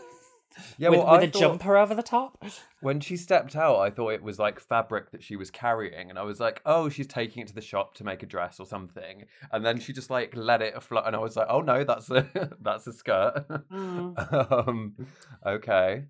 Yeah, 0.79 0.89
with, 0.89 1.01
well, 1.01 1.13
with 1.13 1.29
a 1.29 1.33
thought- 1.33 1.41
jumper 1.41 1.77
over 1.77 1.95
the 1.95 2.03
top. 2.03 2.45
When 2.81 3.01
she 3.01 3.17
stepped 3.17 3.55
out, 3.57 3.79
I 3.79 3.91
thought 3.91 4.11
it 4.11 4.23
was 4.23 4.39
like 4.39 4.59
fabric 4.61 5.11
that 5.13 5.23
she 5.23 5.37
was 5.37 5.51
carrying, 5.51 6.11
and 6.11 6.19
I 6.19 6.23
was 6.23 6.41
like, 6.41 6.61
"Oh, 6.65 6.89
she's 6.89 7.07
taking 7.07 7.43
it 7.43 7.49
to 7.49 7.55
the 7.55 7.61
shop 7.61 7.95
to 7.95 8.05
make 8.05 8.23
a 8.23 8.27
dress 8.27 8.59
or 8.59 8.67
something." 8.67 9.25
And 9.53 9.65
then 9.65 9.79
she 9.81 9.93
just 9.93 10.11
like 10.11 10.33
let 10.35 10.63
it 10.63 10.83
float, 10.83 11.05
and 11.07 11.15
I 11.15 11.19
was 11.19 11.37
like, 11.37 11.47
"Oh 11.51 11.61
no, 11.61 11.85
that's 11.85 12.11
a 12.11 12.51
that's 12.61 12.87
a 12.87 12.93
skirt." 12.93 13.45
Mm. 13.71 14.69
um, 14.69 14.95
okay. 15.47 16.05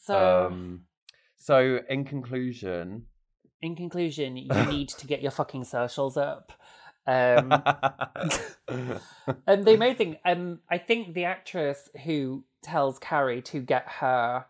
So, 0.00 0.46
Um, 0.46 0.82
so 1.36 1.80
in 1.88 2.04
conclusion, 2.04 3.06
in 3.62 3.76
conclusion, 3.76 4.36
you 4.38 4.64
need 4.66 4.88
to 4.90 5.06
get 5.06 5.22
your 5.22 5.30
fucking 5.30 5.64
socials 5.64 6.16
up. 6.16 6.52
Um, 7.06 7.52
and 9.46 9.64
the 9.64 9.74
amazing 9.74 10.16
um, 10.24 10.60
I 10.70 10.78
think 10.78 11.14
the 11.14 11.24
actress 11.24 11.90
who 12.04 12.44
tells 12.64 12.98
Carrie 12.98 13.42
to 13.42 13.60
get 13.60 13.86
her 14.00 14.46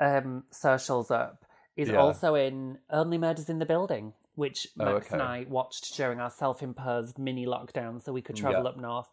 um, 0.00 0.44
socials 0.50 1.10
up 1.10 1.44
is 1.76 1.88
Yeah. 1.88 1.96
also 1.96 2.34
in 2.34 2.78
Only 2.90 3.18
Murders 3.18 3.48
in 3.48 3.58
the 3.58 3.66
Building, 3.66 4.12
which 4.34 4.66
Oh, 4.78 4.94
Max 4.94 5.10
and. 5.12 5.22
I 5.22 5.46
watched 5.48 5.96
during 5.96 6.20
our 6.20 6.30
self-imposed 6.30 7.18
mini 7.18 7.46
lockdown, 7.46 8.02
so 8.02 8.12
we 8.12 8.22
could 8.22 8.36
travel 8.36 8.64
Yeah. 8.64 8.70
up 8.70 8.76
north. 8.76 9.08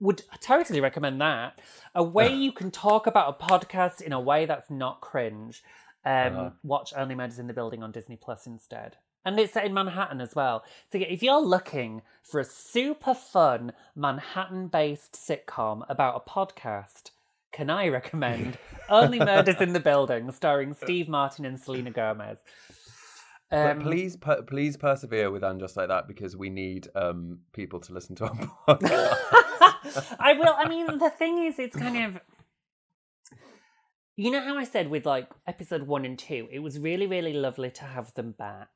Would 0.00 0.22
totally 0.40 0.80
recommend 0.80 1.20
that. 1.20 1.60
A 1.94 2.02
way 2.02 2.28
you 2.34 2.52
can 2.52 2.70
talk 2.70 3.06
about 3.06 3.36
a 3.40 3.44
podcast 3.44 4.00
in 4.00 4.12
a 4.12 4.20
way 4.20 4.46
that's 4.46 4.70
not 4.70 5.00
cringe. 5.00 5.62
Um, 6.04 6.12
Uh-huh. 6.36 6.50
Watch 6.62 6.92
Only 6.94 7.14
Murders 7.14 7.38
in 7.38 7.46
the 7.46 7.54
Building 7.54 7.82
on 7.82 7.92
Disney 7.92 8.16
Plus 8.16 8.46
instead. 8.46 8.96
And 9.24 9.40
it's 9.40 9.54
set 9.54 9.64
in 9.64 9.74
Manhattan 9.74 10.20
as 10.20 10.36
well. 10.36 10.64
So 10.92 10.98
if 10.98 11.20
you're 11.20 11.40
looking 11.40 12.02
for 12.22 12.38
a 12.38 12.44
super 12.44 13.12
fun 13.12 13.72
Manhattan 13.96 14.68
based 14.68 15.14
sitcom 15.14 15.84
about 15.88 16.22
a 16.24 16.30
podcast, 16.30 17.10
can 17.52 17.70
I 17.70 17.88
recommend 17.88 18.58
Only 18.88 19.18
Murders 19.18 19.60
in 19.60 19.72
the 19.72 19.80
Building, 19.80 20.30
starring 20.32 20.74
Steve 20.74 21.08
Martin 21.08 21.44
and 21.44 21.58
Selena 21.58 21.90
Gomez? 21.90 22.38
Um, 23.50 23.80
please, 23.80 24.16
per- 24.16 24.42
please 24.42 24.76
persevere 24.76 25.30
with 25.30 25.44
and 25.44 25.60
just 25.60 25.76
like 25.76 25.88
that 25.88 26.08
because 26.08 26.36
we 26.36 26.50
need 26.50 26.88
um 26.96 27.38
people 27.52 27.78
to 27.80 27.92
listen 27.92 28.16
to 28.16 28.24
our 28.24 28.34
podcast. 28.68 30.16
I 30.18 30.32
will. 30.32 30.54
I 30.56 30.68
mean, 30.68 30.98
the 30.98 31.10
thing 31.10 31.44
is, 31.44 31.58
it's 31.58 31.76
kind 31.76 32.04
of. 32.04 32.20
You 34.16 34.30
know 34.30 34.40
how 34.40 34.56
I 34.56 34.64
said 34.64 34.88
with 34.88 35.04
like 35.06 35.30
episode 35.46 35.82
one 35.82 36.04
and 36.04 36.18
two, 36.18 36.48
it 36.50 36.60
was 36.60 36.78
really, 36.78 37.06
really 37.06 37.34
lovely 37.34 37.70
to 37.72 37.84
have 37.84 38.12
them 38.14 38.32
back. 38.32 38.68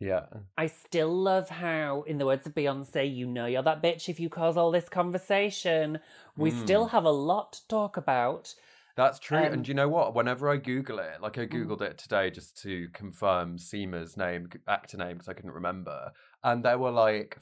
Yeah, 0.00 0.26
I 0.56 0.66
still 0.66 1.12
love 1.14 1.48
how, 1.48 2.02
in 2.02 2.18
the 2.18 2.26
words 2.26 2.46
of 2.46 2.54
Beyonce, 2.54 3.14
you 3.14 3.26
know 3.26 3.46
you're 3.46 3.62
that 3.62 3.82
bitch 3.82 4.08
if 4.08 4.20
you 4.20 4.28
cause 4.28 4.56
all 4.56 4.70
this 4.70 4.88
conversation. 4.88 5.98
We 6.36 6.50
still 6.50 6.86
have 6.86 7.04
a 7.04 7.10
lot 7.10 7.52
to 7.54 7.68
talk 7.68 7.96
about. 7.96 8.54
that's 8.96 9.18
true. 9.18 9.38
Um, 9.38 9.52
and 9.52 9.68
you 9.68 9.74
know 9.74 9.88
what? 9.88 10.14
Whenever 10.14 10.48
I 10.50 10.56
Google 10.56 10.98
it, 10.98 11.20
like 11.20 11.38
I 11.38 11.46
Mm. 11.46 11.66
googled 11.66 11.80
it 11.82 11.98
today 11.98 12.30
just 12.30 12.60
to 12.62 12.88
confirm 12.92 13.58
Seema's 13.58 14.16
name, 14.16 14.48
actor 14.68 14.96
name, 14.96 15.14
because 15.14 15.28
I 15.28 15.32
couldn't 15.34 15.50
remember, 15.52 16.12
and 16.42 16.64
there 16.64 16.78
were 16.78 16.90
like 16.92 17.38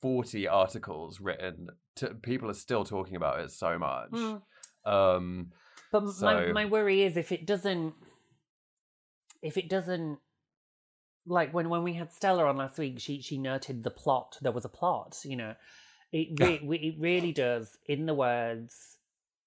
forty 0.00 0.46
articles 0.46 1.20
written. 1.20 1.68
To, 1.96 2.14
people 2.14 2.48
are 2.48 2.54
still 2.54 2.84
talking 2.84 3.16
about 3.16 3.40
it 3.40 3.50
so 3.50 3.78
much. 3.78 4.10
Mm. 4.12 4.42
Um, 4.84 5.52
But 5.90 6.04
my, 6.20 6.52
my 6.52 6.64
worry 6.64 7.02
is 7.02 7.16
if 7.16 7.32
it 7.32 7.44
doesn't, 7.46 7.94
if 9.42 9.56
it 9.56 9.68
doesn't, 9.68 10.18
like 11.28 11.52
when, 11.54 11.68
when 11.68 11.82
we 11.82 11.92
had 11.94 12.12
Stella 12.12 12.44
on 12.46 12.56
last 12.56 12.78
week, 12.78 12.98
she 12.98 13.20
she 13.20 13.38
noted 13.38 13.82
the 13.84 13.90
plot. 13.90 14.38
There 14.40 14.52
was 14.52 14.64
a 14.64 14.68
plot, 14.68 15.20
you 15.24 15.36
know. 15.36 15.54
It 16.12 16.28
re- 16.40 16.60
we- 16.64 16.78
it 16.78 16.96
really 16.98 17.32
does. 17.32 17.76
In 17.86 18.06
the 18.06 18.14
words 18.14 18.96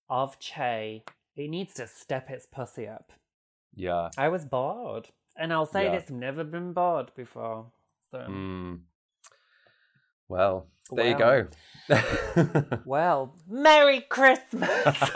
of 0.10 0.38
Che, 0.40 1.04
it 1.36 1.50
needs 1.50 1.74
to 1.76 1.88
step 1.88 2.30
its 2.30 2.46
pussy 2.46 2.88
up. 2.88 3.12
yeah. 3.74 4.10
I 4.18 4.30
was 4.30 4.46
bored, 4.46 5.10
and 5.38 5.52
I'll 5.52 5.66
say 5.66 5.86
Yeah. 5.86 5.96
this: 5.96 6.06
I've 6.10 6.16
never 6.18 6.44
been 6.44 6.74
bored 6.74 7.12
before. 7.16 7.72
So, 8.12 8.20
Mm. 8.20 8.82
Well, 10.28 10.68
there 10.92 11.10
you 11.10 11.18
go. 11.18 11.48
well, 12.86 13.36
Merry 13.50 14.02
Christmas. 14.02 14.70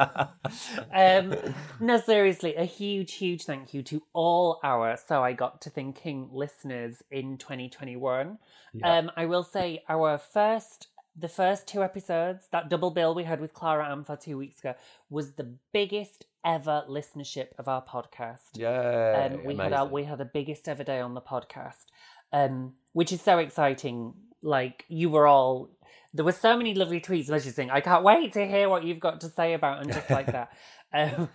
um, 0.94 1.36
no, 1.80 2.00
seriously, 2.00 2.56
a 2.56 2.66
huge, 2.66 3.14
huge 3.14 3.44
thank 3.44 3.74
you 3.74 3.82
to 3.84 4.04
all 4.14 4.60
our 4.64 4.98
So 4.98 5.24
I 5.24 5.34
Got 5.34 5.62
to 5.62 5.70
Thinking 5.70 6.30
listeners 6.32 7.04
in 7.12 7.38
2021. 7.38 8.38
Yeah. 8.74 8.98
Um, 8.98 9.12
I 9.16 9.26
will 9.26 9.44
say 9.44 9.84
our 9.88 10.18
first, 10.18 10.88
the 11.18 11.30
first 11.30 11.68
two 11.68 11.84
episodes, 11.84 12.48
that 12.52 12.70
double 12.70 12.92
bill 12.92 13.16
we 13.16 13.24
had 13.24 13.40
with 13.40 13.54
Clara 13.54 13.86
Amfo 13.86 14.20
two 14.20 14.38
weeks 14.38 14.60
ago, 14.60 14.76
was 15.10 15.34
the 15.34 15.56
biggest 15.72 16.26
ever 16.46 16.84
listenership 16.90 17.48
of 17.58 17.68
our 17.68 17.84
podcast. 17.84 18.52
Yeah, 18.54 19.30
Um, 19.32 19.44
we 19.44 19.56
had 19.56 19.74
our, 19.74 19.88
we 19.88 20.04
had 20.04 20.20
the 20.20 20.26
biggest 20.26 20.68
ever 20.68 20.84
day 20.84 21.00
on 21.00 21.14
the 21.14 21.22
podcast, 21.22 21.86
um, 22.32 22.74
which 22.94 23.12
is 23.12 23.22
so 23.22 23.40
exciting. 23.40 24.14
Like 24.46 24.86
you 24.88 25.10
were 25.10 25.28
all, 25.28 25.70
there 26.14 26.24
were 26.24 26.32
so 26.32 26.56
many 26.56 26.76
lovely 26.76 27.02
tweets 27.02 27.30
messaging. 27.30 27.70
I 27.72 27.82
can't 27.82 28.04
wait 28.04 28.34
to 28.34 28.48
hear 28.48 28.70
what 28.70 28.84
you've 28.84 29.00
got 29.00 29.22
to 29.22 29.30
say 29.30 29.54
about 29.54 29.82
and 29.82 29.92
just 29.92 30.10
like 30.10 30.28
that. 30.28 30.50
Um, 30.94 31.28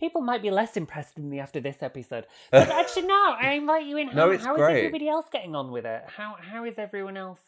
people 0.00 0.20
might 0.20 0.42
be 0.42 0.50
less 0.50 0.76
impressed 0.76 1.14
with 1.16 1.26
me 1.26 1.38
after 1.38 1.60
this 1.60 1.76
episode, 1.80 2.26
but 2.50 2.68
actually, 2.70 3.06
no. 3.06 3.36
I 3.40 3.52
invite 3.52 3.84
you 3.86 3.98
in. 3.98 4.08
No, 4.14 4.30
it's 4.32 4.44
how 4.44 4.54
is 4.54 4.58
great. 4.58 4.78
everybody 4.78 5.08
else 5.08 5.26
getting 5.30 5.54
on 5.54 5.70
with 5.70 5.84
it? 5.84 6.02
How 6.08 6.34
how 6.40 6.64
is 6.64 6.74
everyone 6.76 7.16
else? 7.16 7.38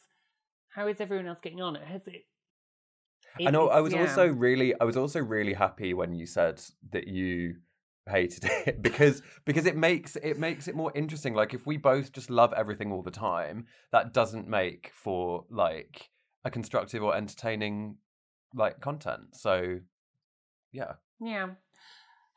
How 0.69 0.87
is 0.87 1.01
everyone 1.01 1.27
else 1.27 1.39
getting 1.43 1.61
on? 1.63 1.75
Has 1.75 2.07
it? 2.07 2.27
I 3.45 3.51
know. 3.51 3.71
I 3.71 3.81
was 3.81 3.93
yeah. 3.93 4.03
also 4.03 4.29
really, 4.29 4.79
I 4.81 4.85
was 4.85 4.97
also 4.97 5.21
really 5.21 5.55
happy 5.55 5.95
when 5.95 6.15
you 6.15 6.27
said 6.27 6.63
that 6.93 7.09
you 7.09 7.57
hated 8.09 8.45
it 8.67 8.83
because 8.83 9.23
because 9.45 9.67
it 9.67 9.77
makes 9.77 10.17
it 10.17 10.39
makes 10.39 10.69
it 10.69 10.75
more 10.75 10.93
interesting. 10.95 11.35
Like 11.35 11.55
if 11.55 11.67
we 11.67 11.77
both 11.77 12.13
just 12.13 12.31
love 12.31 12.53
everything 12.57 12.93
all 12.93 13.03
the 13.03 13.11
time, 13.11 13.67
that 13.93 14.13
doesn't 14.13 14.49
make 14.49 14.93
for 14.95 15.45
like 15.51 16.11
a 16.45 16.51
constructive 16.51 17.03
or 17.03 17.15
entertaining 17.17 17.97
like 18.55 18.81
content. 18.81 19.35
So 19.35 19.81
yeah, 20.73 20.95
Yeah. 21.21 21.51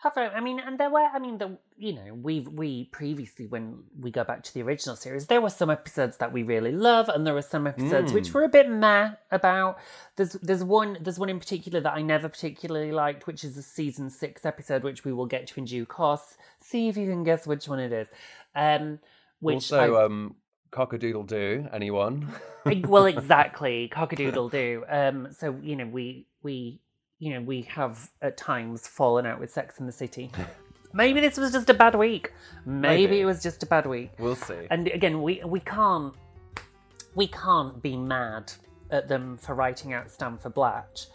Have 0.02 0.14
I? 0.18 0.40
Mean, 0.40 0.60
and 0.60 0.80
there 0.80 0.90
were. 0.90 1.02
I 1.14 1.20
mean, 1.20 1.38
the 1.40 1.58
you 1.78 1.92
know 1.94 2.14
we've 2.14 2.48
we 2.48 2.86
previously 2.86 3.48
when 3.48 3.84
we 4.00 4.12
go 4.12 4.24
back 4.24 4.44
to 4.44 4.54
the 4.54 4.62
original 4.62 4.96
series, 4.96 5.28
there 5.28 5.42
were 5.42 5.50
some 5.50 5.70
episodes 5.70 6.16
that 6.18 6.32
we 6.32 6.42
really 6.44 6.72
love, 6.72 7.10
and 7.10 7.28
there 7.28 7.34
were 7.34 7.42
some 7.42 7.68
episodes 7.68 8.14
which 8.14 8.34
were 8.34 8.44
a 8.46 8.50
bit 8.50 8.70
meh 8.70 9.12
about. 9.30 9.78
There's 10.16 10.34
there's 10.34 10.64
one 10.64 10.98
there's 11.02 11.20
one 11.20 11.28
in 11.30 11.38
particular 11.38 11.82
that 11.82 11.94
I 11.94 12.02
never 12.02 12.30
particularly 12.30 12.94
liked, 12.94 13.28
which 13.28 13.44
is 13.44 13.58
a 13.58 13.62
season 13.62 14.10
six 14.10 14.46
episode, 14.46 14.84
which 14.84 15.04
we 15.04 15.12
will 15.12 15.26
get 15.26 15.48
to 15.48 15.60
in 15.60 15.66
due 15.66 15.86
course. 15.86 16.38
See 16.62 16.88
if 16.88 16.96
you 16.96 17.08
can 17.10 17.24
guess 17.26 17.46
which 17.46 17.68
one 17.68 17.80
it 17.80 17.92
is. 17.92 18.08
Um, 18.56 19.00
which 19.42 19.56
also, 19.74 19.96
I- 19.96 20.06
um, 20.06 20.36
cockadoodle 20.72 21.28
do 21.28 21.68
anyone? 21.74 22.30
Well, 22.66 23.06
exactly, 23.06 23.90
cockadoodle 23.92 24.52
do. 24.52 24.86
Um, 24.88 25.28
so 25.38 25.58
you 25.62 25.76
know, 25.76 25.88
we 25.88 26.26
we 26.42 26.80
you 27.20 27.34
know 27.34 27.42
we 27.42 27.62
have 27.64 28.10
at 28.22 28.38
times 28.38 28.88
fallen 28.88 29.26
out 29.26 29.40
with 29.40 29.52
Sex 29.52 29.80
in 29.80 29.86
the 29.86 29.92
City. 29.92 30.32
Maybe 30.94 31.22
this 31.22 31.38
was 31.38 31.52
just 31.52 31.70
a 31.70 31.74
bad 31.76 31.94
week. 31.94 32.34
Maybe, 32.66 33.04
Maybe. 33.04 33.20
it 33.22 33.26
was 33.26 33.44
just 33.44 33.62
a 33.62 33.68
bad 33.68 33.86
week. 33.86 34.12
we'll 34.18 34.36
see. 34.36 34.66
And 34.72 34.88
again, 34.88 35.22
we 35.22 35.42
we 35.46 35.60
can't 35.60 36.14
we 37.16 37.28
can't 37.28 37.82
be 37.82 37.96
mad 37.96 38.52
at 38.92 39.08
them 39.08 39.38
for 39.38 39.54
writing 39.54 39.94
out 39.94 40.10
Stanford 40.10 40.54
Blatch. 40.56 41.08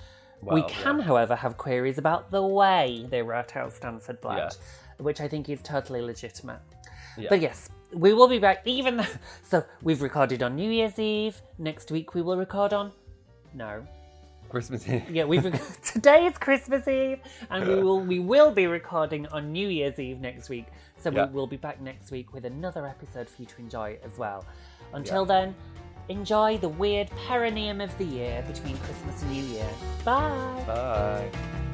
we 0.43 0.63
can, 0.65 0.99
yeah. 0.99 1.05
however, 1.05 1.35
have 1.35 1.57
queries 1.57 1.99
about 1.99 2.31
the 2.31 2.43
way 2.43 3.07
they 3.11 3.21
wrote 3.23 3.57
out 3.57 3.73
Stanford 3.73 4.21
Blatch, 4.21 4.55
Yeah. 4.55 5.03
which 5.05 5.21
I 5.21 5.27
think 5.27 5.49
is 5.49 5.61
totally 5.63 6.03
legitimate. 6.03 6.61
Yeah. 7.17 7.29
But 7.31 7.41
yes, 7.41 7.71
we 7.93 8.13
will 8.13 8.29
be 8.29 8.39
back. 8.39 8.63
Even 8.67 8.99
though, 8.99 9.07
so 9.43 9.65
we've 9.83 10.03
recorded 10.03 10.43
on 10.43 10.55
New 10.55 10.71
Year's 10.71 10.99
Eve. 10.99 11.41
Next 11.59 11.91
week 11.91 12.15
we 12.15 12.23
will 12.23 12.37
record 12.37 12.73
on. 12.73 12.93
No, 13.55 13.87
Christmas 14.55 14.89
Eve. 14.89 15.03
yeah, 15.11 15.25
we've 15.25 15.43
today 15.95 16.27
is 16.27 16.39
Christmas 16.39 16.87
Eve, 16.89 17.19
and 17.51 17.67
we 17.69 17.75
will 17.83 18.01
we 18.01 18.19
will 18.21 18.53
be 18.53 18.67
recording 18.67 19.27
on 19.29 19.53
New 19.53 19.69
Year's 19.69 19.99
Eve 19.99 20.21
next 20.21 20.49
week. 20.49 20.67
So 20.97 21.11
Yeah. 21.11 21.27
we 21.27 21.33
will 21.35 21.47
be 21.49 21.57
back 21.57 21.81
next 21.81 22.11
week 22.11 22.33
with 22.33 22.45
another 22.45 22.87
episode 22.87 23.29
for 23.29 23.43
you 23.43 23.47
to 23.49 23.57
enjoy 23.59 23.99
as 24.05 24.17
well. 24.17 24.45
Until 24.93 25.25
then, 25.25 25.55
enjoy 26.09 26.59
the 26.59 26.69
weird 26.69 27.11
perineum 27.27 27.81
of 27.81 27.97
the 27.99 28.05
year 28.05 28.45
between 28.47 28.77
Christmas 28.79 29.23
and 29.23 29.33
New 29.33 29.43
Year. 29.43 29.69
Bye. 30.05 30.63
Bye. 30.67 31.74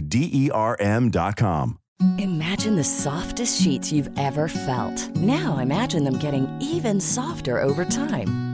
D 0.00 0.30
E 0.32 0.50
R 0.50 0.76
M.com. 0.80 1.78
Imagine 2.18 2.74
the 2.76 2.84
softest 2.84 3.62
sheets 3.62 3.92
you've 3.92 4.10
ever 4.18 4.48
felt. 4.48 5.14
Now 5.16 5.58
imagine 5.58 6.04
them 6.04 6.18
getting 6.18 6.48
even 6.60 7.00
softer 7.00 7.60
over 7.60 7.84
time. 7.84 8.53